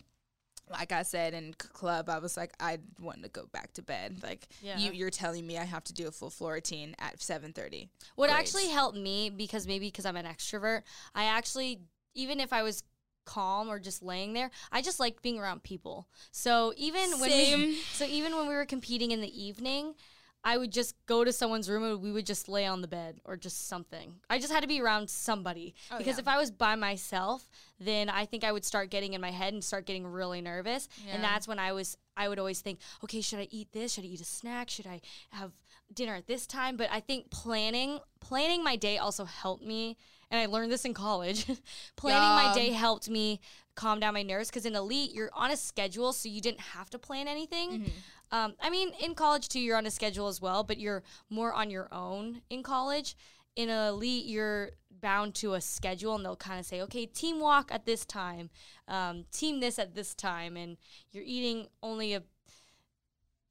like 0.72 0.92
I 0.94 1.04
said 1.04 1.34
in 1.34 1.54
club, 1.54 2.10
I 2.10 2.20
was 2.20 2.38
like, 2.38 2.54
I 2.60 2.80
wanted 3.00 3.24
to 3.24 3.30
go 3.30 3.48
back 3.52 3.74
to 3.74 3.82
bed. 3.82 4.24
Like 4.24 4.48
Yeah. 4.62 4.78
you, 4.80 4.92
you're 4.94 5.10
telling 5.10 5.46
me 5.46 5.58
I 5.58 5.66
have 5.66 5.84
to 5.86 5.94
do 5.94 6.08
a 6.08 6.12
full 6.12 6.30
floor 6.30 6.54
routine 6.54 6.96
at 7.00 7.22
seven 7.22 7.54
thirty. 7.54 7.90
What 8.16 8.30
Great. 8.30 8.40
actually 8.40 8.68
helped 8.70 8.98
me 8.98 9.30
because 9.30 9.68
maybe 9.68 9.88
because 9.88 10.06
I'm 10.06 10.16
an 10.16 10.26
extrovert, 10.26 10.84
I 11.14 11.26
actually 11.26 11.82
even 12.16 12.40
if 12.40 12.54
I 12.54 12.64
was 12.64 12.84
calm 13.26 13.70
or 13.70 13.80
just 13.80 14.04
laying 14.04 14.34
there, 14.34 14.52
I 14.72 14.82
just 14.82 15.00
like 15.00 15.22
being 15.22 15.40
around 15.40 15.64
people. 15.64 16.08
So 16.32 16.74
even 16.78 17.20
when 17.20 17.32
we, 17.32 17.82
so 17.94 18.06
even 18.06 18.36
when 18.36 18.48
we 18.48 18.54
were 18.54 18.66
competing 18.66 19.12
in 19.12 19.22
the 19.22 19.42
evening, 19.44 19.96
I 20.46 20.58
would 20.58 20.72
just 20.72 20.96
go 21.06 21.24
to 21.24 21.32
someone's 21.32 21.70
room 21.70 21.84
and 21.84 22.02
we 22.02 22.12
would 22.12 22.26
just 22.26 22.50
lay 22.50 22.66
on 22.66 22.82
the 22.82 22.88
bed 22.88 23.22
or 23.24 23.38
just 23.38 23.68
something. 23.68 24.16
I 24.30 24.40
just 24.40 24.52
had 24.52 24.62
to 24.62 24.68
be 24.68 24.82
around 24.82 25.10
somebody 25.10 25.74
Oh, 25.92 25.98
because 25.98 26.18
yeah. 26.18 26.22
if 26.22 26.28
I 26.28 26.38
was 26.38 26.52
by 26.52 26.76
myself, 26.76 27.48
then 27.80 28.10
I 28.10 28.26
think 28.26 28.44
I 28.44 28.52
would 28.52 28.66
start 28.66 28.90
getting 28.90 29.14
in 29.14 29.22
my 29.22 29.32
head 29.32 29.54
and 29.54 29.64
start 29.64 29.86
getting 29.86 30.06
really 30.06 30.42
nervous. 30.42 30.90
Yeah. 31.06 31.16
And 31.16 31.24
that's 31.24 31.48
when 31.48 31.60
I 31.60 31.72
was 31.72 31.98
I 32.18 32.28
would 32.28 32.40
always 32.40 32.62
think, 32.62 32.80
okay, 33.04 33.22
should 33.22 33.40
I 33.40 33.48
eat 33.52 33.72
this? 33.72 33.94
Should 33.94 34.04
I 34.04 34.08
eat 34.08 34.22
a 34.22 34.26
snack? 34.26 34.70
Should 34.70 34.86
I 34.88 35.02
have 35.32 35.52
dinner 35.94 36.16
at 36.16 36.28
this 36.28 36.46
time? 36.46 36.76
But 36.78 36.90
I 36.92 37.00
think 37.00 37.30
planning 37.32 38.00
planning 38.20 38.64
my 38.64 38.76
day 38.76 38.98
also 38.98 39.26
helped 39.26 39.64
me 39.66 39.98
and 40.34 40.42
I 40.42 40.48
learned 40.48 40.72
this 40.72 40.84
in 40.84 40.96
college. 40.96 41.46
planning 41.96 42.48
my 42.48 42.56
day 42.56 42.72
helped 42.72 43.08
me 43.08 43.40
calm 43.76 44.00
down 44.00 44.16
my 44.16 44.24
nerves 44.24 44.50
because 44.50 44.66
in 44.66 44.76
elite 44.76 45.14
you're 45.14 45.30
on 45.34 45.52
a 45.52 45.58
schedule 45.58 46.12
so 46.12 46.28
you 46.28 46.42
didn't 46.42 46.60
have 46.60 46.90
to 46.90 46.98
plan 46.98 47.28
anything. 47.28 47.70
Mm-hmm. 47.70 48.36
Um, 48.36 48.56
I 48.60 48.72
mean, 48.72 48.92
in 49.00 49.14
college 49.14 49.48
too, 49.48 49.60
you're 49.60 49.78
on 49.78 49.86
a 49.86 49.92
schedule 49.92 50.28
as 50.28 50.42
well, 50.42 50.64
but 50.64 50.80
you're 50.80 51.04
more 51.30 51.54
on 51.54 51.70
your 51.70 51.88
own 51.94 52.42
in 52.50 52.64
college. 52.64 53.16
In 53.56 53.70
elite, 53.70 54.26
you're 54.26 54.72
bound 54.90 55.36
to 55.36 55.54
a 55.54 55.62
schedule, 55.62 56.16
and 56.16 56.26
they'll 56.26 56.36
kind 56.36 56.60
of 56.60 56.66
say, 56.66 56.82
"Okay, 56.82 57.06
team 57.06 57.40
walk 57.40 57.72
at 57.72 57.86
this 57.86 58.04
time, 58.04 58.50
um, 58.88 59.26
team 59.32 59.60
this 59.60 59.78
at 59.78 59.94
this 59.94 60.16
time," 60.16 60.58
and 60.58 60.78
you're 61.12 61.24
eating 61.24 61.68
only 61.84 62.16
a. 62.16 62.24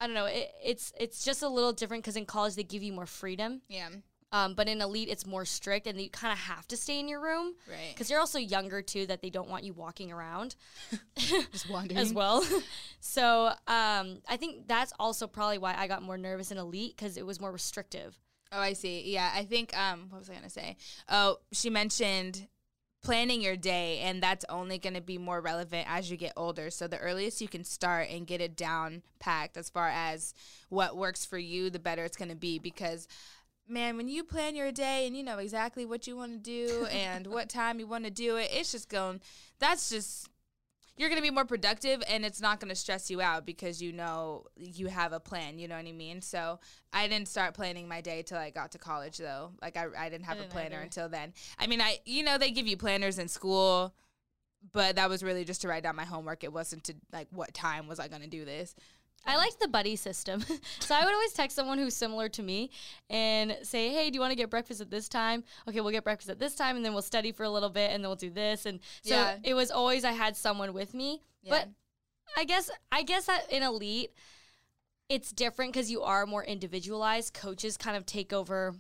I 0.00 0.08
don't 0.08 0.14
know. 0.14 0.24
It, 0.24 0.50
it's 0.64 0.92
it's 0.98 1.24
just 1.24 1.42
a 1.42 1.48
little 1.48 1.72
different 1.72 2.02
because 2.02 2.16
in 2.16 2.26
college 2.26 2.56
they 2.56 2.64
give 2.64 2.82
you 2.82 2.92
more 2.92 3.06
freedom. 3.06 3.62
Yeah. 3.68 3.90
Um, 4.32 4.54
but 4.54 4.66
in 4.66 4.80
elite, 4.80 5.08
it's 5.10 5.26
more 5.26 5.44
strict, 5.44 5.86
and 5.86 6.00
you 6.00 6.08
kind 6.10 6.32
of 6.32 6.38
have 6.38 6.66
to 6.68 6.76
stay 6.76 6.98
in 6.98 7.06
your 7.06 7.20
room 7.20 7.54
Right. 7.68 7.90
because 7.92 8.10
you're 8.10 8.18
also 8.18 8.38
younger 8.38 8.80
too. 8.82 9.06
That 9.06 9.20
they 9.22 9.30
don't 9.30 9.48
want 9.48 9.62
you 9.64 9.74
walking 9.74 10.10
around 10.10 10.56
Just 11.16 11.68
wandering. 11.70 11.98
as 12.00 12.12
well. 12.14 12.42
so 13.00 13.46
um, 13.68 14.18
I 14.28 14.36
think 14.38 14.66
that's 14.66 14.92
also 14.98 15.26
probably 15.26 15.58
why 15.58 15.74
I 15.76 15.86
got 15.86 16.02
more 16.02 16.16
nervous 16.18 16.50
in 16.50 16.58
elite 16.58 16.96
because 16.96 17.16
it 17.16 17.26
was 17.26 17.40
more 17.40 17.52
restrictive. 17.52 18.18
Oh, 18.50 18.60
I 18.60 18.72
see. 18.74 19.10
Yeah, 19.12 19.30
I 19.34 19.44
think 19.44 19.76
um 19.78 20.06
what 20.10 20.18
was 20.18 20.28
I 20.28 20.32
going 20.32 20.44
to 20.44 20.50
say? 20.50 20.76
Oh, 21.08 21.38
she 21.52 21.70
mentioned 21.70 22.48
planning 23.02 23.40
your 23.42 23.56
day 23.56 23.98
and 23.98 24.22
that's 24.22 24.44
only 24.48 24.78
going 24.78 24.94
to 24.94 25.00
be 25.00 25.18
more 25.18 25.40
relevant 25.40 25.86
as 25.90 26.10
you 26.10 26.16
get 26.16 26.32
older. 26.36 26.70
So 26.70 26.86
the 26.86 26.98
earliest 26.98 27.40
you 27.40 27.48
can 27.48 27.64
start 27.64 28.08
and 28.10 28.26
get 28.26 28.40
it 28.40 28.54
down 28.56 29.02
packed 29.18 29.56
as 29.56 29.68
far 29.68 29.88
as 29.88 30.34
what 30.68 30.96
works 30.96 31.24
for 31.24 31.36
you, 31.38 31.68
the 31.68 31.80
better 31.80 32.04
it's 32.04 32.16
going 32.16 32.28
to 32.28 32.36
be 32.36 32.58
because 32.60 33.08
man, 33.68 33.96
when 33.96 34.08
you 34.08 34.24
plan 34.24 34.54
your 34.54 34.72
day 34.72 35.06
and 35.06 35.16
you 35.16 35.22
know 35.22 35.38
exactly 35.38 35.86
what 35.86 36.06
you 36.06 36.16
want 36.16 36.32
to 36.32 36.38
do 36.38 36.86
and 36.90 37.26
what 37.26 37.48
time 37.48 37.78
you 37.78 37.86
want 37.86 38.04
to 38.04 38.10
do 38.10 38.36
it, 38.36 38.50
it's 38.52 38.72
just 38.72 38.88
going 38.88 39.20
that's 39.58 39.90
just 39.90 40.28
you're 40.96 41.08
going 41.08 41.20
to 41.20 41.26
be 41.26 41.30
more 41.30 41.46
productive 41.46 42.02
and 42.06 42.24
it's 42.24 42.40
not 42.40 42.60
going 42.60 42.68
to 42.68 42.74
stress 42.74 43.10
you 43.10 43.20
out 43.20 43.46
because 43.46 43.80
you 43.80 43.92
know 43.92 44.44
you 44.56 44.88
have 44.88 45.12
a 45.12 45.20
plan, 45.20 45.58
you 45.58 45.66
know 45.66 45.76
what 45.76 45.86
I 45.86 45.92
mean? 45.92 46.20
So, 46.20 46.60
I 46.92 47.08
didn't 47.08 47.28
start 47.28 47.54
planning 47.54 47.88
my 47.88 48.02
day 48.02 48.22
till 48.22 48.36
I 48.36 48.50
got 48.50 48.72
to 48.72 48.78
college 48.78 49.16
though. 49.16 49.52
Like 49.62 49.76
I, 49.76 49.86
I 49.98 50.10
didn't 50.10 50.26
have 50.26 50.36
didn't 50.36 50.50
a 50.50 50.52
planner 50.52 50.76
either. 50.76 50.84
until 50.84 51.08
then. 51.08 51.32
I 51.58 51.66
mean, 51.66 51.80
I 51.80 51.98
you 52.04 52.22
know, 52.22 52.38
they 52.38 52.50
give 52.50 52.66
you 52.66 52.76
planners 52.76 53.18
in 53.18 53.28
school, 53.28 53.94
but 54.72 54.96
that 54.96 55.08
was 55.08 55.22
really 55.22 55.44
just 55.44 55.62
to 55.62 55.68
write 55.68 55.82
down 55.82 55.96
my 55.96 56.04
homework. 56.04 56.44
It 56.44 56.52
wasn't 56.52 56.84
to 56.84 56.94
like 57.12 57.28
what 57.30 57.54
time 57.54 57.88
was 57.88 57.98
I 57.98 58.08
going 58.08 58.22
to 58.22 58.28
do 58.28 58.44
this. 58.44 58.74
I 59.24 59.36
liked 59.36 59.60
the 59.60 59.68
buddy 59.68 59.96
system. 59.96 60.44
so 60.80 60.94
I 60.94 61.04
would 61.04 61.14
always 61.14 61.32
text 61.32 61.54
someone 61.56 61.78
who's 61.78 61.94
similar 61.94 62.28
to 62.30 62.42
me 62.42 62.70
and 63.08 63.56
say, 63.62 63.90
hey, 63.90 64.10
do 64.10 64.14
you 64.14 64.20
want 64.20 64.32
to 64.32 64.36
get 64.36 64.50
breakfast 64.50 64.80
at 64.80 64.90
this 64.90 65.08
time? 65.08 65.44
Okay, 65.68 65.80
we'll 65.80 65.92
get 65.92 66.04
breakfast 66.04 66.28
at 66.30 66.38
this 66.38 66.54
time 66.54 66.76
and 66.76 66.84
then 66.84 66.92
we'll 66.92 67.02
study 67.02 67.32
for 67.32 67.44
a 67.44 67.50
little 67.50 67.70
bit 67.70 67.90
and 67.92 68.02
then 68.02 68.08
we'll 68.08 68.16
do 68.16 68.30
this. 68.30 68.66
And 68.66 68.80
so 69.02 69.14
Yeah. 69.14 69.38
it 69.44 69.54
was 69.54 69.70
always 69.70 70.04
I 70.04 70.12
had 70.12 70.36
someone 70.36 70.72
with 70.72 70.92
me. 70.94 71.22
But 71.48 71.68
I 72.36 72.44
guess 72.44 72.70
I 72.90 73.02
guess 73.02 73.26
that 73.26 73.50
in 73.50 73.62
elite, 73.62 74.12
it's 75.08 75.32
different 75.32 75.72
because 75.72 75.90
you 75.90 76.02
are 76.02 76.24
more 76.26 76.44
individualized. 76.44 77.34
Coaches 77.34 77.76
kind 77.76 77.96
of 77.96 78.06
take 78.06 78.32
over 78.32 78.74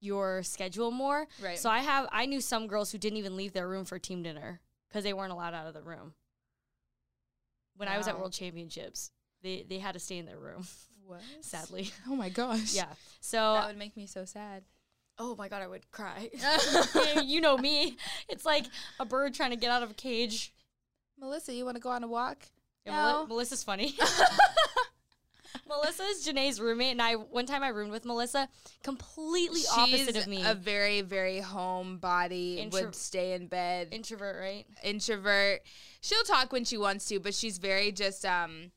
your 0.00 0.42
schedule 0.42 0.90
more. 0.90 1.26
Right. 1.42 1.58
So 1.58 1.70
I 1.70 1.80
have 1.80 2.08
I 2.12 2.26
knew 2.26 2.40
some 2.40 2.66
girls 2.66 2.92
who 2.92 2.98
didn't 2.98 3.16
even 3.18 3.36
leave 3.36 3.52
their 3.52 3.66
room 3.68 3.84
for 3.84 3.98
team 3.98 4.22
dinner 4.22 4.60
because 4.88 5.04
they 5.04 5.12
weren't 5.14 5.32
allowed 5.32 5.54
out 5.54 5.66
of 5.66 5.74
the 5.74 5.82
room. 5.82 6.14
When 7.76 7.88
I 7.88 7.98
was 7.98 8.08
at 8.08 8.18
World 8.18 8.32
Championships, 8.32 9.10
they 9.42 9.64
they 9.68 9.78
had 9.78 9.92
to 9.92 9.98
stay 10.00 10.18
in 10.18 10.26
their 10.26 10.38
room. 10.38 10.66
What? 11.06 11.20
Sadly, 11.40 11.90
Oh 12.08 12.16
my 12.16 12.28
gosh. 12.28 12.74
yeah. 12.74 12.86
So 13.20 13.36
That 13.54 13.68
would 13.68 13.78
make 13.78 13.96
me 13.96 14.06
so 14.06 14.24
sad. 14.24 14.64
oh 15.18 15.36
my 15.36 15.48
god, 15.48 15.62
I 15.62 15.66
would 15.68 15.90
cry. 15.90 16.30
you 17.24 17.40
know 17.40 17.56
me. 17.56 17.96
It's 18.28 18.44
like 18.44 18.66
a 19.00 19.04
bird 19.04 19.34
trying 19.34 19.50
to 19.50 19.56
get 19.56 19.70
out 19.70 19.82
of 19.82 19.90
a 19.92 19.94
cage. 19.94 20.52
Melissa, 21.18 21.54
you 21.54 21.64
want 21.64 21.76
to 21.76 21.80
go 21.80 21.90
on 21.90 22.02
a 22.04 22.08
walk? 22.08 22.38
Yeah, 22.84 22.92
Mel- 22.92 23.22
No. 23.22 23.26
Melissa's 23.28 23.64
funny. 23.64 23.94
Melissa 25.68 26.02
is 26.04 26.24
JaNay's 26.26 26.60
roommate, 26.60 26.92
and 26.92 27.02
I 27.02 27.14
one 27.14 27.46
time 27.46 27.62
I 27.62 27.68
roomed 27.68 27.90
with 27.90 28.04
Melissa, 28.04 28.48
completely 28.84 29.62
opposite 29.76 30.16
of 30.16 30.26
me. 30.28 30.44
A 30.44 30.54
very, 30.54 31.00
very 31.00 31.40
homebody, 31.40 32.58
Intro- 32.58 32.82
would 32.84 32.94
stay 32.94 33.32
in 33.32 33.46
bed. 33.48 33.88
Introvert, 33.90 34.36
right? 34.40 34.64
introvert. 34.84 35.62
She'll 36.02 36.22
talk 36.24 36.52
when 36.52 36.64
she 36.64 36.76
wants 36.78 37.06
to, 37.06 37.18
but 37.18 37.34
she's 37.34 37.58
very 37.58 37.90
just 37.90 38.24
um 38.24 38.70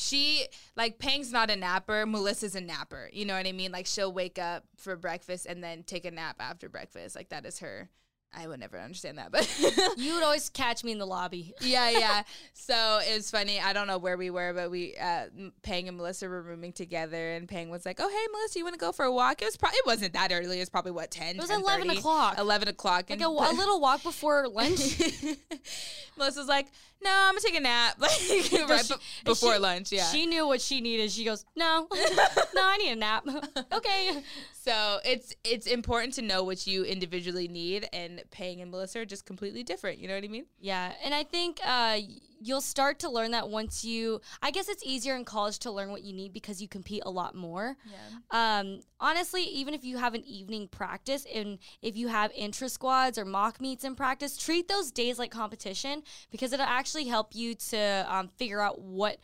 she 0.00 0.46
like 0.76 0.98
Peng's 0.98 1.30
not 1.30 1.50
a 1.50 1.56
napper, 1.56 2.06
Melissa's 2.06 2.54
a 2.54 2.60
napper. 2.60 3.10
You 3.12 3.24
know 3.26 3.36
what 3.36 3.46
I 3.46 3.52
mean? 3.52 3.70
Like 3.70 3.86
she'll 3.86 4.12
wake 4.12 4.38
up 4.38 4.64
for 4.76 4.96
breakfast 4.96 5.46
and 5.46 5.62
then 5.62 5.82
take 5.82 6.04
a 6.04 6.10
nap 6.10 6.36
after 6.40 6.68
breakfast. 6.68 7.14
Like 7.14 7.28
that 7.28 7.44
is 7.44 7.58
her. 7.60 7.88
I 8.32 8.46
would 8.46 8.60
never 8.60 8.78
understand 8.78 9.18
that, 9.18 9.32
but 9.32 9.44
You 9.98 10.14
would 10.14 10.22
always 10.22 10.50
catch 10.50 10.84
me 10.84 10.92
in 10.92 10.98
the 10.98 11.06
lobby. 11.06 11.52
yeah, 11.62 11.90
yeah. 11.90 12.22
So 12.52 13.00
it 13.02 13.16
was 13.16 13.28
funny. 13.28 13.58
I 13.58 13.72
don't 13.72 13.88
know 13.88 13.98
where 13.98 14.16
we 14.16 14.30
were, 14.30 14.52
but 14.54 14.70
we, 14.70 14.94
uh, 14.96 15.24
Peng 15.62 15.88
and 15.88 15.96
Melissa 15.96 16.28
were 16.28 16.40
rooming 16.40 16.72
together, 16.72 17.32
and 17.32 17.48
Peng 17.48 17.70
was 17.70 17.84
like, 17.84 17.98
"Oh, 18.00 18.08
hey, 18.08 18.26
Melissa, 18.32 18.60
you 18.60 18.64
want 18.64 18.74
to 18.74 18.78
go 18.78 18.92
for 18.92 19.04
a 19.04 19.12
walk?" 19.12 19.42
It 19.42 19.46
was 19.46 19.56
probably 19.56 19.78
it 19.78 19.86
wasn't 19.86 20.12
that 20.12 20.30
early. 20.30 20.58
It 20.58 20.60
was 20.60 20.70
probably 20.70 20.92
what 20.92 21.10
ten. 21.10 21.34
It 21.34 21.40
was 21.40 21.50
11 21.50 21.90
o'clock. 21.90 22.38
Eleven 22.38 22.68
o'clock. 22.68 23.10
Like 23.10 23.20
and 23.20 23.22
a, 23.22 23.26
a 23.26 23.52
little 23.56 23.80
walk 23.80 24.04
before 24.04 24.46
lunch. 24.48 24.78
Melissa's 26.16 26.46
like, 26.46 26.68
"No, 27.02 27.10
I'm 27.10 27.32
gonna 27.34 27.40
take 27.40 27.56
a 27.56 27.60
nap." 27.60 27.96
Like 28.00 28.10
right 28.68 28.84
she- 28.84 28.94
be- 28.94 29.00
before 29.24 29.54
she- 29.54 29.58
lunch. 29.58 29.92
Yeah. 29.92 30.04
She 30.06 30.26
knew 30.26 30.46
what 30.46 30.60
she 30.60 30.80
needed. 30.80 31.10
She 31.10 31.24
goes, 31.24 31.44
"No, 31.56 31.86
no, 32.54 32.62
I 32.64 32.76
need 32.78 32.92
a 32.92 32.96
nap." 32.96 33.26
okay. 33.72 34.22
so 34.52 34.98
it's 35.04 35.34
it's 35.44 35.66
important 35.66 36.14
to 36.14 36.22
know 36.22 36.42
what 36.44 36.66
you 36.66 36.84
individually 36.84 37.48
need, 37.48 37.88
and 37.92 38.22
Peng 38.30 38.60
and 38.60 38.70
Melissa 38.70 39.00
are 39.00 39.04
just 39.04 39.24
completely 39.26 39.62
different. 39.62 39.98
You 39.98 40.08
know 40.08 40.14
what 40.14 40.24
I 40.24 40.28
mean? 40.28 40.46
Yeah, 40.60 40.92
and 41.04 41.14
I 41.14 41.24
think 41.24 41.60
uh, 41.64 41.98
you'll 42.40 42.60
start 42.60 42.98
to 43.00 43.10
learn 43.10 43.30
that 43.32 43.48
once 43.48 43.84
you. 43.84 44.20
I 44.42 44.50
guess 44.50 44.68
it's 44.68 44.82
easier 44.84 45.14
in 45.14 45.24
college 45.24 45.58
to 45.60 45.70
learn 45.70 45.90
what 45.90 46.02
you 46.02 46.12
need 46.12 46.32
because 46.32 46.60
you 46.60 46.68
compete 46.68 47.02
a 47.04 47.10
lot 47.10 47.34
more. 47.34 47.76
Yeah. 47.84 48.58
Um, 48.60 48.80
honestly, 48.98 49.42
even 49.42 49.74
if 49.74 49.84
you 49.84 49.98
have 49.98 50.14
an 50.14 50.24
evening 50.24 50.68
practice 50.68 51.26
and 51.32 51.58
if 51.82 51.96
you 51.96 52.08
have 52.08 52.32
intra 52.34 52.68
squads 52.68 53.18
or 53.18 53.24
mock 53.24 53.60
meets 53.60 53.84
in 53.84 53.94
practice, 53.94 54.36
treat 54.36 54.68
those 54.68 54.90
days 54.90 55.18
like 55.18 55.30
competition 55.30 56.02
because 56.30 56.52
it'll 56.52 56.66
actually 56.66 57.04
help 57.04 57.34
you 57.34 57.54
to 57.54 58.06
um, 58.08 58.28
figure 58.28 58.60
out 58.60 58.80
what 58.80 59.18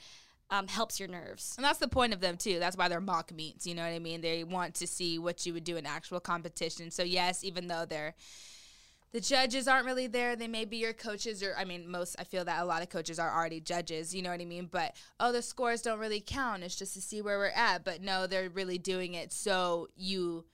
um, 0.51 0.69
helps 0.69 1.01
your 1.01 1.09
nerves. 1.09 1.55
And 1.57 1.65
that's 1.65 1.79
the 1.79 1.89
point 1.89 2.13
of 2.13 2.21
them 2.21 2.37
too. 2.37 2.59
That's 2.59 2.77
why 2.77 2.89
they're 2.89 3.01
mock 3.01 3.33
meets. 3.33 3.67
You 3.67 3.75
know 3.75 3.83
what 3.83 3.95
I 3.95 3.99
mean? 3.99 4.21
They 4.21 4.45
want 4.45 4.75
to 4.77 4.87
see 4.87 5.19
what 5.19 5.45
you 5.45 5.53
would 5.55 5.65
do 5.65 5.77
in 5.77 5.87
actual 5.87 6.21
competition. 6.21 6.91
So 6.91 7.03
yes, 7.03 7.43
even 7.43 7.67
though 7.67 7.85
they're 7.85 8.15
the 9.13 9.21
judges 9.21 9.69
aren't 9.69 9.87
really 9.87 10.07
there, 10.07 10.37
they 10.37 10.49
may 10.49 10.65
be 10.65 10.77
your 10.79 10.93
coaches 10.93 11.43
or 11.43 11.55
I 11.59 11.65
mean 11.65 11.91
most 11.91 12.17
I 12.19 12.25
feel 12.25 12.45
that 12.45 12.63
a 12.63 12.65
lot 12.65 12.83
of 12.83 12.89
coaches 12.91 13.19
are 13.19 13.33
already 13.33 13.61
judges, 13.61 14.15
you 14.15 14.23
know 14.23 14.31
what 14.31 14.41
I 14.41 14.45
mean? 14.45 14.69
But 14.71 14.97
oh 15.21 15.33
the 15.33 15.43
scores 15.43 15.83
don't 15.83 15.99
really 15.99 16.21
count. 16.21 16.63
It's 16.63 16.77
just 16.77 16.95
to 16.95 17.01
see 17.01 17.23
where 17.23 17.39
we're 17.39 17.49
at. 17.49 17.85
But 17.85 18.03
no, 18.03 18.27
they're 18.27 18.51
really 18.51 18.79
doing 18.79 19.15
it 19.15 19.33
so 19.33 19.89
you 19.97 20.45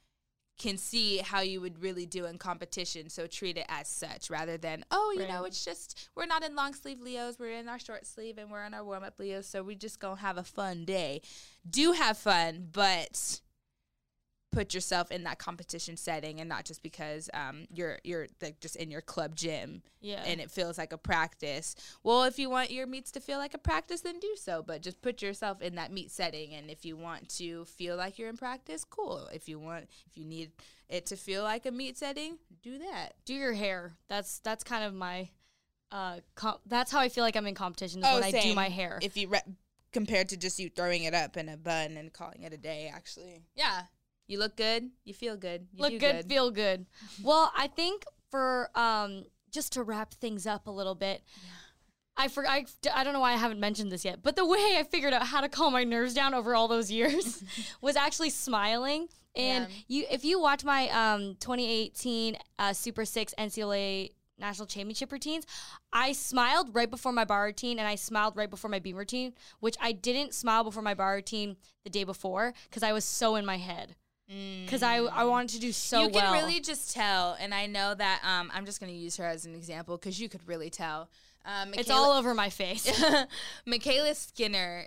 can 0.59 0.77
see 0.77 1.19
how 1.19 1.41
you 1.41 1.61
would 1.61 1.83
really 1.83 2.07
do 2.07 2.27
in 2.27 2.39
competition. 2.39 3.09
So 3.11 3.27
treat 3.27 3.57
it 3.57 3.67
as 3.69 3.89
such 3.89 4.31
rather 4.31 4.57
than, 4.57 4.85
oh, 4.91 5.13
you 5.17 5.27
know, 5.27 5.45
it's 5.45 5.65
just 5.65 6.09
we're 6.15 6.27
not 6.27 6.45
in 6.45 6.55
long 6.55 6.75
sleeve 6.75 7.01
Leos, 7.01 7.39
we're 7.39 7.59
in 7.59 7.69
our 7.69 7.79
short 7.79 8.07
sleeve 8.07 8.39
and 8.39 8.51
we're 8.51 8.65
in 8.65 8.75
our 8.75 8.85
warm 8.85 9.03
up 9.03 9.19
Leos, 9.19 9.49
so 9.49 9.63
we 9.63 9.75
just 9.75 9.99
gonna 9.99 10.21
have 10.21 10.39
a 10.39 10.45
fun 10.45 10.85
day. 10.85 11.23
Do 11.69 11.93
have 11.93 12.17
fun, 12.17 12.69
but 12.71 13.41
put 14.53 14.75
yourself 14.75 15.11
in 15.11 15.25
that 15.25 15.39
competition 15.39 15.97
setting 15.97 16.39
and 16.39 16.49
not 16.49 16.65
just 16.65 16.83
because 16.83 17.29
um, 17.35 17.67
you're 17.73 17.99
you're 18.05 18.29
like 18.41 18.61
just 18.61 18.77
in 18.77 18.91
your 18.91 19.01
club 19.01 19.35
gym 19.35 19.83
Yeah. 20.01 20.23
and 20.27 20.41
it 20.41 20.51
feels 20.51 20.79
like 20.79 20.93
a 20.93 20.99
practice. 20.99 21.75
Well, 22.05 22.25
if 22.25 22.39
you 22.39 22.49
want 22.51 22.71
your 22.71 22.87
meets 22.87 23.11
to 23.13 23.21
feel 23.21 23.39
like 23.39 23.55
a 23.55 23.59
practice, 23.59 24.03
then 24.03 24.21
do 24.21 24.37
so. 24.37 24.63
But 24.63 24.83
just 24.83 25.03
put 25.03 25.23
yourself 25.23 25.61
in 25.63 25.75
that 25.77 25.91
meet 25.91 26.11
setting. 26.11 26.53
And 26.55 26.71
if 26.71 26.85
you 26.85 26.97
want 26.97 27.29
to 27.39 27.65
feel 27.65 27.97
like 27.97 28.19
you're 28.19 28.29
in 28.29 28.37
practice, 28.37 28.85
cool. 28.85 29.29
If 29.33 29.49
you 29.49 29.59
want, 29.59 29.89
if 30.07 30.17
you 30.17 30.25
need 30.25 30.53
it 30.89 31.07
to 31.07 31.17
feel 31.17 31.43
like 31.43 31.65
a 31.67 31.71
meet 31.71 31.97
setting, 31.99 32.39
do 32.63 32.79
that. 32.79 33.15
do 33.25 33.35
your 33.35 33.55
hair. 33.55 33.95
That's 34.09 34.39
that's 34.41 34.63
kind 34.63 34.85
of 34.85 34.95
my. 34.95 35.31
Uh, 35.91 36.21
com- 36.37 36.57
that's 36.67 36.91
how 36.91 37.01
I 37.01 37.09
feel 37.11 37.23
like 37.25 37.37
I'm 37.37 37.47
in 37.47 37.55
competition 37.55 38.01
is 38.01 38.15
when 38.15 38.23
I 38.25 38.31
do 38.31 38.53
Oh, 38.53 38.55
my 38.55 38.69
hair. 38.71 38.99
If 39.03 39.17
you 39.19 39.29
re- 39.29 39.41
compared 39.93 40.31
to 40.31 40.39
just 40.39 40.59
you 40.59 40.71
throwing 40.71 41.05
it 41.05 41.13
up 41.13 41.37
in 41.37 41.51
a 41.51 41.57
bun 41.59 41.99
and 41.99 42.11
calling 42.11 42.45
it 42.45 42.53
a 42.55 42.57
day, 42.57 42.91
actually, 42.95 43.43
yeah, 43.55 43.83
you 44.33 44.39
look 44.39 44.57
good, 44.57 44.91
you 45.05 45.15
feel 45.15 45.37
good, 45.37 45.69
you 45.73 45.83
look 45.83 45.93
do 45.93 45.99
good, 45.99 46.27
feel 46.27 46.51
good. 46.51 46.87
well, 47.23 47.53
I 47.57 47.67
think 47.69 48.05
for 48.31 48.71
um 48.75 49.25
just 49.53 49.75
to 49.75 49.83
wrap 49.83 50.15
things 50.15 50.47
up 50.47 50.67
a 50.67 50.71
little 50.71 50.95
bit. 50.97 51.23
I 52.17 52.29
for 52.29 52.47
I, 52.47 52.65
I 52.93 53.05
don't 53.05 53.13
know 53.13 53.21
why 53.21 53.33
I 53.33 53.37
haven't 53.37 53.61
mentioned 53.61 53.93
this 53.93 54.05
yet, 54.05 54.23
but 54.23 54.37
the 54.37 54.45
way 54.47 54.77
I 54.79 54.85
figured 54.91 55.13
out 55.13 55.27
how 55.27 55.41
to 55.41 55.49
calm 55.49 55.73
my 55.73 55.85
nerves 55.85 56.15
down 56.15 56.35
over 56.35 56.55
all 56.55 56.69
those 56.69 56.91
years 56.91 57.45
was 57.81 57.97
actually 57.97 58.31
smiling. 58.31 59.09
And 59.35 59.67
Yeah. 59.69 59.77
you, 59.89 60.05
if 60.11 60.25
you 60.25 60.41
watch 60.41 60.65
my 60.65 60.89
um 60.91 61.37
2018 61.41 62.37
uh, 62.59 62.73
Super 62.73 63.05
Six 63.05 63.35
NCAA 63.39 64.11
National 64.39 64.67
Championship 64.67 65.13
routines, 65.13 65.47
I 65.93 66.13
smiled 66.13 66.75
right 66.75 66.91
before 66.91 67.13
my 67.13 67.25
bar 67.25 67.45
routine 67.45 67.79
and 67.79 67.89
I 67.89 67.95
smiled 67.95 68.37
right 68.37 68.51
before 68.51 68.71
my 68.71 68.79
beam 68.79 68.97
routine, 68.97 69.33
which 69.61 69.77
I 69.81 69.93
didn't 69.93 70.35
smile 70.35 70.65
before 70.65 70.83
my 70.83 70.95
bar 70.95 71.15
routine 71.15 71.57
the 71.85 71.91
day 71.91 72.05
before 72.05 72.53
because 72.69 72.83
I 72.83 72.93
was 72.93 73.05
so 73.05 73.37
in 73.37 73.47
my 73.47 73.57
head 73.57 73.97
because 74.65 74.83
I 74.83 74.97
I 74.97 75.25
wanted 75.25 75.51
to 75.51 75.61
do 75.61 75.73
so 75.73 76.03
you 76.03 76.11
can 76.11 76.23
well. 76.23 76.33
really 76.33 76.61
just 76.61 76.95
tell, 76.95 77.37
and 77.41 77.55
I 77.55 77.67
know 77.67 77.95
that 77.95 78.21
um, 78.25 78.51
I'm 78.55 78.65
just 78.65 78.81
going 78.81 78.93
to 78.93 78.99
use 78.99 79.17
her 79.17 79.27
as 79.27 79.45
an 79.45 79.55
example 79.55 79.97
because 79.97 80.21
you 80.21 80.29
could 80.29 80.47
really 80.47 80.71
tell. 80.71 81.09
Um, 81.45 81.75
it's 81.75 81.91
all 81.91 82.13
over 82.13 82.35
my 82.35 82.51
face. 82.51 82.89
MyKayla 83.67 84.15
Skinner 84.15 84.87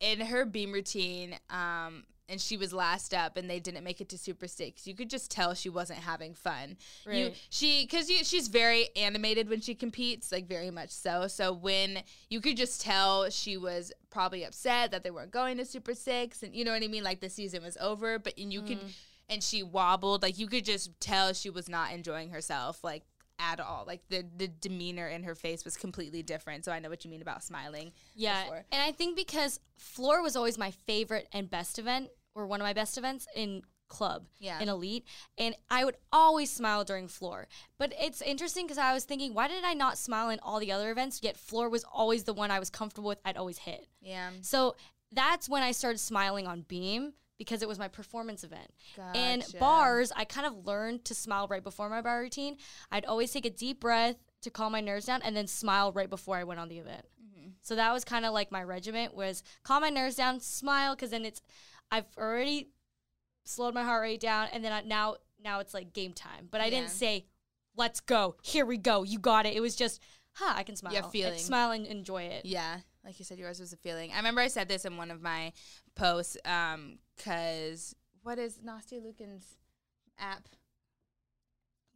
in 0.00 0.20
her 0.20 0.44
beam 0.44 0.72
routine, 0.72 1.38
um, 1.48 2.04
and 2.28 2.40
she 2.40 2.56
was 2.56 2.72
last 2.72 3.12
up, 3.12 3.36
and 3.36 3.48
they 3.48 3.60
didn't 3.60 3.84
make 3.84 4.00
it 4.00 4.08
to 4.10 4.18
Super 4.18 4.46
Six. 4.46 4.86
You 4.86 4.94
could 4.94 5.10
just 5.10 5.30
tell 5.30 5.54
she 5.54 5.68
wasn't 5.68 5.98
having 5.98 6.34
fun. 6.34 6.76
You, 7.16 7.32
she, 7.50 7.84
because 7.84 8.08
you, 8.08 8.24
she's 8.24 8.48
very 8.48 8.88
animated 8.96 9.48
when 9.48 9.60
she 9.60 9.74
competes, 9.74 10.32
like 10.32 10.46
very 10.48 10.70
much 10.70 10.90
so. 10.90 11.26
So 11.26 11.52
when 11.52 12.02
you 12.30 12.40
could 12.40 12.56
just 12.56 12.80
tell 12.80 13.28
she 13.30 13.56
was 13.56 13.92
probably 14.10 14.44
upset 14.44 14.90
that 14.92 15.04
they 15.04 15.10
weren't 15.10 15.30
going 15.30 15.58
to 15.58 15.64
Super 15.64 15.94
Six, 15.94 16.42
and 16.42 16.54
you 16.54 16.64
know 16.64 16.72
what 16.72 16.82
I 16.82 16.88
mean, 16.88 17.04
like 17.04 17.20
the 17.20 17.30
season 17.30 17.62
was 17.62 17.76
over. 17.78 18.18
But 18.18 18.38
and 18.38 18.52
you 18.52 18.62
could, 18.62 18.80
mm. 18.80 18.92
and 19.28 19.42
she 19.42 19.62
wobbled. 19.62 20.22
Like 20.22 20.38
you 20.38 20.46
could 20.46 20.64
just 20.64 20.98
tell 21.00 21.32
she 21.32 21.50
was 21.50 21.68
not 21.68 21.92
enjoying 21.92 22.30
herself. 22.30 22.82
Like 22.82 23.02
at 23.50 23.60
all. 23.60 23.84
Like 23.86 24.02
the 24.08 24.24
the 24.36 24.48
demeanor 24.48 25.08
in 25.08 25.24
her 25.24 25.34
face 25.34 25.64
was 25.64 25.76
completely 25.76 26.22
different. 26.22 26.64
So 26.64 26.72
I 26.72 26.78
know 26.78 26.88
what 26.88 27.04
you 27.04 27.10
mean 27.10 27.22
about 27.22 27.42
smiling. 27.42 27.92
Yeah. 28.14 28.42
before. 28.44 28.64
And 28.70 28.80
I 28.82 28.92
think 28.92 29.16
because 29.16 29.58
floor 29.76 30.22
was 30.22 30.36
always 30.36 30.56
my 30.58 30.70
favorite 30.70 31.26
and 31.32 31.50
best 31.50 31.78
event, 31.78 32.08
or 32.34 32.46
one 32.46 32.60
of 32.60 32.64
my 32.64 32.72
best 32.72 32.96
events 32.96 33.26
in 33.34 33.62
club, 33.88 34.24
Yeah. 34.38 34.58
in 34.60 34.68
elite, 34.70 35.04
and 35.36 35.54
I 35.68 35.84
would 35.84 35.96
always 36.10 36.50
smile 36.50 36.82
during 36.82 37.08
floor. 37.08 37.46
But 37.76 37.92
it's 38.00 38.22
interesting 38.22 38.64
because 38.64 38.78
I 38.78 38.94
was 38.94 39.04
thinking, 39.04 39.34
why 39.34 39.48
did 39.48 39.64
I 39.64 39.74
not 39.74 39.98
smile 39.98 40.30
in 40.30 40.38
all 40.40 40.58
the 40.60 40.72
other 40.72 40.90
events? 40.90 41.20
Yet 41.22 41.36
floor 41.36 41.68
was 41.68 41.84
always 41.84 42.24
the 42.24 42.32
one 42.32 42.50
I 42.50 42.58
was 42.58 42.70
comfortable 42.70 43.08
with. 43.08 43.18
I'd 43.24 43.36
always 43.36 43.58
hit. 43.58 43.88
Yeah. 44.00 44.30
So 44.40 44.76
that's 45.10 45.46
when 45.46 45.62
I 45.62 45.72
started 45.72 45.98
smiling 45.98 46.46
on 46.46 46.62
Beam 46.62 47.12
because 47.44 47.60
it 47.60 47.68
was 47.68 47.78
my 47.78 47.88
performance 47.88 48.44
event. 48.44 48.70
And 49.14 49.42
Gotcha. 49.42 49.56
bars, 49.58 50.12
I 50.14 50.24
kind 50.24 50.46
of 50.46 50.64
learned 50.64 51.04
to 51.06 51.14
smile 51.14 51.48
right 51.48 51.62
before 51.62 51.88
my 51.88 52.00
bar 52.00 52.20
routine. 52.20 52.56
I'd 52.92 53.04
always 53.04 53.32
take 53.32 53.44
a 53.44 53.50
deep 53.50 53.80
breath 53.80 54.16
to 54.42 54.50
calm 54.50 54.70
my 54.72 54.80
nerves 54.80 55.06
down 55.06 55.22
and 55.22 55.36
then 55.36 55.46
smile 55.48 55.90
right 55.92 56.08
before 56.08 56.36
I 56.36 56.44
went 56.44 56.60
on 56.60 56.68
the 56.68 56.78
event. 56.78 57.04
Mm-hmm. 57.20 57.48
So 57.62 57.74
that 57.74 57.92
was 57.92 58.04
kind 58.04 58.24
of 58.24 58.32
like 58.32 58.52
my 58.52 58.62
regiment 58.62 59.14
was 59.14 59.42
calm 59.64 59.82
my 59.82 59.90
nerves 59.90 60.14
down, 60.14 60.38
smile 60.40 60.94
because 60.94 61.10
then 61.10 61.24
it's 61.24 61.42
I've 61.90 62.06
already 62.16 62.68
slowed 63.44 63.74
my 63.74 63.82
heart 63.82 64.02
rate 64.02 64.20
down 64.20 64.48
and 64.52 64.64
then 64.64 64.72
I, 64.72 64.82
now 64.82 65.16
now 65.42 65.58
it's 65.58 65.74
like 65.74 65.92
game 65.92 66.12
time. 66.12 66.48
But 66.50 66.60
I 66.60 66.66
Yeah. 66.66 66.70
didn't 66.70 66.90
say 66.90 67.26
let's 67.76 68.00
go. 68.00 68.36
Here 68.42 68.64
we 68.66 68.76
go. 68.76 69.02
You 69.02 69.18
got 69.18 69.46
it. 69.46 69.56
It 69.56 69.60
was 69.60 69.74
just 69.74 70.00
huh, 70.34 70.52
I 70.56 70.62
can 70.62 70.76
smile. 70.76 70.92
Yeah, 70.94 71.02
feeling. 71.02 71.32
And 71.32 71.40
smile 71.40 71.72
and 71.72 71.86
enjoy 71.86 72.22
it. 72.22 72.44
Yeah, 72.46 72.78
like 73.04 73.18
you 73.18 73.24
said, 73.24 73.38
yours 73.38 73.60
was 73.60 73.72
a 73.72 73.76
feeling. 73.76 74.12
I 74.12 74.16
remember 74.16 74.40
I 74.40 74.48
said 74.48 74.68
this 74.68 74.84
in 74.84 74.96
one 74.96 75.10
of 75.10 75.20
my 75.20 75.52
posts 75.94 76.36
because 77.22 77.94
what 78.22 78.38
is 78.38 78.58
Nastia 78.58 79.00
Liukin's 79.00 79.56
app? 80.18 80.48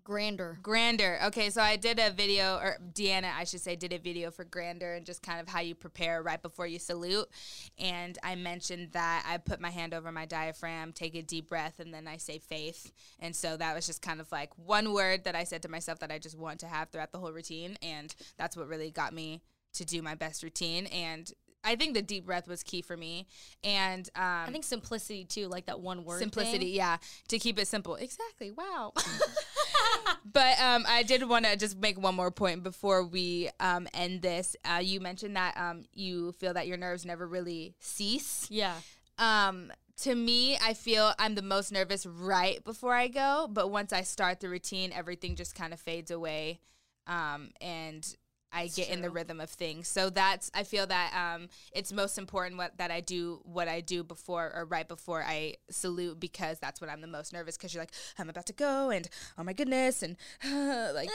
Grander. 0.05 0.57
Grander. 0.63 1.19
Okay, 1.25 1.51
so 1.51 1.61
I 1.61 1.75
did 1.75 1.99
a 1.99 2.11
video, 2.11 2.59
or 2.59 2.79
Deanna, 2.95 3.33
I 3.37 3.43
should 3.43 3.61
say, 3.61 3.75
did 3.75 3.93
a 3.93 3.99
video 3.99 4.31
for 4.31 4.45
Grander 4.45 4.95
and 4.95 5.05
just 5.05 5.21
kind 5.21 5.41
of 5.41 5.49
how 5.49 5.59
you 5.59 5.75
prepare 5.75 6.23
right 6.23 6.41
before 6.41 6.69
you 6.69 6.79
salute. 6.79 7.29
And 7.77 8.17
I 8.23 8.37
mentioned 8.37 8.93
that 8.93 9.27
I 9.29 9.39
put 9.39 9.61
my 9.61 9.71
hand 9.71 9.95
over 9.95 10.13
my 10.13 10.25
diaphragm, 10.25 10.93
take 10.93 11.17
a 11.17 11.23
deep 11.23 11.49
breath, 11.49 11.81
and 11.81 11.93
then 11.93 12.07
I 12.07 12.19
say 12.19 12.39
faith. 12.39 12.93
And 13.19 13.35
so 13.35 13.57
that 13.57 13.75
was 13.75 13.85
just 13.85 14.01
kind 14.01 14.21
of 14.21 14.31
like 14.31 14.57
one 14.57 14.93
word 14.93 15.25
that 15.25 15.35
I 15.35 15.43
said 15.43 15.63
to 15.63 15.69
myself 15.69 15.99
that 15.99 16.13
I 16.13 16.21
just 16.21 16.39
want 16.39 16.61
to 16.61 16.69
have 16.69 16.91
throughout 16.91 17.11
the 17.11 17.19
whole 17.19 17.33
routine. 17.33 17.77
And 17.83 18.15
that's 18.39 18.57
what 18.57 18.69
really 18.69 18.93
got 18.93 19.13
me 19.13 19.43
to 19.75 19.85
do 19.85 20.03
my 20.03 20.15
best 20.15 20.45
routine. 20.45 20.87
And 20.87 21.33
I 21.67 21.77
think 21.77 21.95
the 21.95 22.03
deep 22.03 22.25
breath 22.27 22.47
was 22.49 22.63
key 22.63 22.81
for 22.81 22.97
me. 22.97 23.27
And 23.65 24.09
um, 24.15 24.23
I 24.47 24.49
think 24.53 24.65
simplicity 24.65 25.25
too, 25.25 25.49
like 25.49 25.67
that 25.67 25.81
one 25.81 26.05
word. 26.05 26.21
simplicity 26.21 26.59
thing. 26.67 26.75
yeah 26.77 26.97
to 27.29 27.39
keep 27.39 27.59
it 27.59 27.67
simple 27.69 27.97
exactly 27.97 28.51
wow 28.53 28.93
but 30.33 30.59
um, 30.61 30.85
i 30.89 31.03
did 31.03 31.29
want 31.29 31.45
to 31.45 31.57
just 31.57 31.77
make 31.79 31.99
one 32.01 32.15
more 32.15 32.31
point 32.31 32.63
before 32.63 33.05
we 33.05 33.51
um, 33.61 33.87
end 33.95 34.23
this 34.23 34.57
uh, 34.65 34.79
you 34.79 35.01
mentioned 35.01 35.37
that 35.37 35.57
um, 35.57 35.85
you 35.93 36.33
feel 36.33 36.55
that 36.55 36.67
your 36.67 36.77
nerves 36.77 37.05
never 37.05 37.27
really 37.27 37.75
cease 37.81 38.47
Yeah. 38.51 38.75
um, 39.19 39.73
to 40.03 40.15
me 40.15 40.57
i 40.63 40.75
feel 40.75 41.13
i'm 41.19 41.35
the 41.35 41.43
most 41.43 41.73
nervous 41.73 42.07
right 42.07 42.63
before 42.65 42.95
i 42.95 43.09
go 43.09 43.49
but 43.51 43.71
once 43.71 43.93
i 43.93 44.03
start 44.03 44.41
the 44.41 44.49
routine 44.49 44.93
everything 44.93 45.37
just 45.37 45.55
kind 45.55 45.73
of 45.73 45.81
fades 45.81 46.11
away 46.11 46.61
um, 47.07 47.51
and 47.61 48.17
I 48.53 48.69
get 48.69 48.89
in 48.89 49.03
the 49.03 49.11
rhythm 49.11 49.41
of 49.41 49.51
things. 49.51 49.89
So 49.89 50.09
that's 50.09 50.51
I 50.55 50.63
feel 50.63 50.87
that 50.87 51.13
um, 51.15 51.49
it's 51.73 51.93
most 51.93 52.17
important 52.17 52.57
what 52.57 52.79
that 52.79 52.91
I 52.91 53.01
do 53.01 53.41
what 53.45 53.69
I 53.69 53.81
do 53.81 54.03
before 54.03 54.53
or 54.55 54.65
right 54.65 54.87
before 54.87 55.23
I 55.23 55.57
salute 55.71 56.21
because 56.21 56.59
that's 56.59 56.81
when 56.81 56.89
I'm 56.89 57.01
the 57.01 57.07
most 57.07 57.33
nervous 57.33 57.57
because 57.57 57.75
you're 57.75 57.83
like 57.83 57.93
I'm 58.19 58.31
about 58.31 58.47
to 58.47 58.53
go 58.53 58.91
and 58.91 59.09
oh 59.37 59.43
my 59.43 59.53
goodness 59.53 60.03
and 60.03 60.17
like 60.95 61.11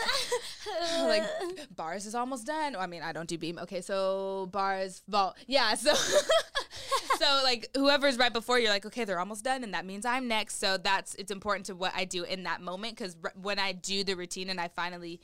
like 1.02 1.24
bars 1.76 2.06
is 2.06 2.16
almost 2.16 2.46
done. 2.46 2.76
I 2.76 2.88
mean 2.88 3.02
I 3.02 3.12
don't 3.12 3.28
do 3.28 3.38
beam. 3.38 3.58
Okay, 3.60 3.82
so 3.82 4.50
bars 4.52 5.02
vault. 5.08 5.36
Yeah, 5.48 5.74
so 5.76 5.94
so 5.94 7.42
like 7.44 7.70
whoever's 7.76 8.18
right 8.18 8.34
before 8.34 8.60
you're 8.60 8.70
like 8.70 8.86
okay 8.86 9.06
they're 9.06 9.20
almost 9.20 9.44
done 9.44 9.64
and 9.64 9.74
that 9.74 9.86
means 9.86 10.06
I'm 10.06 10.28
next. 10.28 10.60
So 10.60 10.78
that's 10.78 11.16
it's 11.16 11.32
important 11.32 11.66
to 11.68 11.76
what 11.76 11.94
I 11.96 12.06
do 12.06 12.24
in 12.24 12.44
that 12.44 12.62
moment 12.62 12.98
because 12.98 13.16
r- 13.24 13.34
when 13.42 13.58
I 13.58 13.72
do 13.72 14.04
the 14.04 14.16
routine 14.16 14.50
and 14.50 14.60
I 14.60 14.68
finally 14.68 15.22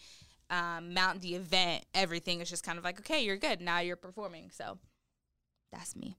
um, 0.50 0.94
mount 0.94 1.22
the 1.22 1.36
event, 1.36 1.86
everything 1.94 2.42
is 2.42 2.50
just 2.50 2.64
kind 2.64 2.78
of 2.78 2.84
like, 2.84 3.00
okay, 3.00 3.24
you're 3.24 3.38
good. 3.38 3.62
Now 3.62 3.80
you're 3.80 3.96
performing. 3.96 4.50
So 4.52 4.78
that's 5.72 5.96
me. 5.96 6.18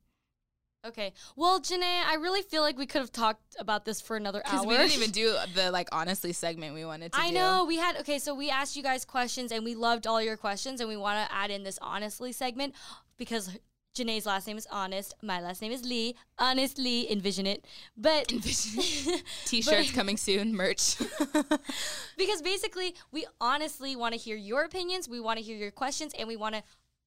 Okay. 0.86 1.12
Well, 1.34 1.60
JaNay, 1.60 2.04
I 2.06 2.14
really 2.14 2.42
feel 2.42 2.62
like 2.62 2.78
we 2.78 2.86
could 2.86 3.00
have 3.00 3.10
talked 3.10 3.56
about 3.58 3.84
this 3.84 4.00
for 4.00 4.16
another 4.16 4.42
hour. 4.46 4.64
we 4.64 4.76
didn't 4.76 4.92
even 4.92 5.10
do 5.10 5.36
the 5.54 5.72
like 5.72 5.88
honestly 5.90 6.32
segment 6.32 6.72
we 6.72 6.84
wanted 6.84 7.12
to 7.12 7.18
I 7.20 7.28
do. 7.28 7.34
know 7.34 7.64
we 7.64 7.76
had 7.78 7.96
okay, 7.96 8.18
so 8.20 8.32
we 8.34 8.48
asked 8.48 8.76
you 8.76 8.82
guys 8.82 9.04
questions 9.04 9.50
and 9.50 9.64
we 9.64 9.74
loved 9.74 10.06
all 10.06 10.22
your 10.22 10.36
questions 10.36 10.80
and 10.80 10.88
we 10.88 10.96
want 10.96 11.28
to 11.28 11.34
add 11.34 11.50
in 11.50 11.64
this 11.64 11.78
honestly 11.82 12.30
segment 12.30 12.74
because 13.16 13.58
JaNay's 13.98 14.26
last 14.26 14.46
name 14.46 14.56
is 14.56 14.66
Honest, 14.70 15.14
my 15.22 15.40
last 15.40 15.60
name 15.60 15.72
is 15.72 15.84
Lee. 15.84 16.14
Honestly, 16.38 17.10
envision 17.10 17.46
it. 17.46 17.64
But 17.96 18.28
T-shirts 19.44 19.90
coming 19.90 20.16
soon, 20.16 20.54
merch. 20.54 20.96
because 22.16 22.40
basically 22.40 22.94
we 23.10 23.26
honestly 23.40 23.96
want 23.96 24.14
to 24.14 24.20
hear 24.20 24.36
your 24.36 24.62
opinions, 24.62 25.08
we 25.08 25.18
want 25.18 25.38
to 25.38 25.44
hear 25.44 25.56
your 25.56 25.72
questions, 25.72 26.12
and 26.16 26.28
we 26.28 26.36
want 26.36 26.54
to 26.54 26.62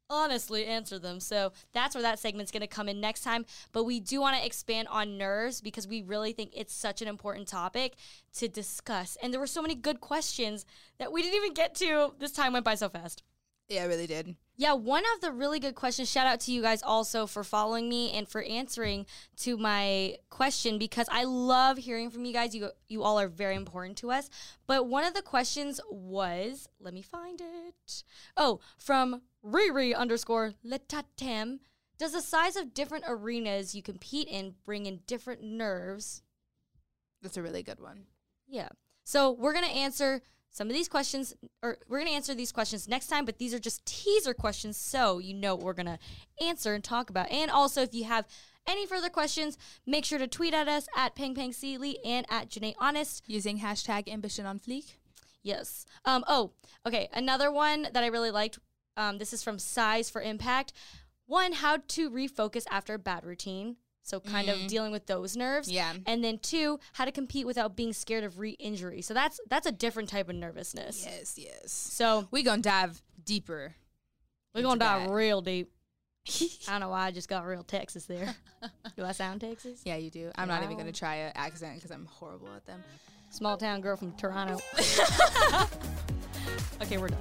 honestly 0.09 0.65
answer 0.65 0.99
them. 0.99 1.21
So 1.21 1.53
that's 1.71 1.95
where 1.95 2.01
that 2.01 2.19
segment's 2.19 2.51
going 2.51 2.59
to 2.61 2.67
come 2.67 2.89
in 2.89 2.99
next 2.99 3.21
time. 3.21 3.45
But 3.71 3.85
we 3.85 4.01
do 4.01 4.19
want 4.19 4.35
to 4.35 4.45
expand 4.45 4.89
on 4.89 5.17
nerves 5.17 5.61
because 5.61 5.87
we 5.87 6.01
really 6.01 6.33
think 6.33 6.51
it's 6.53 6.73
such 6.73 7.01
an 7.01 7.07
important 7.07 7.47
topic 7.47 7.95
to 8.33 8.49
discuss. 8.49 9.17
And 9.23 9.31
there 9.31 9.39
were 9.39 9.47
so 9.47 9.61
many 9.61 9.75
good 9.75 10.01
questions 10.01 10.65
that 10.99 11.13
we 11.13 11.21
didn't 11.21 11.37
even 11.37 11.53
get 11.53 11.73
to. 11.75 12.13
This 12.19 12.33
time 12.33 12.51
went 12.51 12.65
by 12.65 12.75
so 12.75 12.89
fast. 12.89 13.23
Yeah, 13.72 13.84
I 13.84 13.86
really 13.86 14.07
did. 14.07 14.36
Yeah, 14.57 14.74
one 14.74 15.03
of 15.15 15.22
the 15.22 15.32
really 15.32 15.59
good 15.59 15.76
questions. 15.76 16.11
Shout 16.11 16.28
out 16.28 16.41
to 16.41 16.51
you 16.51 16.61
guys 16.61 16.84
also 16.84 17.26
for 17.26 17.43
following 17.43 17.88
me 17.88 18.11
and 18.11 18.28
for 18.28 18.43
answering 18.43 19.05
to 19.38 19.57
my 19.57 20.17
question 20.30 20.78
because 20.78 21.07
I 21.09 21.24
love 21.24 21.78
hearing 21.78 22.11
from 22.11 22.26
you 22.26 22.34
guys. 22.34 22.53
You 22.53 22.69
you 22.89 23.01
all 23.01 23.19
are 23.19 23.30
very 23.30 23.55
important 23.55 23.97
to 23.99 24.11
us. 24.11 24.30
But 24.67 24.88
one 24.88 25.05
of 25.05 25.13
the 25.13 25.22
questions 25.22 25.80
was, 25.89 26.67
let 26.80 26.93
me 26.93 27.01
find 27.01 27.41
it. 27.41 28.03
Oh, 28.36 28.59
from 28.78 29.22
Riri 29.43 29.95
underscore 29.95 30.53
Letatem. 30.65 31.59
Does 31.97 32.11
the 32.11 32.22
size 32.22 32.55
of 32.55 32.74
different 32.74 33.05
arenas 33.07 33.74
you 33.74 33.82
compete 33.82 34.28
in 34.28 34.55
bring 34.65 34.86
in 34.86 34.99
different 35.07 35.43
nerves? 35.43 36.24
That's 37.22 37.38
a 37.38 37.41
really 37.41 37.63
good 37.63 37.80
one. 37.80 38.05
Yeah. 38.47 38.69
So 39.05 39.32
we're 39.32 39.53
gonna 39.53 39.67
answer 39.67 40.22
some 40.51 40.67
of 40.67 40.73
these 40.73 40.89
questions, 40.89 41.33
or 41.63 41.77
we're 41.87 41.99
gonna 41.99 42.11
answer 42.11 42.35
these 42.35 42.51
questions 42.51 42.87
next 42.87 43.07
time. 43.07 43.25
But 43.25 43.39
these 43.39 43.53
are 43.53 43.59
just 43.59 43.85
teaser 43.85 44.33
questions, 44.33 44.77
so 44.77 45.19
you 45.19 45.33
know 45.33 45.55
what 45.55 45.63
we're 45.63 45.73
gonna 45.73 45.99
answer 46.41 46.73
and 46.73 46.83
talk 46.83 47.09
about. 47.09 47.31
And 47.31 47.49
also, 47.49 47.81
if 47.81 47.93
you 47.93 48.03
have 48.03 48.27
any 48.67 48.85
further 48.85 49.09
questions, 49.09 49.57
make 49.87 50.05
sure 50.05 50.19
to 50.19 50.27
tweet 50.27 50.53
at 50.53 50.67
us 50.67 50.87
at 50.95 51.15
Peng 51.15 51.33
Peng 51.33 51.53
Seeley 51.53 51.97
and 52.05 52.25
at 52.29 52.49
JaNay 52.49 52.75
Honest. 52.79 53.23
Using 53.27 53.59
hashtag 53.59 54.07
ambition 54.07 54.45
on 54.45 54.59
fleek. 54.59 54.95
Yes. 55.41 55.85
Um. 56.05 56.23
Oh. 56.27 56.51
Okay. 56.85 57.09
Another 57.13 57.51
one 57.51 57.87
that 57.93 58.03
I 58.03 58.07
really 58.07 58.31
liked. 58.31 58.59
Um. 58.97 59.17
This 59.17 59.33
is 59.33 59.43
from 59.43 59.57
Size 59.57 60.09
for 60.09 60.21
Impact. 60.21 60.73
One, 61.25 61.53
how 61.53 61.77
to 61.77 62.11
refocus 62.11 62.65
after 62.69 62.93
a 62.93 62.99
bad 62.99 63.25
routine. 63.25 63.77
So 64.12 64.20
kind 64.20 64.49
of 64.49 64.57
mm-hmm. 64.57 64.68
dealing 64.68 64.91
with 64.91 65.05
those 65.05 65.38
nerves. 65.38 65.72
Yeah. 65.72 65.93
And 66.05 66.22
then 66.22 66.38
two, 66.39 66.82
how 66.91 67.05
to 67.05 67.14
compete 67.14 67.47
without 67.47 67.78
being 67.78 67.93
scared 67.93 68.26
of 68.26 68.39
re-injury. 68.39 69.01
So 69.01 69.14
that's 69.14 69.39
that's 69.47 69.66
a 69.66 69.72
different 69.72 70.09
type 70.09 70.28
of 70.28 70.36
nervousness. 70.36 71.05
Yes, 71.05 71.38
yes. 71.38 71.72
So 71.72 72.28
We 72.30 72.43
gonna 72.43 72.62
dive 72.62 73.01
deeper. 73.24 73.74
we're 74.53 74.64
gonna 74.64 74.82
dive 74.82 75.07
that. 75.07 75.14
real 75.14 75.39
deep. 75.41 75.72
I 76.68 76.72
don't 76.72 76.82
know 76.82 76.89
why 76.89 77.05
I 77.05 77.12
just 77.12 77.30
got 77.30 77.45
real 77.45 77.64
Texas 77.64 78.05
there. 78.05 78.36
Do 78.97 79.05
I 79.05 79.14
sound 79.14 79.39
Texas? 79.39 79.80
Yeah, 79.86 79.95
you 79.95 80.09
do. 80.09 80.30
I'm 80.36 80.49
not 80.49 80.62
even 80.62 80.76
gonna 80.76 80.91
try 80.91 81.16
an 81.16 81.32
accent 81.36 81.76
because 81.76 81.91
I'm 81.91 82.05
horrible 82.05 82.49
at 82.53 82.66
them. 82.66 82.84
Small 83.30 83.55
town 83.55 83.80
girl 83.80 83.95
from 83.95 84.12
Toronto. 84.18 84.59
okay, 86.82 86.97
we're 86.97 87.07
done. 87.07 87.18